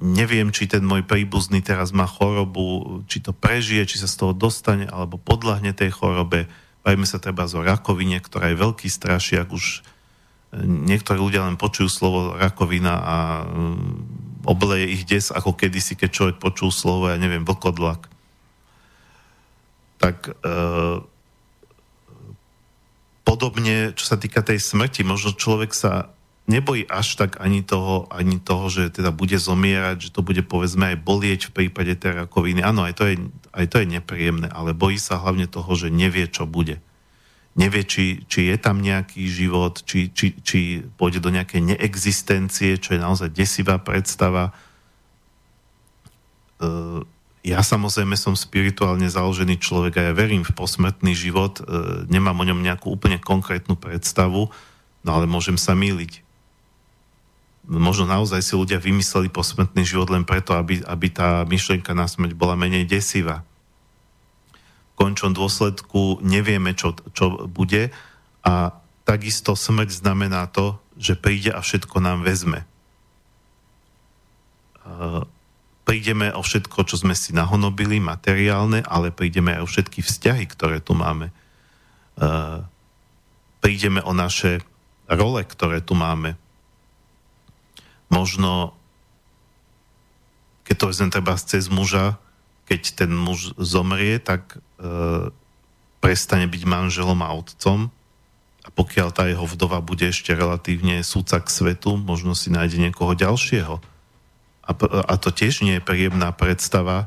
[0.00, 4.32] neviem, či ten môj príbuzný teraz má chorobu, či to prežije, či sa z toho
[4.32, 6.48] dostane, alebo podľahne tej chorobe.
[6.80, 9.52] Bajme sa treba o rakovine, ktorá je veľký strašiak.
[9.52, 9.84] Už
[10.56, 16.10] e, niektorí ľudia len počujú slovo rakovina a mm, obleje ich des, ako kedysi, keď
[16.14, 18.08] človek počul slovo, ja neviem, vlkodlak.
[20.00, 20.32] Tak e,
[23.26, 26.15] podobne, čo sa týka tej smrti, možno človek sa
[26.46, 30.94] nebojí až tak ani toho, ani toho, že teda bude zomierať, že to bude povedzme
[30.94, 32.62] aj bolieť v prípade tej rakoviny.
[32.62, 33.18] Áno, aj to, je,
[33.50, 36.78] aj to je nepríjemné, ale bojí sa hlavne toho, že nevie, čo bude.
[37.56, 42.94] nevie, či, či je tam nejaký život, či, či, či pôjde do nejakej neexistencie, čo
[42.94, 44.52] je naozaj desivá predstava.
[46.60, 46.70] E,
[47.48, 52.44] ja samozrejme som spirituálne založený človek a ja verím v posmrtný život, e, nemám o
[52.44, 54.52] ňom nejakú úplne konkrétnu predstavu,
[55.00, 56.25] no ale môžem sa míliť.
[57.66, 62.38] Možno naozaj si ľudia vymysleli posmrtný život len preto, aby, aby tá myšlienka na smrť
[62.38, 63.42] bola menej desivá
[64.96, 67.92] končnom dôsledku nevieme, čo, čo bude
[68.40, 68.72] a
[69.04, 72.64] takisto smrť znamená to, že príde a všetko nám vezme.
[75.86, 80.80] Prídeme o všetko, čo sme si nahonobili, materiálne, ale prídeme aj o všetky vzťahy, ktoré
[80.80, 81.30] tu máme.
[83.60, 84.64] Prídeme o naše
[85.06, 86.40] role, ktoré tu máme.
[88.08, 88.76] Možno,
[90.66, 92.18] keď to vezmem treba cez muža,
[92.66, 94.58] keď ten muž zomrie, tak e,
[96.02, 97.90] prestane byť manželom a otcom
[98.66, 103.14] a pokiaľ tá jeho vdova bude ešte relatívne súca k svetu, možno si nájde niekoho
[103.14, 103.78] ďalšieho.
[104.66, 104.70] A,
[105.06, 107.06] a to tiež nie je príjemná predstava,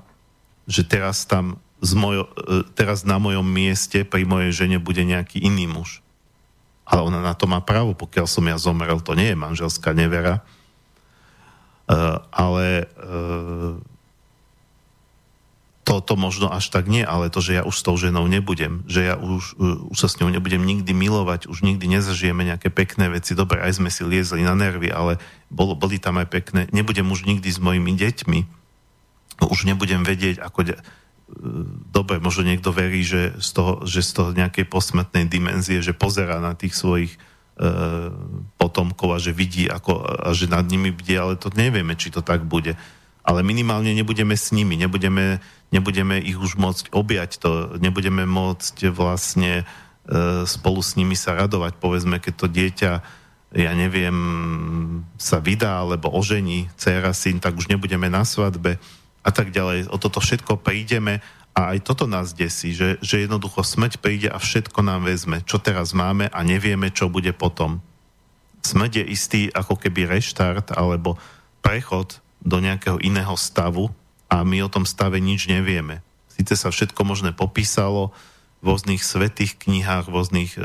[0.63, 5.43] že teraz tam z mojo, e, teraz na mojom mieste pri mojej žene bude nejaký
[5.43, 5.99] iný muž.
[6.88, 10.39] Ale ona na to má právo, pokiaľ som ja zomrel, to nie je manželská nevera.
[11.90, 13.74] Uh, ale uh,
[15.90, 18.86] to, to možno až tak nie, ale to, že ja už s tou ženou nebudem,
[18.86, 19.57] že ja už,
[19.90, 23.82] už sa s ňou nebudem nikdy milovať, už nikdy nezažijeme nejaké pekné veci, dobre, aj
[23.82, 25.18] sme si liezli na nervy, ale
[25.49, 28.40] bol, boli tam aj pekné, nebudem už nikdy s mojimi deťmi,
[29.49, 30.61] už nebudem vedieť, ako...
[30.70, 30.82] De-
[31.94, 36.41] dobre, možno niekto verí, že z toho, že z toho nejakej posmetnej dimenzie, že pozera
[36.41, 37.22] na tých svojich
[38.56, 42.23] potomkov a že vidí ako, a že nad nimi bdie, ale to nevieme, či to
[42.23, 42.80] tak bude
[43.30, 45.38] ale minimálne nebudeme s nimi, nebudeme,
[45.69, 49.64] nebudeme ich už môcť objať to, nebudeme môcť vlastne e,
[50.49, 51.77] spolu s nimi sa radovať.
[51.77, 52.91] Povedzme, keď to dieťa,
[53.53, 54.18] ja neviem,
[55.22, 58.81] sa vydá alebo ožení, dcera, syn, tak už nebudeme na svadbe
[59.22, 59.94] a tak ďalej.
[59.94, 61.22] O toto všetko prídeme
[61.57, 65.59] a aj toto nás desí, že, že jednoducho smrť príde a všetko nám vezme, čo
[65.59, 67.84] teraz máme a nevieme, čo bude potom.
[68.63, 71.19] Smrť je istý ako keby reštart alebo
[71.59, 73.91] prechod do nejakého iného stavu
[74.31, 75.99] a my o tom stave nič nevieme.
[76.31, 78.15] Sice sa všetko možné popísalo
[78.63, 80.59] v rôznych svetých knihách, v rôznych e,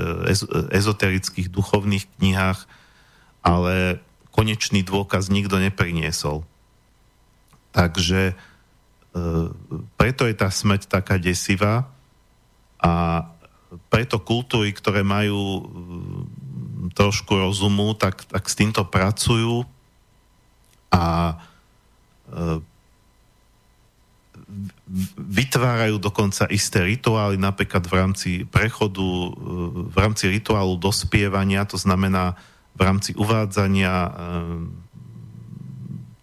[0.74, 2.66] ezoterických duchovných knihách,
[3.43, 3.98] ale
[4.35, 6.43] konečný dôkaz nikto nepriniesol.
[7.74, 8.35] Takže e,
[9.95, 11.86] preto je tá smrť taká desivá
[12.82, 13.24] a
[13.91, 15.62] preto kultúry, ktoré majú e,
[16.95, 19.66] trošku rozumu, tak, tak s týmto pracujú
[20.95, 21.35] a
[25.19, 29.35] vytvárajú dokonca isté rituály, napríklad v rámci prechodu,
[29.91, 32.39] v rámci rituálu dospievania, to znamená
[32.74, 34.12] v rámci uvádzania e,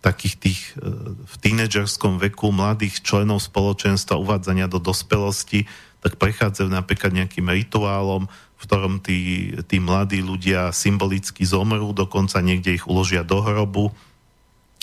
[0.01, 0.81] takých tých e,
[1.23, 5.69] v tínedžerskom veku mladých členov spoločenstva uvádzania do dospelosti,
[6.01, 8.25] tak prechádzajú napríklad nejakým rituálom,
[8.57, 13.93] v ktorom tí, tí mladí ľudia symbolicky zomrú, dokonca niekde ich uložia do hrobu,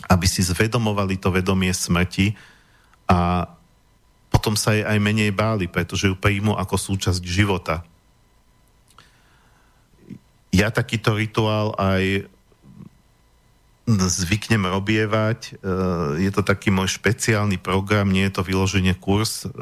[0.07, 2.39] aby si zvedomovali to vedomie smrti
[3.11, 3.51] a
[4.31, 7.82] potom sa jej aj menej báli, pretože ju príjmu ako súčasť života.
[10.55, 12.31] Ja takýto rituál aj
[13.97, 15.40] zvyknem robievať.
[15.56, 15.73] E,
[16.20, 19.52] je to taký môj špeciálny program, nie je to vyloženie kurz, e,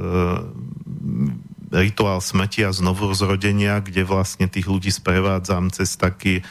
[1.70, 6.42] rituál smrti a znovu zrodenia, kde vlastne tých ľudí sprevádzam cez taký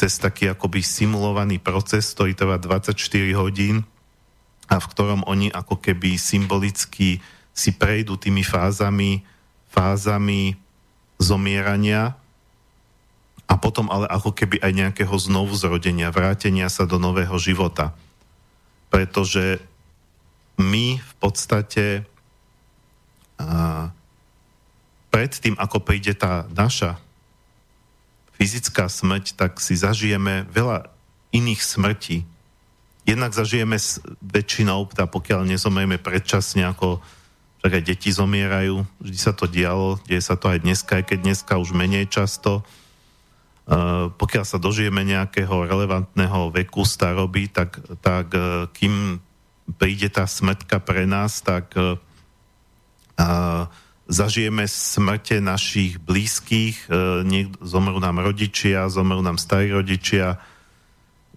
[0.00, 2.96] cez taký akoby simulovaný proces, ktorý trvá 24
[3.36, 3.84] hodín
[4.64, 7.20] a v ktorom oni ako keby symbolicky
[7.52, 9.20] si prejdú tými fázami,
[9.68, 10.56] fázami
[11.20, 12.16] zomierania
[13.50, 17.90] a potom ale ako keby aj nejakého znovu zrodenia, vrátenia sa do nového života.
[18.86, 19.58] Pretože
[20.54, 22.06] my v podstate
[23.42, 23.90] a,
[25.10, 27.02] pred tým, ako príde tá naša
[28.38, 30.86] fyzická smrť, tak si zažijeme veľa
[31.34, 32.22] iných smrtí.
[33.02, 33.74] Jednak zažijeme
[34.22, 37.02] väčšinou, tá pokiaľ nezomrieme predčasne, ako
[37.60, 41.18] tak aj deti zomierajú, vždy sa to dialo, deje sa to aj dneska, aj keď
[41.20, 42.64] dneska už menej často.
[43.70, 49.22] Uh, pokiaľ sa dožijeme nejakého relevantného veku staroby, tak, tak uh, kým
[49.78, 51.94] príde tá smrtka pre nás, tak uh,
[54.10, 60.42] zažijeme smrte našich blízkych, e, niekto, zomrú nám rodičia, zomrú nám starí rodičia.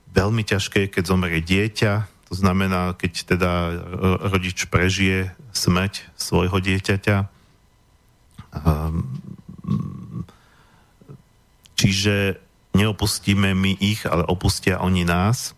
[0.10, 1.94] Veľmi ťažké je, keď zomrie dieťa,
[2.30, 3.52] to znamená, keď teda
[4.34, 7.30] rodič prežije smrť svojho dieťaťa.
[11.84, 12.40] Čiže
[12.72, 15.52] neopustíme my ich, ale opustia oni nás.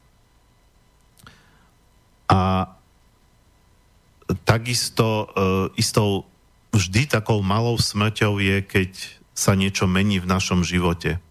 [2.25, 2.73] A
[4.41, 6.25] takisto uh, istou
[6.73, 8.89] vždy takou malou smrťou je, keď
[9.37, 11.21] sa niečo mení v našom živote.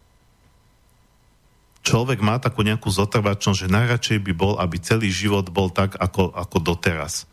[1.84, 6.32] Človek má takú nejakú zotrvačnosť, že najradšej by bol, aby celý život bol tak, ako,
[6.32, 7.28] ako doteraz.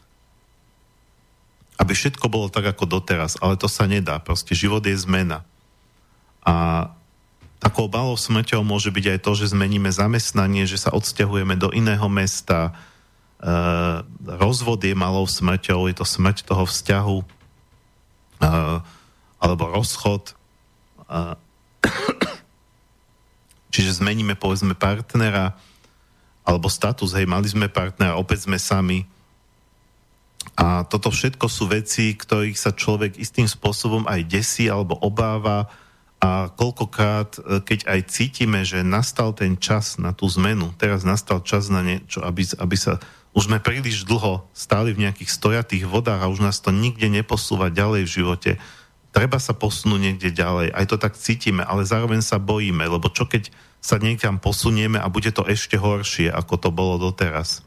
[1.79, 3.39] Aby všetko bolo tak, ako doteraz.
[3.39, 4.19] Ale to sa nedá.
[4.19, 5.47] Proste život je zmena.
[6.43, 6.89] A
[7.61, 12.09] takou malou smrťou môže byť aj to, že zmeníme zamestnanie, že sa odsťahujeme do iného
[12.09, 12.73] mesta,
[13.41, 18.85] Uh, rozvod je malou smrťou, je to smrť toho vzťahu, uh,
[19.41, 20.37] alebo rozchod.
[21.09, 21.33] Uh,
[23.73, 25.57] čiže zmeníme, povedzme, partnera,
[26.45, 29.09] alebo status, hej, mali sme partnera, opäť sme sami.
[30.53, 35.65] A toto všetko sú veci, ktorých sa človek istým spôsobom aj desí alebo obáva
[36.21, 41.73] a koľkokrát, keď aj cítime, že nastal ten čas na tú zmenu, teraz nastal čas
[41.73, 43.01] na niečo, aby, aby sa
[43.33, 47.73] už sme príliš dlho stáli v nejakých stojatých vodách a už nás to nikde neposúva
[47.73, 48.51] ďalej v živote.
[49.15, 50.71] Treba sa posunúť niekde ďalej.
[50.71, 53.49] Aj to tak cítime, ale zároveň sa bojíme, lebo čo keď
[53.81, 57.65] sa niekam posunieme a bude to ešte horšie, ako to bolo doteraz.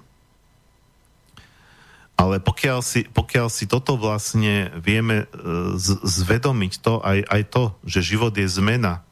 [2.15, 5.27] Ale pokiaľ si, pokiaľ si toto vlastne vieme e,
[5.75, 9.03] z, zvedomiť to, aj, aj to, že život je zmena,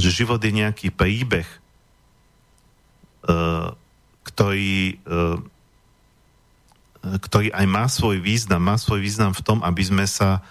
[0.00, 1.58] že život je nejaký príbeh, e,
[4.24, 5.56] ktorý e,
[6.98, 10.42] ktorý aj má svoj význam, má svoj význam v tom, aby sme sa,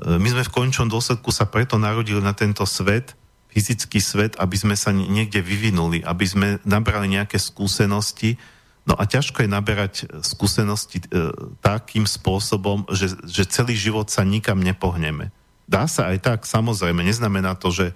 [0.00, 3.12] my sme v končnom dôsledku sa preto narodili na tento svet,
[3.52, 8.40] fyzický svet, aby sme sa niekde vyvinuli, aby sme nabrali nejaké skúsenosti.
[8.82, 9.94] No a ťažko je naberať
[10.26, 11.30] skúsenosti e,
[11.62, 15.30] takým spôsobom, že, že celý život sa nikam nepohneme.
[15.70, 17.88] Dá sa aj tak, samozrejme, neznamená to, že,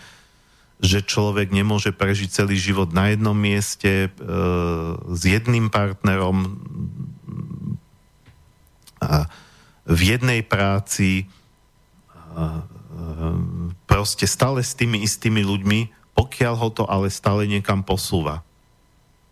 [0.78, 4.08] že človek nemôže prežiť celý život na jednom mieste e,
[5.10, 6.54] s jedným partnerom,
[9.86, 11.30] v jednej práci,
[13.86, 15.78] proste stále s tými istými ľuďmi,
[16.16, 18.45] pokiaľ ho to ale stále niekam posúva.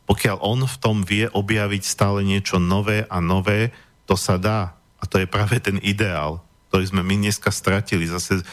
[0.05, 3.73] Pokiaľ on v tom vie objaviť stále niečo nové a nové,
[4.05, 4.77] to sa dá.
[5.01, 8.05] A to je práve ten ideál, ktorý sme my dneska stratili.
[8.05, 8.45] Zase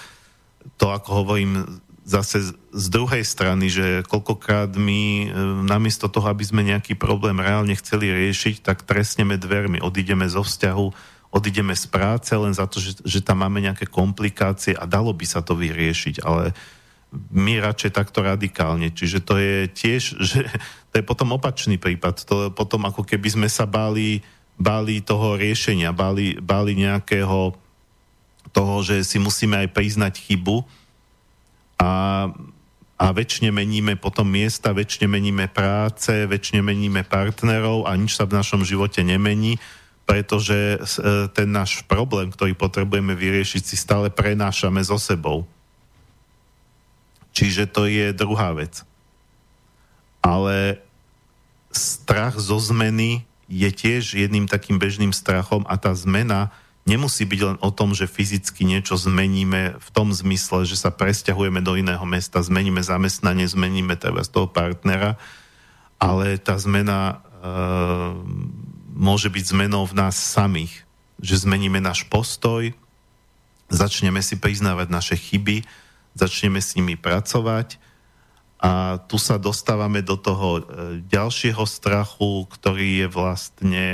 [0.79, 5.25] to, ako hovorím, zase z druhej strany, že koľkokrát my e,
[5.67, 10.87] namiesto toho, aby sme nejaký problém reálne chceli riešiť, tak trestneme dvermi, odídeme zo vzťahu,
[11.31, 15.25] odídeme z práce len za to, že, že tam máme nejaké komplikácie a dalo by
[15.29, 16.51] sa to vyriešiť, ale
[17.31, 18.91] my radšej takto radikálne.
[18.91, 20.47] Čiže to je tiež, že
[20.91, 22.27] to je potom opačný prípad.
[22.27, 24.19] To je potom ako keby sme sa báli,
[24.59, 27.55] báli toho riešenia, báli, báli nejakého
[28.51, 30.67] toho, že si musíme aj priznať chybu,
[31.81, 31.93] a,
[33.01, 38.37] a väčšine meníme potom miesta, väčšine meníme práce, väčšine meníme partnerov a nič sa v
[38.37, 39.57] našom živote nemení,
[40.05, 40.79] pretože e,
[41.33, 45.49] ten náš problém, ktorý potrebujeme vyriešiť, si stále prenášame so sebou.
[47.33, 48.85] Čiže to je druhá vec.
[50.21, 50.77] Ale
[51.73, 56.55] strach zo zmeny je tiež jedným takým bežným strachom a tá zmena
[56.87, 61.61] nemusí byť len o tom, že fyzicky niečo zmeníme v tom zmysle, že sa presťahujeme
[61.61, 65.19] do iného mesta, zmeníme zamestnanie, zmeníme teda z toho partnera,
[66.01, 67.15] ale tá zmena e,
[68.97, 70.87] môže byť zmenou v nás samých,
[71.21, 72.73] že zmeníme náš postoj,
[73.69, 75.61] začneme si priznávať naše chyby,
[76.17, 77.90] začneme s nimi pracovať
[78.61, 80.61] a tu sa dostávame do toho e,
[81.09, 83.85] ďalšieho strachu, ktorý je vlastne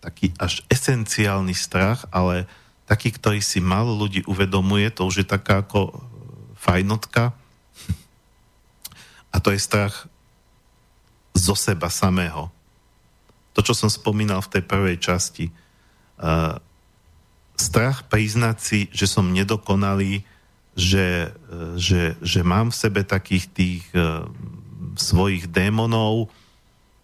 [0.00, 2.48] taký až esenciálny strach, ale
[2.88, 6.00] taký, ktorý si málo ľudí uvedomuje, to už je taká ako
[6.56, 7.36] fajnotka.
[9.28, 10.08] A to je strach
[11.36, 12.48] zo seba samého.
[13.52, 15.52] To, čo som spomínal v tej prvej časti.
[16.16, 16.56] Uh,
[17.60, 20.24] strach priznať si, že som nedokonalý,
[20.76, 21.32] že,
[21.80, 24.28] že, že mám v sebe takých tých uh,
[25.00, 26.28] svojich démonov,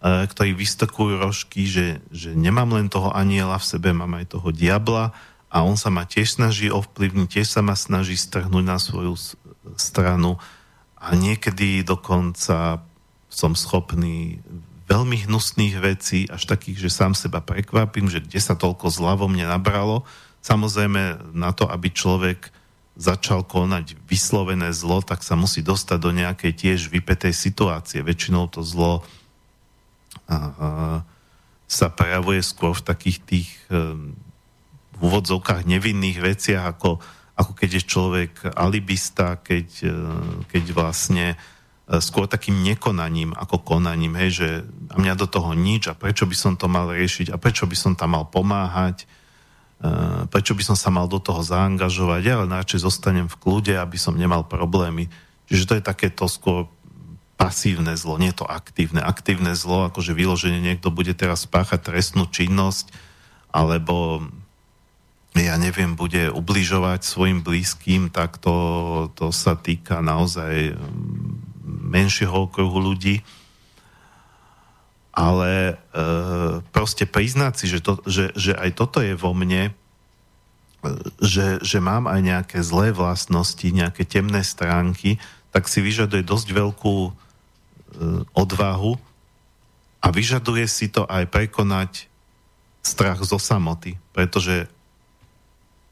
[0.02, 4.50] E, ktorí vystokujú rožky, že, že nemám len toho aniela v sebe, mám aj toho
[4.50, 5.14] diabla
[5.46, 9.14] a on sa ma tiež snaží ovplyvniť, tiež sa ma snaží strhnúť na svoju
[9.78, 10.42] stranu
[10.98, 12.82] a niekedy dokonca
[13.30, 14.42] som schopný
[14.90, 19.30] veľmi hnusných vecí, až takých, že sám seba prekvapím, že kde sa toľko zla vo
[19.30, 20.02] mne nabralo.
[20.42, 22.50] Samozrejme na to, aby človek
[22.92, 28.04] začal konať vyslovené zlo, tak sa musí dostať do nejakej tiež vypetej situácie.
[28.04, 29.00] Väčšinou to zlo
[30.28, 31.00] a,
[31.64, 34.12] sa prejavuje skôr v takých tých um,
[35.02, 37.02] v úvodzovkách nevinných veciach, ako,
[37.34, 39.90] ako keď je človek alibista, keď, e,
[40.46, 41.36] keď vlastne e,
[41.98, 44.48] skôr takým nekonaním ako konaním, hej, že
[44.94, 47.74] a mňa do toho nič a prečo by som to mal riešiť a prečo by
[47.74, 49.06] som tam mal pomáhať, e,
[50.30, 53.98] prečo by som sa mal do toho zaangažovať, ja len radšej zostanem v kľude, aby
[53.98, 55.10] som nemal problémy.
[55.50, 56.70] Čiže to je takéto skôr
[57.34, 59.02] pasívne zlo, nie to aktívne.
[59.02, 62.94] Aktívne zlo, akože vyloženie niekto bude teraz spáchať trestnú činnosť,
[63.50, 64.22] alebo
[65.34, 70.78] ja neviem, bude ubližovať svojim blízkym, tak to, to sa týka naozaj mm,
[71.64, 73.24] menšieho okruhu ľudí.
[75.12, 75.74] Ale e,
[76.82, 79.72] proste priznať si, že, to, že, že aj toto je vo mne, e,
[81.22, 85.22] že, že mám aj nejaké zlé vlastnosti, nejaké temné stránky,
[85.54, 87.12] tak si vyžaduje dosť veľkú e,
[88.34, 88.98] odvahu
[90.02, 92.10] a vyžaduje si to aj prekonať
[92.82, 94.66] strach zo samoty, pretože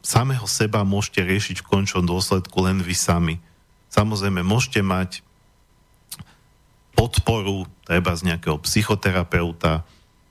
[0.02, 3.38] samého seba môžete riešiť v končnom dôsledku len vy sami.
[3.94, 5.22] Samozrejme, môžete mať
[6.98, 9.86] podporu treba z nejakého psychoterapeuta,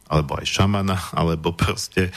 [0.09, 2.11] alebo aj šamana, alebo proste e,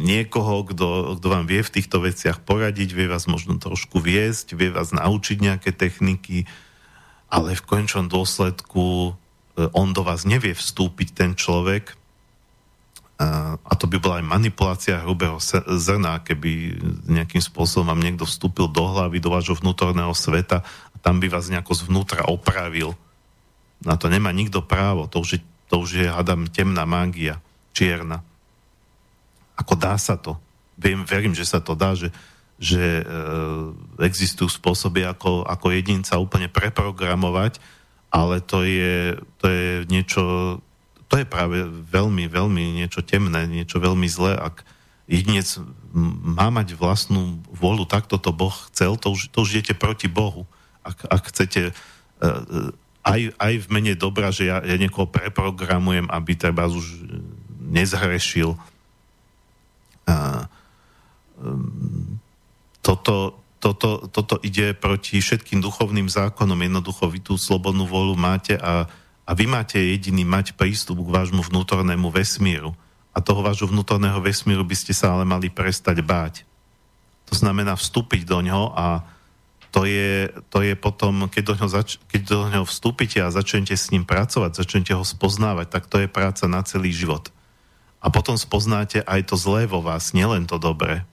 [0.00, 4.96] niekoho, kto, vám vie v týchto veciach poradiť, vie vás možno trošku viesť, vie vás
[4.96, 6.48] naučiť nejaké techniky,
[7.28, 12.00] ale v končnom dôsledku e, on do vás nevie vstúpiť, ten človek,
[13.62, 15.38] a to by bola aj manipulácia hrubého
[15.78, 21.22] zrna, keby nejakým spôsobom vám niekto vstúpil do hlavy, do vášho vnútorného sveta a tam
[21.22, 22.96] by vás nejako zvnútra opravil.
[23.82, 25.40] Na to nemá nikto právo, to už je,
[25.72, 27.40] to už je hádam, temná mágia,
[27.72, 28.20] čierna.
[29.56, 30.36] Ako dá sa to?
[30.76, 32.12] Viem, verím, že sa to dá, že,
[32.60, 33.04] že e,
[34.04, 37.56] existujú spôsoby, ako, ako jedinca úplne preprogramovať,
[38.12, 40.22] ale to je, to je niečo
[41.08, 41.60] to je práve
[41.92, 44.64] veľmi, veľmi niečo temné, niečo veľmi zlé, ak
[45.04, 45.44] jedinec
[45.92, 50.48] má mať vlastnú vôľu, takto to Boh chcel, to už, to už idete proti Bohu.
[50.80, 52.72] Ak, ak chcete uh,
[53.02, 57.02] aj, aj v mene dobra, že ja, ja niekoho preprogramujem, aby treba už
[57.70, 58.54] nezhrešil.
[60.06, 60.46] Uh,
[61.42, 62.18] um,
[62.82, 66.58] toto, toto, toto ide proti všetkým duchovným zákonom.
[66.58, 68.86] Jednoducho vy tú slobodnú vôľu máte a
[69.22, 72.74] a vy máte jediný mať prístup k vášmu vnútornému vesmíru.
[73.12, 76.42] A toho vášho vnútorného vesmíru by ste sa ale mali prestať báť.
[77.30, 79.04] To znamená vstúpiť do ňoho a
[79.72, 83.72] to je, to je potom, keď do, ňoho zač- keď do ňoho vstúpite a začnete
[83.72, 87.32] s ním pracovať, začnete ho spoznávať, tak to je práca na celý život.
[88.04, 91.08] A potom spoznáte aj to zlé vo vás, nielen to dobré.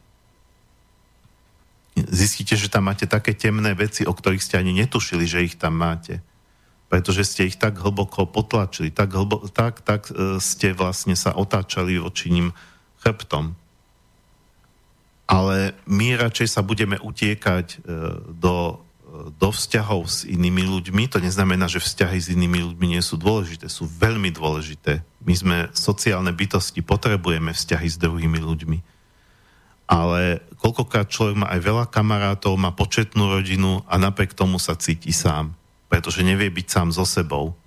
[1.95, 5.79] Zistíte, že tam máte také temné veci, o ktorých ste ani netušili, že ich tam
[5.79, 6.19] máte
[6.89, 12.01] pretože ste ich tak hlboko potlačili, tak, hlbo, tak, tak e, ste vlastne sa otáčali
[12.01, 12.49] voči ním
[13.05, 13.53] chrbtom.
[15.29, 17.77] Ale my radšej sa budeme utiekať e,
[18.33, 21.05] do, e, do vzťahov s inými ľuďmi.
[21.13, 23.69] To neznamená, že vzťahy s inými ľuďmi nie sú dôležité.
[23.69, 25.05] Sú veľmi dôležité.
[25.21, 28.79] My sme sociálne bytosti, potrebujeme vzťahy s druhými ľuďmi.
[29.85, 35.13] Ale koľkokrát človek má aj veľa kamarátov, má početnú rodinu a napriek tomu sa cíti
[35.13, 35.53] sám
[35.89, 37.57] pretože nevie byť sám so sebou.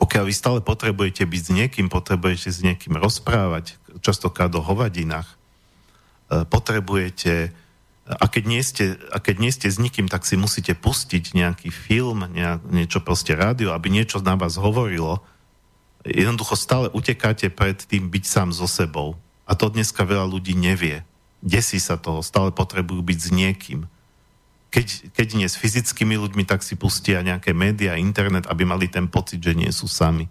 [0.00, 5.28] Pokiaľ vy stále potrebujete byť s niekým, potrebujete s niekým rozprávať, častokrát o hovadinách,
[6.28, 7.54] potrebujete,
[8.06, 11.74] a keď, nie ste, a keď nie ste s nikým, tak si musíte pustiť nejaký
[11.74, 15.22] film, nejak, niečo proste rádio, aby niečo na vás hovorilo.
[16.06, 19.18] Jednoducho stále utekáte pred tým byť sám so sebou.
[19.42, 21.02] A to dneska veľa ľudí nevie.
[21.42, 23.80] Desí sa toho, stále potrebujú byť s niekým
[24.76, 24.86] keď,
[25.16, 29.40] keď nie s fyzickými ľuďmi, tak si pustia nejaké médiá, internet, aby mali ten pocit,
[29.40, 30.28] že nie sú sami.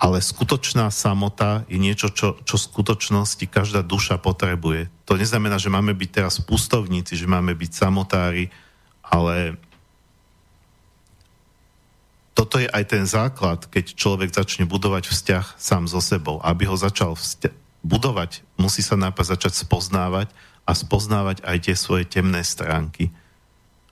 [0.00, 4.88] Ale skutočná samota je niečo, čo, čo v skutočnosti každá duša potrebuje.
[5.04, 8.48] To neznamená, že máme byť teraz pustovníci, že máme byť samotári,
[9.04, 9.60] ale
[12.32, 16.40] toto je aj ten základ, keď človek začne budovať vzťah sám so sebou.
[16.40, 17.52] Aby ho začal vzťa-
[17.84, 20.32] budovať, musí sa najprv začať spoznávať
[20.64, 23.12] a spoznávať aj tie svoje temné stránky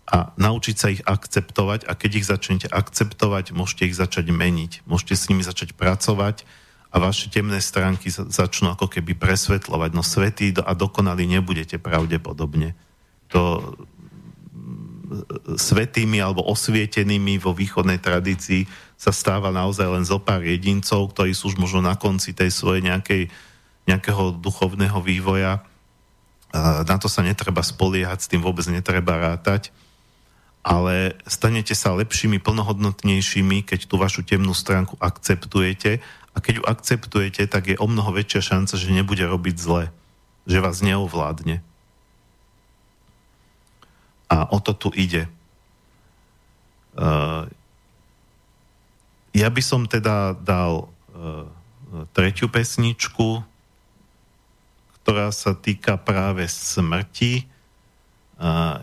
[0.08, 5.14] a naučiť sa ich akceptovať a keď ich začnete akceptovať, môžete ich začať meniť, môžete
[5.14, 6.48] s nimi začať pracovať
[6.88, 9.90] a vaše temné stránky začnú ako keby presvetľovať.
[9.92, 12.72] No svetý a dokonalí nebudete pravdepodobne.
[13.36, 13.76] To
[14.56, 18.64] mm, svetými alebo osvietenými vo východnej tradícii
[18.96, 22.80] sa stáva naozaj len zo pár jedincov, ktorí sú už možno na konci tej svojej
[22.88, 23.28] nejakej,
[23.84, 25.60] nejakého duchovného vývoja
[26.88, 29.68] na to sa netreba spoliehať, s tým vôbec netreba rátať,
[30.62, 36.02] ale stanete sa lepšími, plnohodnotnejšími, keď tú vašu temnú stránku akceptujete
[36.34, 39.84] a keď ju akceptujete, tak je o mnoho väčšia šanca, že nebude robiť zle.
[40.48, 41.60] že vás neovládne.
[44.32, 45.28] A o to tu ide.
[46.96, 47.44] Uh,
[49.36, 51.44] ja by som teda dal uh,
[52.16, 53.44] tretiu pesničku,
[55.00, 57.48] ktorá sa týka práve smrti.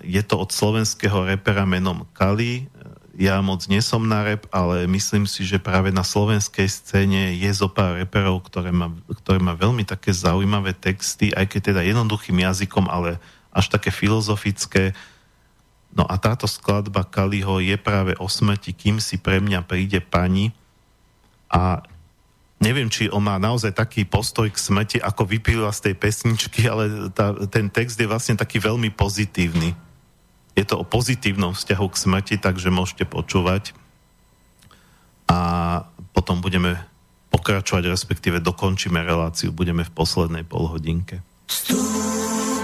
[0.03, 2.67] Je to od slovenského repera menom Kali.
[3.15, 7.47] Ja moc nie som na rep, ale myslím si, že práve na slovenskej scéne je
[7.55, 8.91] zo pár reperov, ktoré má,
[9.23, 13.15] ktoré má veľmi také zaujímavé texty, aj keď teda jednoduchým jazykom, ale
[13.55, 14.91] až také filozofické.
[15.95, 20.51] No a táto skladba Kaliho je práve o smrti, kým si pre mňa príde pani?
[21.47, 21.87] A
[22.61, 27.11] neviem, či on má naozaj taký postoj k smrti, ako vypíla z tej pesničky, ale
[27.11, 29.75] tá, ten text je vlastne taký veľmi pozitívny
[30.55, 33.75] je to o pozitívnom vzťahu k smrti, takže môžete počúvať.
[35.27, 35.37] A
[36.15, 36.79] potom budeme
[37.27, 39.51] pokračovať, respektíve dokončíme reláciu.
[39.51, 41.19] Budeme v poslednej polhodinke.
[41.51, 42.54] Stúpeť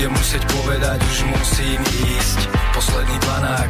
[0.00, 1.80] budem musieť povedať, už musím
[2.16, 2.40] ísť.
[2.72, 3.68] Posledný panák,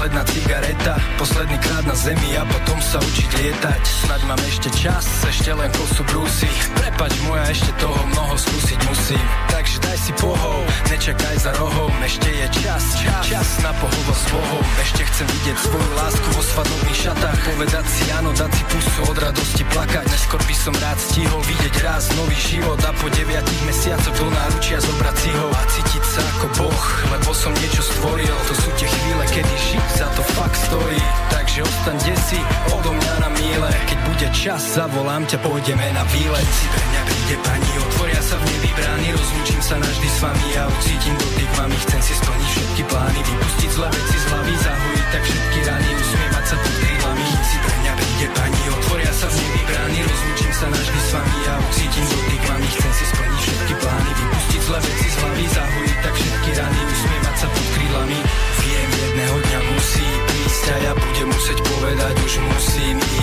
[0.00, 3.82] posledná cigareta Posledný krát na zemi a potom sa učiť lietať.
[4.08, 9.20] Snaď mám ešte čas, ešte len kosu brúsi Prepač moja, ešte toho mnoho skúsiť musím.
[9.52, 14.24] Takže daj si pohov, nečakaj za rohom Ešte je čas, čas, čas na pohovor s
[14.32, 14.64] Bohom.
[14.80, 17.38] Ešte chcem vidieť svoju lásku vo svadobných šatách.
[17.44, 20.04] Povedať si áno, dať si pusu od radosti plakať.
[20.08, 24.80] Neskôr by som rád stihol vidieť raz nový život A po deviatich mesiacoch do náručia
[24.80, 28.32] zobrať si ho A cítiť sa ako Boh, lebo som niečo stvoril.
[28.48, 31.02] To sú tie chvíle, kedy žiť za to fakt stojí.
[31.30, 31.98] Takže ostaň
[32.30, 32.38] si
[32.70, 36.46] odo mňa na míle Keď bude čas, zavolám ťa, pôjdeme na výlet.
[36.46, 40.48] Si pre mňa príde pani, otvoria sa v nebi brány Rozlúčim sa navždy s vami
[40.54, 41.76] a ucítim dotyk vami.
[41.88, 46.44] Chcem si splniť všetky plány, vypustiť zlé veci z hlavy Zahojiť tak všetky rany, usmievať
[46.46, 47.26] sa pod krídlami.
[47.50, 51.40] Si pre mňa príde pani, otvoria sa v nebi brány Rozlúčim sa navždy s vami
[51.50, 52.68] a ucítim dotyk vami.
[52.78, 57.36] Chcem si splniť všetky plány, vypustiť zlé veci z hlavy Zahojiť tak všetky rany, usmievať
[57.42, 58.29] sa pod krídlami
[61.90, 63.19] povedať, už musím ísť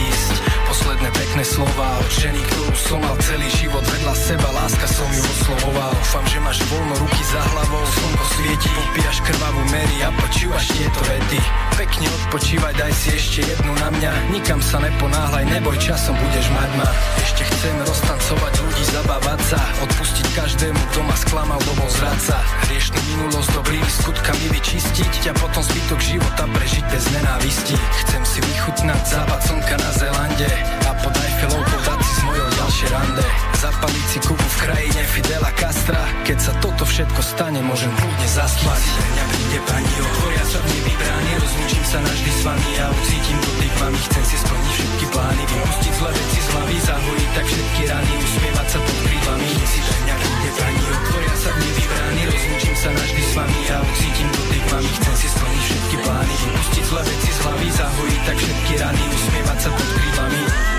[1.18, 5.92] pekné slova od ženy, ktorú som mal celý život vedľa seba, láska som ju oslovoval.
[5.98, 11.02] Dúfam, že máš voľno ruky za hlavou, slnko svieti, popíjaš krvavú mery a počúvaš tieto
[11.10, 11.40] vety.
[11.78, 14.12] Pekne odpočívaj, daj si ešte jednu na mňa.
[14.34, 16.90] Nikam sa neponáhľaj, neboj, časom budeš mať ma.
[17.22, 19.60] Ešte chcem roztancovať ľudí, zabávať sa.
[19.86, 26.00] Odpustiť každému, kto ma sklamal, lebo zradca Hriešnú minulosť dobrými skutkami vyčistiť A potom zbytok
[26.02, 27.76] života prežiť bez nenávisti.
[28.06, 30.50] Chcem si vychutnať západ slnka na Zelande
[31.04, 33.24] pod Eiffelovkou dať si s mojou ďalšie rande.
[33.58, 36.04] Zapaliť si kubu v krajine Fidela Castra.
[36.24, 38.82] Keď sa toto všetko stane, môžem kľudne zaspať.
[38.82, 42.86] Si mňa príde pani, otvoria sa v nebi brány Rozlúčim sa navždy s vami a
[42.94, 44.00] ucítim tých vami.
[44.00, 48.68] Chcem si splniť všetky plány, vypustiť zlé veci z hlavy Zahojiť tak všetky rany, usmievať
[48.68, 49.50] sa pod krídlami.
[49.68, 53.62] Si pre mňa príde pani, otvoria sa v nebi brány Rozlúčim sa navždy s vami
[53.68, 54.92] a ucítim tých vami.
[55.02, 59.58] Chcem si splniť všetky plány, vypustiť zlé veci z hlavy Zahojiť tak všetky rany, usmievať
[59.60, 60.77] sa pod krídlami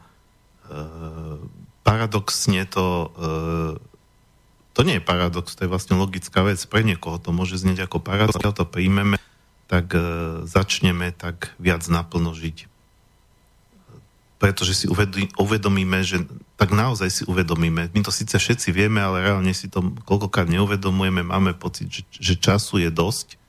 [1.83, 3.11] paradoxne to
[4.77, 6.61] to nie je paradox, to je vlastne logická vec.
[6.69, 9.17] Pre niekoho to môže znieť ako paradox, keď to príjmeme,
[9.73, 10.01] tak e,
[10.45, 12.69] začneme tak viac naplno žiť.
[14.37, 14.87] Pretože si
[15.41, 16.29] uvedomíme, že
[16.61, 17.89] tak naozaj si uvedomíme.
[17.89, 22.37] My to síce všetci vieme, ale reálne si to koľkokrát neuvedomujeme, máme pocit, že, že
[22.37, 23.41] času je dosť,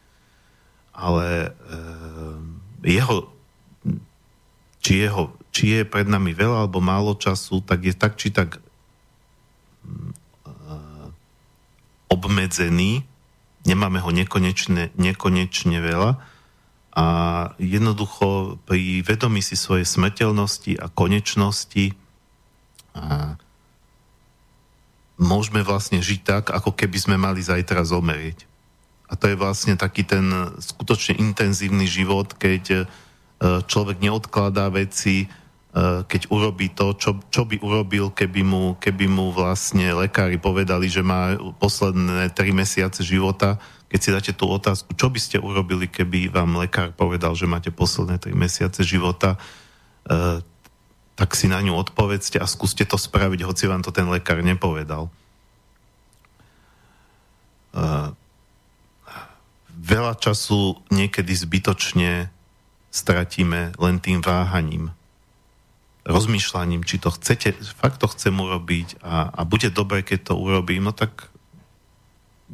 [0.95, 1.77] ale e,
[2.87, 3.27] jeho,
[4.79, 8.63] či, jeho, či je pred nami veľa alebo málo času, tak je tak či tak
[12.07, 13.03] obmedzený,
[13.67, 16.11] nemáme ho nekonečne, nekonečne veľa
[16.97, 17.05] a
[17.61, 21.93] jednoducho pri vedomí si svojej smrteľnosti a konečnosti
[22.97, 23.37] a
[25.21, 28.49] môžeme vlastne žiť tak, ako keby sme mali zajtra zomrieť.
[29.07, 30.25] A to je vlastne taký ten
[30.57, 32.85] skutočne intenzívny život, keď e,
[33.69, 35.29] človek neodkladá veci,
[36.07, 41.05] keď urobí to, čo, čo by urobil, keby mu, keby mu vlastne lekári povedali, že
[41.05, 46.33] má posledné tri mesiace života, keď si dáte tú otázku, čo by ste urobili, keby
[46.33, 49.37] vám lekár povedal, že máte posledné tri mesiace života,
[50.09, 50.41] eh,
[51.13, 55.13] tak si na ňu odpovedzte a skúste to spraviť, hoci vám to ten lekár nepovedal.
[57.77, 58.09] Eh,
[59.77, 62.33] veľa času niekedy zbytočne
[62.89, 64.96] stratíme len tým váhaním
[66.07, 70.87] rozmýšľaním, či to chcete, fakt to chcem urobiť a, a bude dobre, keď to urobím,
[70.87, 71.27] no tak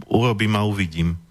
[0.09, 1.21] urobím a uvidím.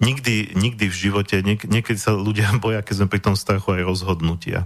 [0.00, 3.82] Nikdy, nikdy v živote, niek- niekedy sa ľudia boja, keď sme pri tom strachu aj
[3.84, 4.64] rozhodnutia.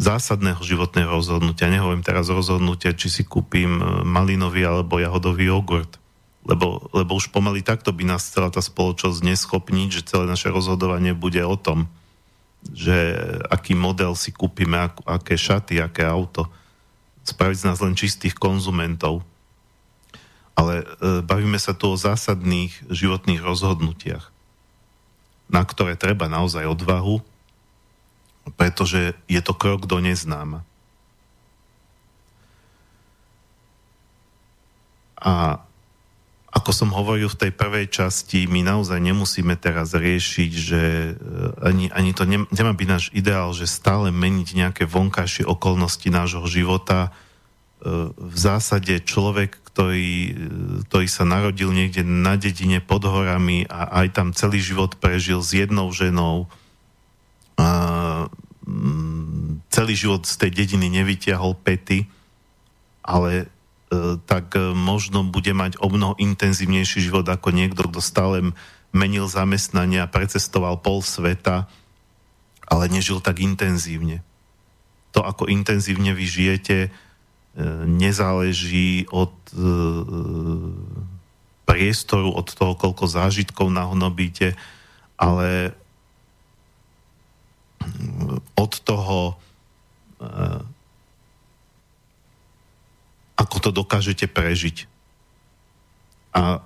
[0.00, 1.70] Zásadného životného rozhodnutia.
[1.70, 6.02] Nehovorím teraz rozhodnutia, či si kúpim e, malinový alebo jahodový jogurt.
[6.44, 11.14] Lebo, lebo už pomaly takto by nás celá tá spoločnosť neschopniť, že celé naše rozhodovanie
[11.14, 11.86] bude o tom,
[12.72, 13.18] že
[13.52, 16.48] aký model si kúpime, ak, aké šaty, aké auto.
[17.24, 19.24] Spraviť z nás len čistých konzumentov.
[20.54, 20.84] Ale e,
[21.20, 24.30] bavíme sa tu o zásadných životných rozhodnutiach,
[25.50, 27.20] na ktoré treba naozaj odvahu,
[28.54, 30.62] pretože je to krok do neznáma.
[35.18, 35.63] A
[36.54, 41.90] ako som hovoril v tej prvej časti, my naozaj nemusíme teraz riešiť, že eh, ani,
[41.90, 47.10] ani to nemá byť náš ideál, že stále meniť nejaké vonkajšie okolnosti nášho života.
[47.10, 50.34] Eh, v zásade človek, ktorý, eh,
[50.86, 55.50] ktorý sa narodil niekde na dedine pod horami a aj tam celý život prežil s
[55.58, 56.46] jednou ženou,
[57.54, 57.70] a
[58.66, 62.10] mm, celý život z tej dediny nevytiahol pety,
[63.06, 63.63] ale E,
[64.24, 68.54] tak e, možno bude mať o mnoho intenzívnejší život ako niekto, kto stále
[68.94, 71.66] menil zamestnania, precestoval pol sveta,
[72.64, 74.24] ale nežil tak intenzívne.
[75.12, 76.90] To, ako intenzívne vy žijete, e,
[77.86, 79.34] nezáleží od
[81.64, 84.58] priestoru, od toho, koľko zážitkov nahnobíte,
[85.14, 85.74] ale
[88.56, 89.38] od toho,
[93.34, 94.86] ako to dokážete prežiť.
[96.34, 96.62] A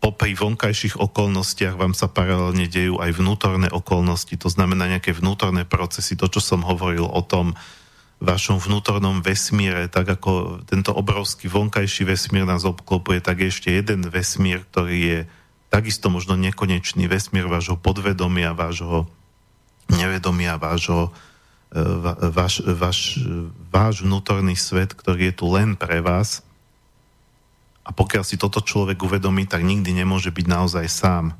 [0.00, 6.16] popri vonkajších okolnostiach vám sa paralelne dejú aj vnútorné okolnosti, to znamená nejaké vnútorné procesy,
[6.16, 7.54] to, čo som hovoril o tom
[8.20, 14.04] vašom vnútornom vesmíre, tak ako tento obrovský vonkajší vesmír nás obklopuje, tak je ešte jeden
[14.12, 15.20] vesmír, ktorý je
[15.72, 19.08] takisto možno nekonečný vesmír vášho podvedomia, vášho
[19.88, 21.14] nevedomia, vášho
[21.70, 23.22] váš, váš,
[23.70, 26.42] váš vnútorný svet, ktorý je tu len pre vás.
[27.86, 31.34] A pokiaľ si toto človek uvedomí, tak nikdy nemôže byť naozaj sám.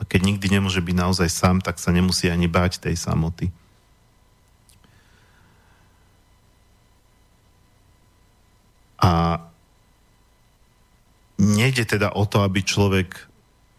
[0.00, 3.52] A keď nikdy nemôže byť naozaj sám, tak sa nemusí ani báť tej samoty.
[9.00, 9.40] A
[11.40, 13.28] nejde teda o to, aby človek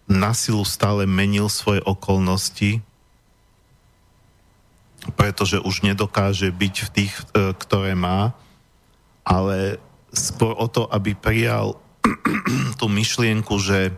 [0.10, 2.82] na silu stále menil svoje okolnosti,
[5.18, 8.38] pretože už nedokáže byť v tých, e, ktoré má,
[9.26, 9.82] ale
[10.14, 11.82] skôr o to, aby prijal
[12.80, 13.94] tú myšlienku, že e,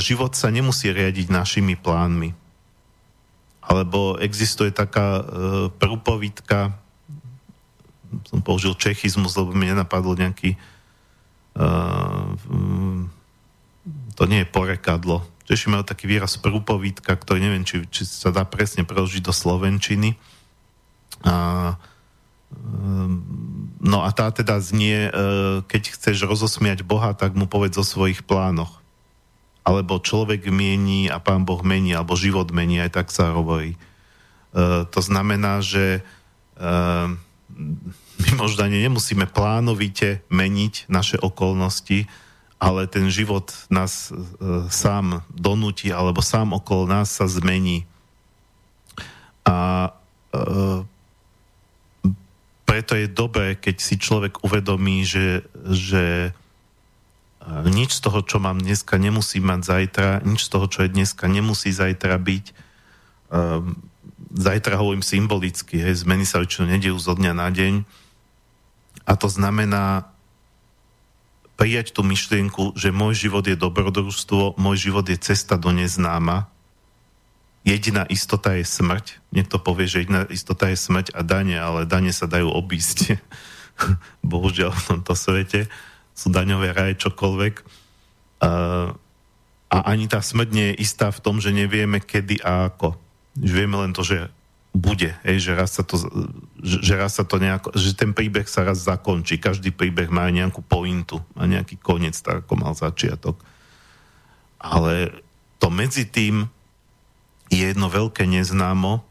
[0.00, 2.36] život sa nemusí riadiť našimi plánmi.
[3.62, 5.24] Alebo existuje taká e,
[5.72, 6.76] prúpovitka,
[8.28, 10.60] som použil čechizmus, lebo mi nenapadlo nejaký
[14.16, 18.46] to nie je porekadlo, Češi majú taký výraz prúpovítka, ktorý neviem, či, či sa dá
[18.46, 20.14] presne preložiť do slovenčiny.
[21.26, 21.34] A
[23.80, 25.08] no a tá teda znie,
[25.66, 28.84] keď chceš rozosmiať Boha, tak mu povedz o svojich plánoch.
[29.62, 33.78] Alebo človek mieni a pán Boh mení, alebo život mení, aj tak sa hovorí.
[34.54, 36.04] To znamená, že
[38.22, 42.06] my možno ani nemusíme plánovite meniť naše okolnosti,
[42.62, 44.22] ale ten život nás e,
[44.70, 47.90] sám donúti, alebo sám okolo nás sa zmení.
[49.42, 49.90] A
[50.30, 50.40] e,
[52.62, 55.42] preto je dobré, keď si človek uvedomí, že,
[55.74, 60.86] že e, nič z toho, čo mám dneska, nemusí mať zajtra, nič z toho, čo
[60.86, 62.44] je dneska, nemusí zajtra byť.
[62.46, 62.54] E,
[64.38, 67.82] zajtra hovorím symbolicky, hej, zmeny sa väčšinou nedejú zo dňa na deň.
[69.02, 70.11] A to znamená
[71.56, 76.48] prijať tú myšlienku, že môj život je dobrodružstvo, môj život je cesta do neznáma,
[77.62, 79.22] jediná istota je smrť.
[79.30, 83.16] Niekto povie, že jediná istota je smrť a dane, ale dane sa dajú obísť.
[84.24, 85.70] Bohužiaľ v tomto svete
[86.12, 87.54] sú daňové raje čokoľvek.
[89.72, 92.98] A ani tá smrť nie je istá v tom, že nevieme kedy a ako.
[93.38, 94.28] Vieme len to, že
[94.72, 96.00] bude, hej, že, raz sa to,
[96.64, 99.36] že raz sa to nejako, že ten príbeh sa raz zakončí.
[99.36, 103.36] Každý príbeh má nejakú pointu, má nejaký koniec, tak ako mal začiatok.
[104.56, 105.12] Ale
[105.60, 106.48] to medzi tým
[107.52, 109.04] je jedno veľké neznámo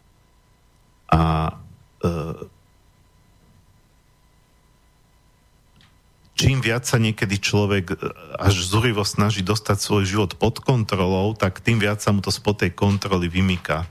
[1.13, 1.53] a
[2.01, 2.09] e,
[6.41, 7.95] čím viac sa niekedy človek e,
[8.41, 12.65] až zúrivo snaží dostať svoj život pod kontrolou, tak tým viac sa mu to spod
[12.65, 13.85] tej kontroly vymýka.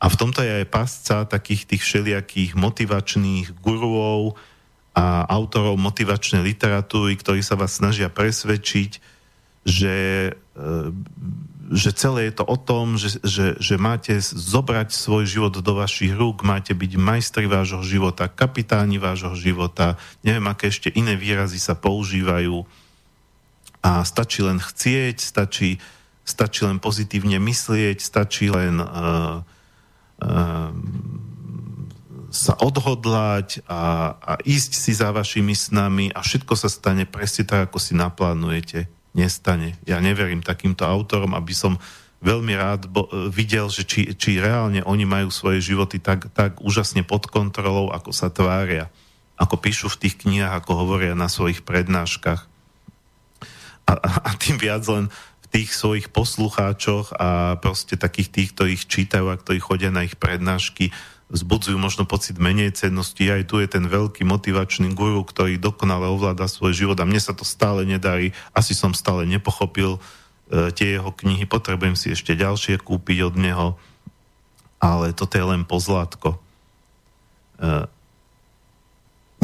[0.00, 4.40] A v tomto je aj pasca takých tých všelijakých motivačných guruov
[4.96, 9.20] a autorov motivačnej literatúry, ktorí sa vás snažia presvedčiť,
[9.68, 9.96] že,
[10.32, 10.72] e,
[11.68, 16.16] že celé je to o tom, že, že, že máte zobrať svoj život do vašich
[16.16, 21.76] rúk, máte byť majstri vášho života, kapitáni vášho života, neviem, aké ešte iné výrazy sa
[21.76, 22.64] používajú.
[23.84, 25.76] A stačí len chcieť, stačí,
[26.24, 29.40] stačí len pozitívne myslieť, stačí len uh,
[32.30, 37.70] sa odhodlať a, a ísť si za vašimi snami a všetko sa stane presne tak,
[37.70, 38.86] ako si naplánujete.
[39.10, 39.74] Nestane.
[39.90, 41.82] Ja neverím takýmto autorom, aby som
[42.22, 47.02] veľmi rád bo, videl, že či, či reálne oni majú svoje životy tak, tak úžasne
[47.02, 48.86] pod kontrolou, ako sa tvária.
[49.34, 52.46] Ako píšu v tých knihách, ako hovoria na svojich prednáškach.
[53.88, 55.10] A, a, a tým viac len
[55.50, 60.14] tých svojich poslucháčoch a proste takých tých, ktorí ich čítajú a ktorí chodia na ich
[60.14, 60.94] prednášky,
[61.30, 63.26] zbudzujú možno pocit menej cennosti.
[63.30, 67.34] Aj tu je ten veľký motivačný guru, ktorý dokonale ovláda svoj život a mne sa
[67.34, 68.34] to stále nedarí.
[68.50, 70.00] Asi som stále nepochopil e,
[70.74, 71.46] tie jeho knihy.
[71.46, 73.68] Potrebujem si ešte ďalšie kúpiť od neho.
[74.82, 76.34] Ale toto je len pozlátko.
[76.34, 77.86] E,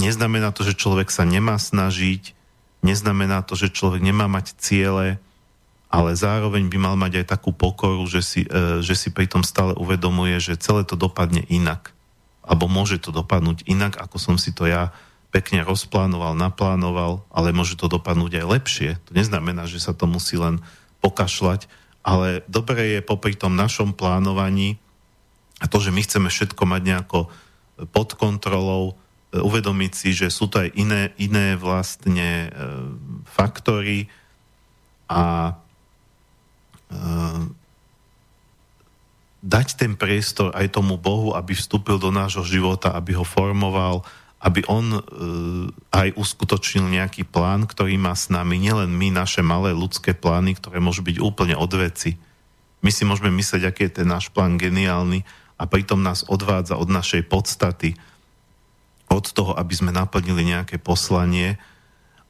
[0.02, 2.34] neznamená to, že človek sa nemá snažiť,
[2.82, 5.22] neznamená to, že človek nemá mať ciele,
[5.86, 9.72] ale zároveň by mal mať aj takú pokoru, že si, e, že si pritom stále
[9.78, 11.94] uvedomuje, že celé to dopadne inak.
[12.42, 14.90] Alebo môže to dopadnúť inak, ako som si to ja
[15.34, 18.90] pekne rozplánoval, naplánoval, ale môže to dopadnúť aj lepšie.
[19.06, 20.62] To neznamená, že sa to musí len
[21.02, 21.68] pokašľať,
[22.06, 24.78] ale dobre je popri tom našom plánovaní
[25.60, 27.18] a to, že my chceme všetko mať nejako
[27.92, 28.94] pod kontrolou,
[29.32, 32.48] e, uvedomiť si, že sú to aj iné, iné vlastne e,
[33.28, 34.08] faktory
[35.06, 35.54] a
[39.46, 44.02] dať ten priestor aj tomu Bohu, aby vstúpil do nášho života, aby ho formoval,
[44.42, 45.00] aby on e,
[45.94, 50.82] aj uskutočnil nejaký plán, ktorý má s nami, nielen my, naše malé ľudské plány, ktoré
[50.82, 52.18] môžu byť úplne od veci.
[52.82, 55.24] My si môžeme myslieť, aký je ten náš plán geniálny
[55.56, 57.96] a pritom nás odvádza od našej podstaty,
[59.08, 61.56] od toho, aby sme naplnili nejaké poslanie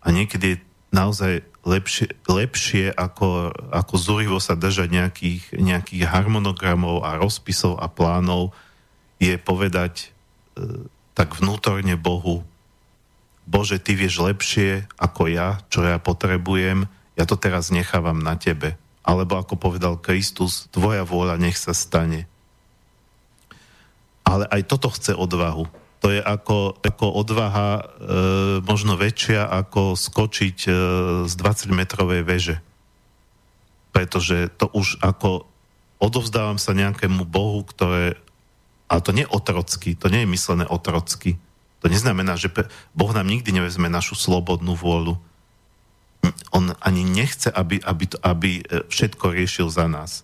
[0.04, 0.62] a niekedy je
[0.97, 8.56] naozaj lepšie, lepšie ako, ako zúrivo sa držať nejakých, nejakých harmonogramov a rozpisov a plánov
[9.20, 10.09] je povedať
[10.56, 12.40] e, tak vnútorne Bohu
[13.47, 18.74] Bože, Ty vieš lepšie ako ja, čo ja potrebujem, ja to teraz nechávam na Tebe.
[19.06, 22.27] Alebo ako povedal Kristus, Tvoja vôľa nech sa stane.
[24.27, 25.70] Ale aj toto chce odvahu
[26.01, 27.82] to je ako, ako odvaha e,
[28.60, 30.70] možno väčšia ako skočiť e,
[31.24, 32.56] z 20-metrovej veže.
[33.97, 35.48] Pretože to už ako
[35.97, 38.20] odovzdávam sa nejakému Bohu, ktoré...
[38.86, 41.40] Ale to nie je otrocky, to nie je myslené otrocky.
[41.82, 42.52] To neznamená, že
[42.94, 45.18] Boh nám nikdy nevezme našu slobodnú vôľu.
[46.55, 50.23] On ani nechce, aby, aby, to, aby e, všetko riešil za nás.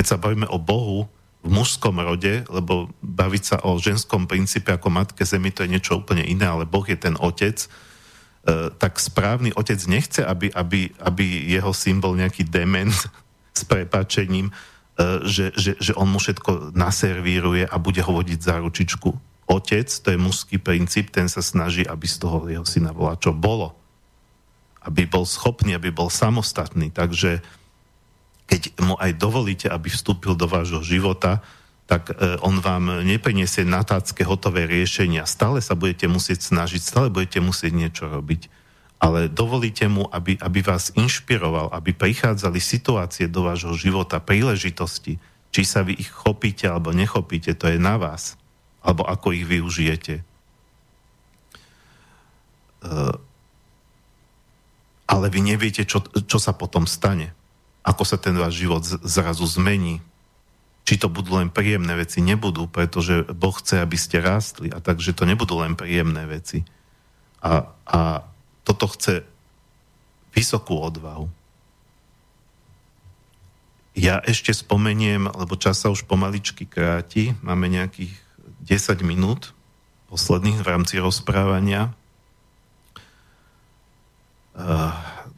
[0.00, 1.06] Keď sa bavíme o Bohu,
[1.42, 5.98] v mužskom rode, lebo baviť sa o ženskom princípe ako matke zemi, to je niečo
[5.98, 7.68] úplne iné, ale Boh je ten otec, e,
[8.78, 12.94] tak správny otec nechce, aby, aby, aby jeho syn bol nejaký dement
[13.58, 14.52] s prepačením, e,
[15.26, 19.10] že, že, že on mu všetko naservíruje a bude ho vodiť za ručičku.
[19.50, 23.34] Otec, to je mužský princíp, ten sa snaží, aby z toho jeho syna bola čo
[23.34, 23.74] bolo.
[24.78, 26.94] Aby bol schopný, aby bol samostatný.
[26.94, 27.42] Takže
[28.52, 31.40] keď mu aj dovolíte, aby vstúpil do vášho života,
[31.88, 35.24] tak e, on vám nepriniesie na tácke hotové riešenia.
[35.24, 38.52] Stále sa budete musieť snažiť, stále budete musieť niečo robiť.
[39.00, 45.16] Ale dovolíte mu, aby, aby vás inšpiroval, aby prichádzali situácie do vášho života, príležitosti.
[45.48, 48.36] Či sa vy ich chopíte alebo nechopíte, to je na vás.
[48.84, 50.20] Alebo ako ich využijete.
[50.20, 50.22] E,
[55.08, 57.32] ale vy neviete, čo, čo sa potom stane
[57.82, 59.98] ako sa ten váš život zrazu zmení.
[60.82, 65.14] Či to budú len príjemné veci, nebudú, pretože Boh chce, aby ste rástli a takže
[65.14, 66.66] to nebudú len príjemné veci.
[67.42, 68.26] A, a
[68.66, 69.26] toto chce
[70.34, 71.30] vysokú odvahu.
[73.92, 78.14] Ja ešte spomeniem, lebo čas sa už pomaličky kráti, máme nejakých
[78.64, 79.52] 10 minút
[80.08, 81.92] posledných v rámci rozprávania.
[84.52, 84.92] Uh,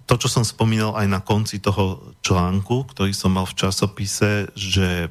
[0.05, 5.09] to, čo som spomínal aj na konci toho článku, ktorý som mal v časopise, že
[5.09, 5.11] e,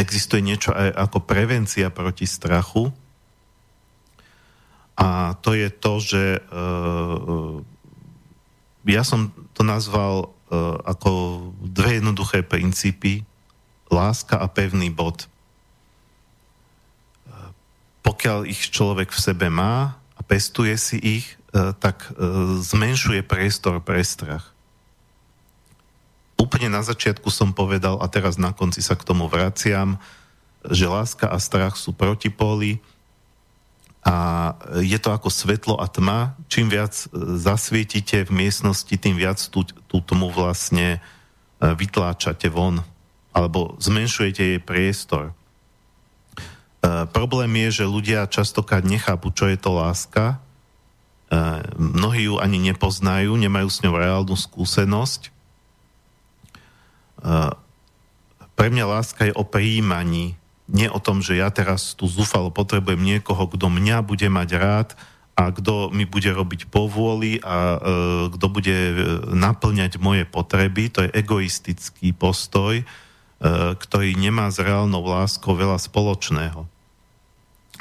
[0.00, 2.88] existuje niečo aj ako prevencia proti strachu.
[4.96, 7.58] A to je to, že uh,
[8.86, 10.30] ja som to nazval
[10.86, 11.10] ako
[11.66, 13.26] dve jednoduché princípy.
[13.90, 15.26] Láska a pevný bod.
[18.06, 22.18] Pokiaľ ich človek v sebe má a pestuje si ich, E, tak e,
[22.58, 24.50] zmenšuje priestor pre strach.
[26.34, 30.02] Úplne na začiatku som povedal, a teraz na konci sa k tomu vraciam,
[30.66, 32.82] že láska a strach sú protipóly
[34.04, 34.52] a
[34.82, 36.34] je to ako svetlo a tma.
[36.50, 40.98] Čím viac e, zasvietite v miestnosti, tým viac tú, tú tmu vlastne
[41.62, 42.84] vytláčate von
[43.34, 45.30] alebo zmenšujete jej priestor.
[45.30, 45.32] E,
[47.14, 50.43] problém je, že ľudia častokrát nechápu, čo je to láska E,
[51.78, 55.28] mnohí ju ani nepoznajú, nemajú s ňou reálnu skúsenosť.
[55.28, 55.30] E,
[58.54, 63.00] pre mňa láska je o prijímaní, nie o tom, že ja teraz tu zúfalo potrebujem
[63.00, 64.88] niekoho, kto mňa bude mať rád
[65.34, 67.78] a kto mi bude robiť povôli a e,
[68.32, 68.76] kto bude
[69.34, 70.88] naplňať moje potreby.
[70.94, 72.84] To je egoistický postoj,
[73.76, 76.64] ktorý nemá s reálnou láskou veľa spoločného.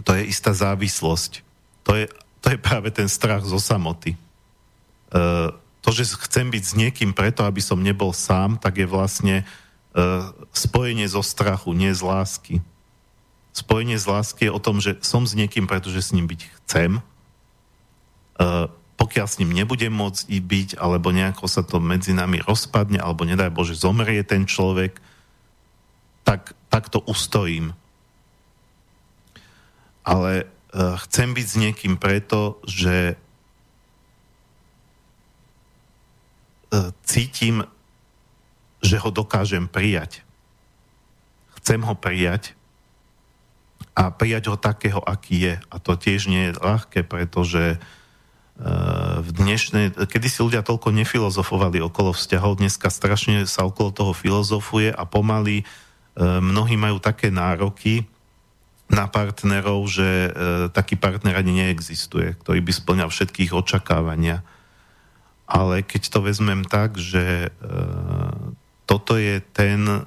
[0.02, 1.46] To je istá závislosť.
[1.88, 2.06] To je
[2.44, 4.14] to je práve ten strach zo samoty.
[4.14, 4.18] E,
[5.80, 9.46] to, že chcem byť s niekým preto, aby som nebol sám, tak je vlastne e,
[10.52, 12.56] spojenie zo strachu, nie z lásky.
[13.56, 17.00] Spojenie z lásky je o tom, že som s niekým, pretože s ním byť chcem.
[17.00, 17.02] E,
[19.00, 23.56] pokiaľ s ním nebudem môcť byť, alebo nejako sa to medzi nami rozpadne, alebo nedaj
[23.56, 25.00] Bože, zomrie ten človek,
[26.28, 27.72] tak, tak to ustojím.
[30.04, 33.14] Ale chcem byť s niekým preto, že
[36.74, 37.70] eh, cítim,
[38.82, 40.26] že ho dokážem prijať.
[41.62, 42.58] Chcem ho prijať
[43.94, 45.56] a prijať ho takého, aký je.
[45.70, 47.80] A to tiež nie je ľahké, pretože eh,
[49.22, 54.90] v dnešnej, kedy si ľudia toľko nefilozofovali okolo vzťahov, dneska strašne sa okolo toho filozofuje
[54.90, 55.70] a pomaly
[56.14, 58.06] mnohí majú také nároky,
[58.92, 60.30] na partnerov, že e,
[60.70, 64.44] taký partner ani neexistuje, ktorý by splňal všetkých očakávania.
[65.48, 67.70] Ale keď to vezmem tak, že e,
[68.84, 70.02] toto je ten e,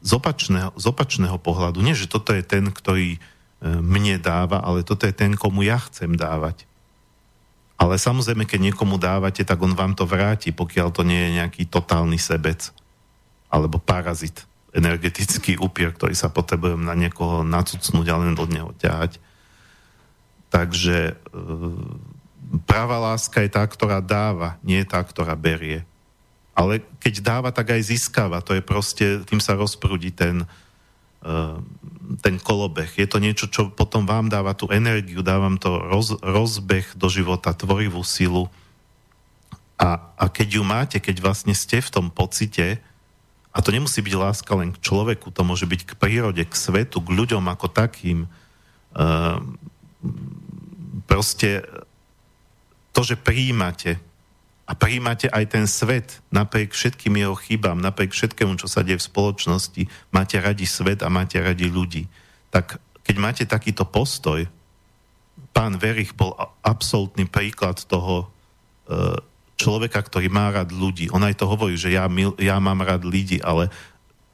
[0.00, 3.18] z, opačného, z opačného pohľadu, nie že toto je ten, ktorý e,
[3.64, 6.64] mne dáva, ale toto je ten, komu ja chcem dávať.
[7.74, 11.62] Ale samozrejme, keď niekomu dávate, tak on vám to vráti, pokiaľ to nie je nejaký
[11.68, 12.70] totálny sebec
[13.50, 19.22] alebo parazit energetický upier, ktorý sa potrebujem na niekoho nacucnúť a len do neho ťahať.
[20.50, 21.14] Takže e,
[22.66, 25.86] práva láska je tá, ktorá dáva, nie tá, ktorá berie.
[26.54, 28.42] Ale keď dáva, tak aj získava.
[28.42, 30.46] To je proste, tým sa rozprúdi ten,
[31.22, 31.36] e,
[32.18, 32.90] ten kolobeh.
[32.98, 37.54] Je to niečo, čo potom vám dáva tú energiu, dávam to roz, rozbeh do života,
[37.54, 38.50] tvorivú silu.
[39.78, 42.78] A, a keď ju máte, keď vlastne ste v tom pocite,
[43.54, 46.98] a to nemusí byť láska len k človeku, to môže byť k prírode, k svetu,
[46.98, 48.26] k ľuďom ako takým.
[48.98, 49.54] Ehm,
[51.06, 51.62] proste
[52.90, 54.02] to, že prijímate
[54.66, 59.06] a prijímate aj ten svet napriek všetkým jeho chybám, napriek všetkému, čo sa deje v
[59.06, 62.10] spoločnosti, máte radi svet a máte radi ľudí.
[62.50, 64.48] Tak keď máte takýto postoj,
[65.54, 68.26] pán Verich bol absolútny príklad toho e,
[69.54, 71.10] človeka, ktorý má rád ľudí.
[71.14, 73.70] On aj to hovorí, že ja, mil, ja mám rád ľudí, ale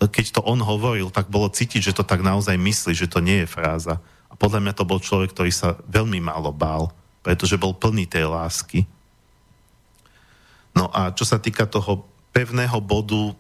[0.01, 3.45] keď to on hovoril, tak bolo cítiť, že to tak naozaj myslí, že to nie
[3.45, 4.01] je fráza.
[4.33, 6.89] A podľa mňa to bol človek, ktorý sa veľmi málo bál,
[7.21, 8.89] pretože bol plný tej lásky.
[10.73, 13.37] No a čo sa týka toho pevného bodu,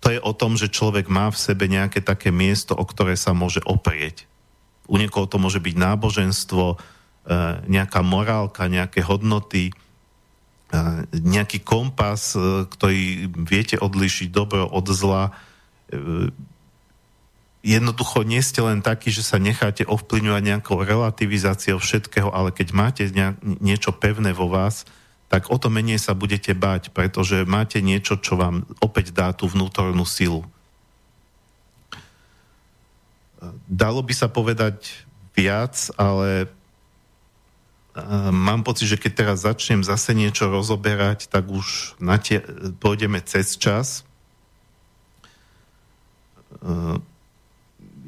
[0.00, 3.34] to je o tom, že človek má v sebe nejaké také miesto, o ktoré sa
[3.34, 4.30] môže oprieť.
[4.86, 6.76] U niekoho to môže byť náboženstvo, e,
[7.68, 9.74] nejaká morálka, nejaké hodnoty,
[11.10, 15.34] nejaký kompas, e, ktorý viete odlišiť dobro od zla.
[17.60, 23.04] Jednoducho nie ste len takí, že sa necháte ovplyvňovať nejakou relativizáciou všetkého, ale keď máte
[23.42, 24.88] niečo pevné vo vás,
[25.30, 29.46] tak o to menej sa budete bať, pretože máte niečo, čo vám opäť dá tú
[29.46, 30.42] vnútornú silu.
[33.70, 35.06] Dalo by sa povedať
[35.38, 36.50] viac, ale
[38.30, 42.20] mám pocit, že keď teraz začnem zase niečo rozoberať, tak už na
[42.78, 44.06] pôjdeme cez čas.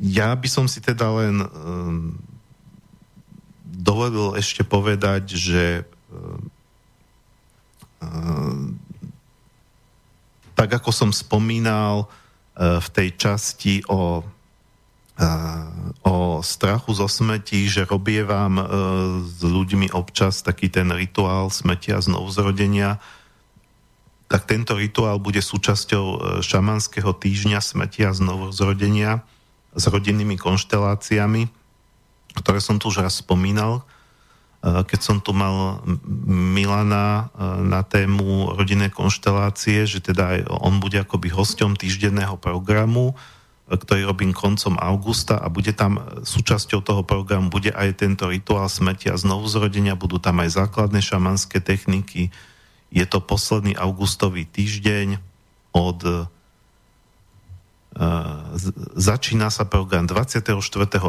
[0.02, 1.46] Ja by som si teda len
[3.64, 5.64] dovolil ešte povedať, že
[8.02, 8.78] Ehm,
[10.58, 12.06] tak ako som spomínal
[12.52, 14.20] v tej časti o,
[16.02, 18.64] o strachu zo smeti, že robievam eh,
[19.22, 22.98] s ľuďmi občas taký ten rituál smetia znovu zrodenia,
[24.26, 29.20] tak tento rituál bude súčasťou šamanského týždňa smetia znovu zrodenia
[29.76, 31.52] s rodinnými konšteláciami,
[32.40, 33.84] ktoré som tu už raz spomínal,
[34.62, 35.82] Eh, keď som tu mal
[36.30, 43.10] Milana eh, na tému rodinné konštelácie, že teda aj on bude akoby hosťom týždenného programu,
[43.10, 43.41] eh,
[43.76, 49.16] ktorý robím koncom augusta a bude tam súčasťou toho programu bude aj tento rituál smetia
[49.16, 52.28] znovu zrodenia, budú tam aj základné šamanské techniky.
[52.92, 55.16] Je to posledný augustový týždeň
[55.72, 56.28] od
[58.96, 60.48] začína sa program 24.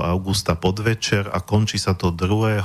[0.03, 2.59] augusta podvečer a končí sa to 2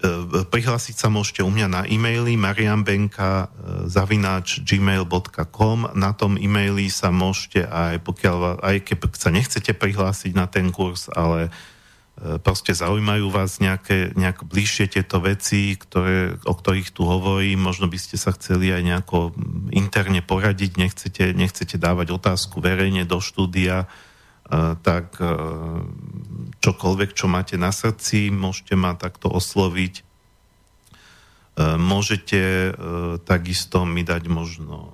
[0.00, 6.88] E, prihlásiť sa môžete u mňa na e-maily mariambenka e, zavináč gmail.com na tom e-maili
[6.88, 11.50] sa môžete aj pokiaľ, aj keď sa nechcete prihlásiť na ten kurz, ale e,
[12.18, 17.96] proste zaujímajú vás nejaké, nejak bližšie tieto veci, ktoré, o ktorých tu hovorím, možno by
[17.96, 19.18] ste sa chceli aj nejako
[19.72, 23.88] interne poradiť, nechcete, nechcete dávať otázku verejne do štúdia,
[24.84, 25.16] tak
[26.60, 29.94] čokoľvek, čo máte na srdci, môžete ma takto osloviť.
[29.96, 30.02] E,
[31.78, 32.70] môžete e,
[33.24, 34.92] takisto mi dať možno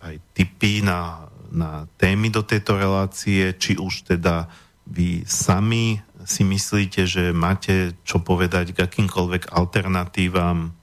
[0.00, 4.48] aj tipy na, na témy do tejto relácie, či už teda
[4.86, 10.74] vy sami si myslíte, že máte čo povedať k akýmkoľvek alternatívam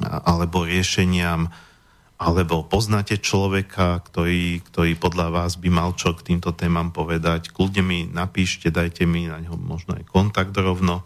[0.00, 1.48] alebo riešeniam,
[2.20, 7.80] alebo poznáte človeka, ktorý, ktorý podľa vás by mal čo k týmto témam povedať, kľudne
[7.80, 11.00] mi napíšte, dajte mi na ňo možno aj kontakt rovno.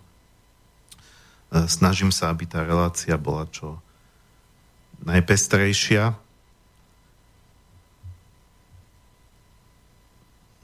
[1.55, 3.78] E, snažím sa, aby tá relácia bola čo
[5.06, 6.18] najpestrejšia.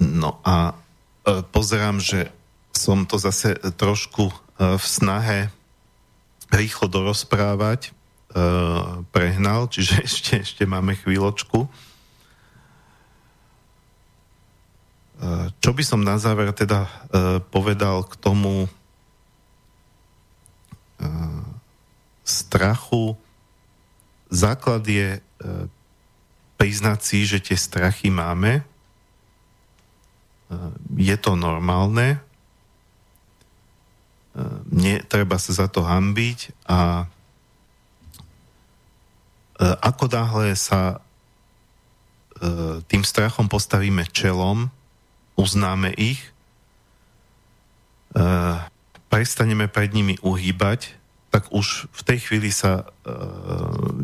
[0.02, 2.34] No a e, pozerám, že
[2.72, 4.34] som to zase trošku e,
[4.78, 5.50] v snahe
[6.50, 7.94] rýchlo dorozprávať,
[8.34, 11.70] uh, prehnal, čiže ešte, ešte máme chvíľočku.
[15.20, 16.90] Uh, čo by som na záver teda
[17.54, 18.66] povedal k tomu
[22.26, 23.16] strachu?
[24.30, 25.18] Základ je
[26.60, 28.60] priznať si, že tie strachy máme.
[30.92, 32.20] Je to normálne.
[34.30, 37.10] Uh, nie, treba sa za to hambiť a
[39.60, 40.96] E, ako náhle sa
[42.40, 44.72] e, tým strachom postavíme čelom,
[45.36, 46.32] uznáme ich,
[48.16, 48.26] e,
[49.12, 50.96] prestaneme pred nimi uhýbať,
[51.28, 52.90] tak už v tej chvíli sa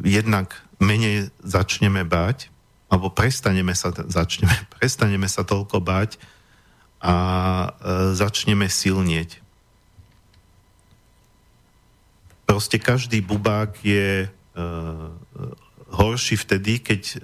[0.07, 2.55] jednak menej začneme báť,
[2.87, 6.23] alebo prestaneme sa, začneme, prestaneme sa toľko báť
[7.03, 7.15] a
[8.15, 9.43] začneme silnieť.
[12.47, 14.29] Proste každý bubák je e,
[15.91, 17.17] horší vtedy, keď, e,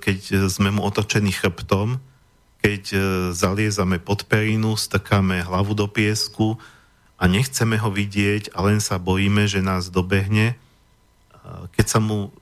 [0.00, 2.00] keď sme mu otočení chrbtom,
[2.60, 2.98] keď e,
[3.32, 6.60] zaliezame pod perinu, strkáme hlavu do piesku
[7.20, 10.56] a nechceme ho vidieť a len sa bojíme, že nás dobehne.
[11.76, 12.32] Keď sa, mu,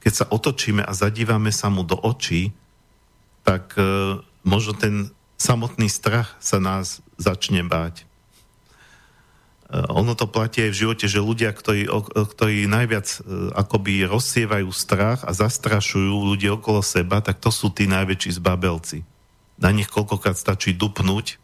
[0.00, 2.56] keď sa otočíme a zadívame sa mu do očí,
[3.44, 4.94] tak e, možno ten
[5.36, 8.06] samotný strach sa nás začne báť.
[9.72, 13.20] Eh, ono to platí aj v živote, že ľudia, ktorí, ktorí najviac eh,
[13.56, 19.00] akoby rozsievajú strach a zastrašujú ľudí okolo seba, tak to sú tí najväčší zbabelci.
[19.56, 21.40] Na nich koľkokrát stačí dupnúť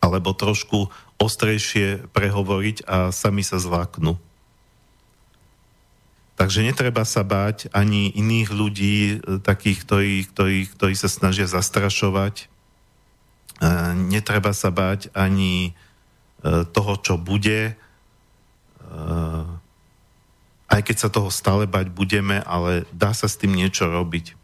[0.00, 0.88] alebo trošku
[1.20, 4.16] ostrejšie prehovoriť a sami sa zláknú.
[6.40, 12.48] Takže netreba sa báť ani iných ľudí, eh, takých, ktorí, ktorí, ktorí sa snažia zastrašovať.
[14.08, 15.89] Netreba sa báť ani E,
[16.44, 17.74] toho, čo bude, e,
[20.70, 24.38] aj keď sa toho stále bať budeme, ale dá sa s tým niečo robiť.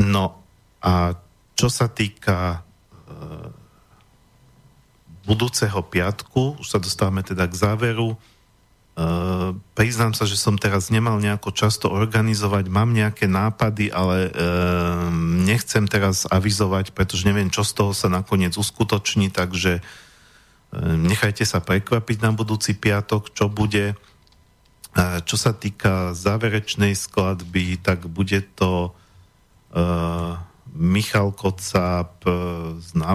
[0.00, 0.40] No
[0.80, 1.18] a
[1.58, 2.60] čo sa týka e,
[5.28, 8.16] budúceho piatku, už sa dostávame teda k záveru,
[8.98, 15.08] Uh, priznám sa, že som teraz nemal nejako často organizovať, mám nejaké nápady, ale uh,
[15.46, 21.62] nechcem teraz avizovať, pretože neviem, čo z toho sa nakoniec uskutoční, takže uh, nechajte sa
[21.64, 23.96] prekvapiť na budúci piatok, čo bude.
[24.98, 28.90] Čo sa týka záverečnej skladby, tak bude to
[30.74, 32.10] Michal Kocáb,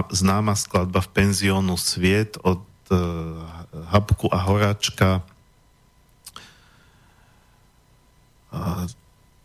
[0.08, 2.64] známa skladba v penziónu Sviet od
[3.92, 5.20] Habku a Horačka,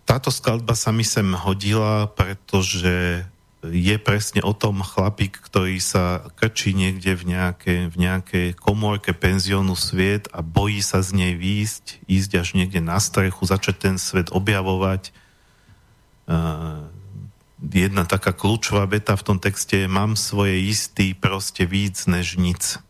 [0.05, 3.23] táto skladba sa mi sem hodila, pretože
[3.61, 9.77] je presne o tom chlapík, ktorý sa krčí niekde v nejakej, v nejakej komórke penziónu
[9.77, 14.33] sviet a bojí sa z nej výjsť, ísť až niekde na strechu, začať ten svet
[14.33, 15.13] objavovať.
[17.61, 22.81] Jedna taká kľúčová veta v tom texte je mám svoje istý proste víc než nic.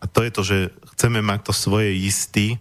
[0.00, 0.58] A to je to, že
[0.96, 2.56] chceme mať to svoje istý,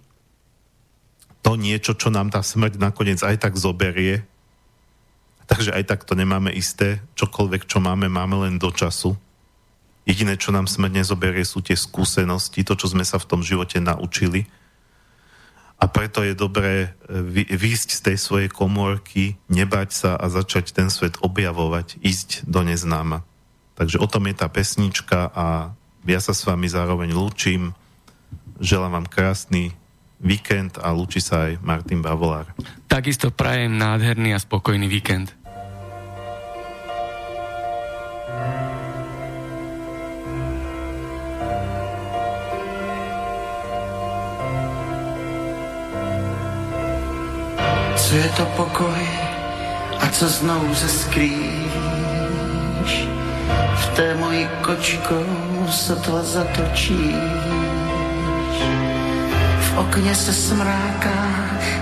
[1.41, 4.25] to niečo, čo nám tá smrť nakoniec aj tak zoberie.
[5.49, 7.01] Takže aj tak to nemáme isté.
[7.17, 9.17] Čokoľvek, čo máme, máme len do času.
[10.05, 13.81] Jediné, čo nám smrť nezoberie, sú tie skúsenosti, to, čo sme sa v tom živote
[13.81, 14.47] naučili.
[15.81, 20.93] A preto je dobré e, výjsť z tej svojej komórky, nebať sa a začať ten
[20.93, 23.25] svet objavovať, ísť do neznáma.
[23.81, 25.73] Takže o tom je tá pesnička a
[26.05, 27.73] ja sa s vami zároveň lúčim.
[28.61, 29.73] Želám vám krásny
[30.21, 32.53] víkend a lúči sa aj Martin Bavolár.
[32.85, 35.33] Takisto prajem nádherný a spokojný víkend.
[47.97, 49.01] Co je to pokoj
[49.99, 52.93] a co znovu se skrýš?
[53.75, 55.25] V té mojí kočkou
[55.69, 57.15] sotva zatočíš
[59.77, 61.19] okně se smráká,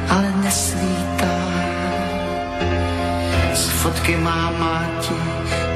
[0.10, 1.36] ale nesvítá.
[3.54, 5.16] Z fotky má máti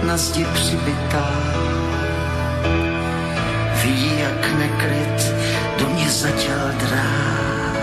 [0.03, 1.29] na zdi přibitá.
[3.83, 5.33] Ví, jak nekryt
[5.79, 7.73] do mě zatěl drát.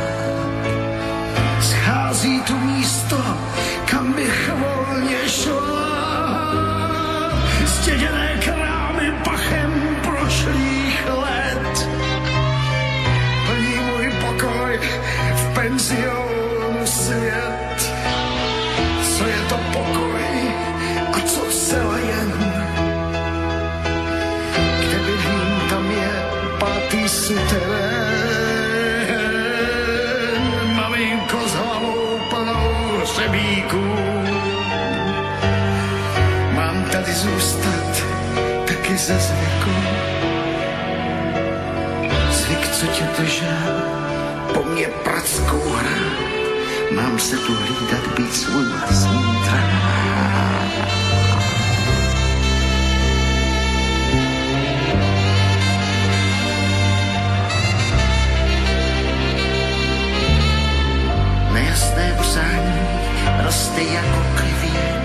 [1.61, 3.17] Schází tu místo,
[3.85, 5.91] kam bych volně šla.
[7.67, 10.80] Stěděné krámy pachem prošlých
[15.71, 17.95] v penzionu svět.
[19.17, 20.25] Co je to pokoj
[21.13, 21.51] a co
[21.99, 22.33] jen?
[24.81, 26.11] Kde bydlím, tam je
[26.59, 27.61] pátý suterén.
[30.75, 32.71] Maminko s hlavou plnou.
[36.55, 38.05] Mám tady zůstat
[38.67, 40.00] taky ze zvyku.
[47.21, 49.71] Se tu hlídat, být svůj vlastní trát.
[61.53, 62.81] Nejasné přání
[63.45, 65.03] roste jako klivě.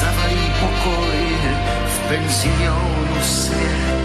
[0.00, 1.36] Zavalí pokoj
[1.86, 4.02] v penzionu svět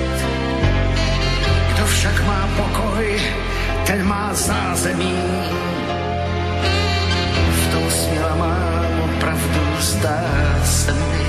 [1.77, 3.21] kdo však má pokoj,
[3.87, 5.15] ten má zázemí.
[7.51, 10.21] V tom směla mám pravdu, zdá
[10.63, 11.27] se mi.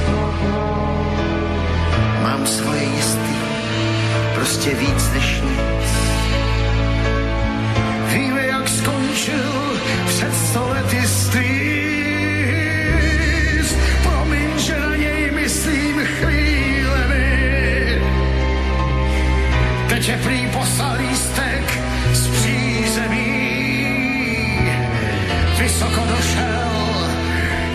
[2.22, 3.34] Mám svoje jistý,
[4.34, 5.90] prostě víc než nic.
[8.12, 12.07] Víme, jak skončil před stolety stýl.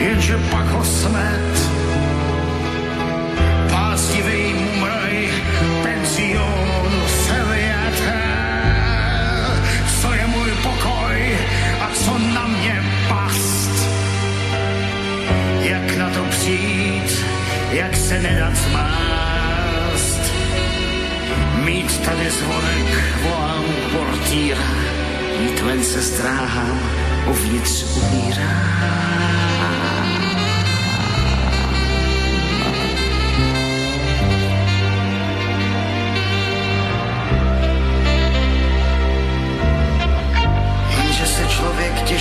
[0.04, 1.56] Jenže pak ho smet.
[3.72, 5.30] Pástivý mumraj
[5.84, 8.14] penzionu se vyjatel.
[10.02, 11.38] Co je můj pokoj
[11.80, 13.76] a co na mě past?
[15.62, 17.26] Jak na to přijít,
[17.72, 20.22] jak se nedat zmást?
[21.64, 22.90] Mít tady zvonek,
[23.24, 24.70] volám portýra,
[25.40, 26.80] jít ven se zdráhám,
[27.28, 29.33] uvnitř umírám.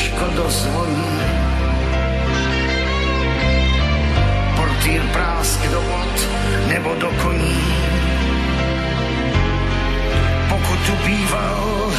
[0.03, 1.20] Těžko dozvoní.
[4.57, 6.29] Portýr prásk do vod
[6.66, 7.61] nebo do koní.
[10.49, 11.93] Pokud tu býval,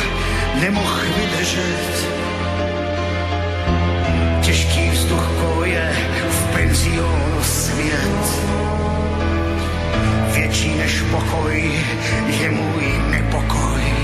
[0.62, 2.08] nemohl vydržet.
[4.42, 5.92] Těžký vzduch koje
[6.30, 8.26] v penzionu svět.
[10.34, 11.72] Větší než pokoj
[12.42, 14.03] je můj nepokoj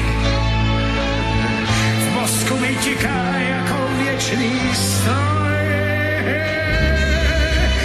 [2.50, 5.70] v mozku mi tiká jako věčný stroj.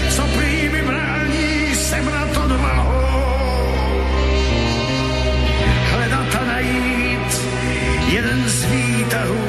[0.09, 3.75] Co prý mi brání sem na to dvahou.
[5.93, 7.41] Hledat a najít
[8.09, 9.45] jeden z výtahů.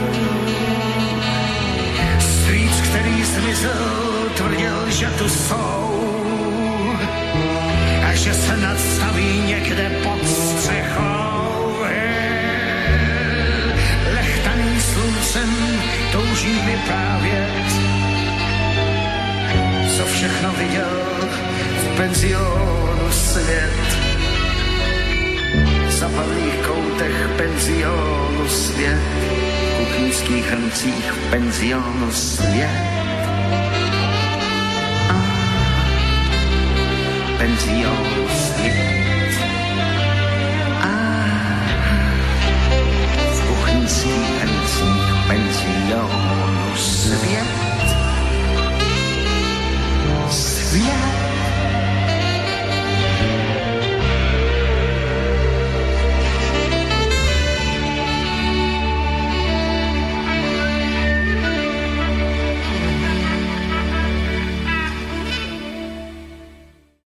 [2.20, 6.16] Strýc, který zmizel, tvrdil, že tu jsou.
[8.10, 11.25] A že se nadstaví někde pod střechou.
[15.36, 15.52] sen
[16.12, 17.68] touží vyprávět,
[19.98, 20.92] co všechno viděl
[21.78, 23.98] v penzionu svět.
[25.88, 29.00] V zapadlých koutech penzionu svět,
[29.72, 32.70] v kuchyňských hrncích penzionu svět.
[35.10, 35.18] A
[37.38, 39.40] penzionu svět.
[40.82, 40.96] A
[43.34, 44.95] v kuchyňských hrncích
[45.28, 47.44] 门情又有十遍，
[50.30, 51.25] 十遍。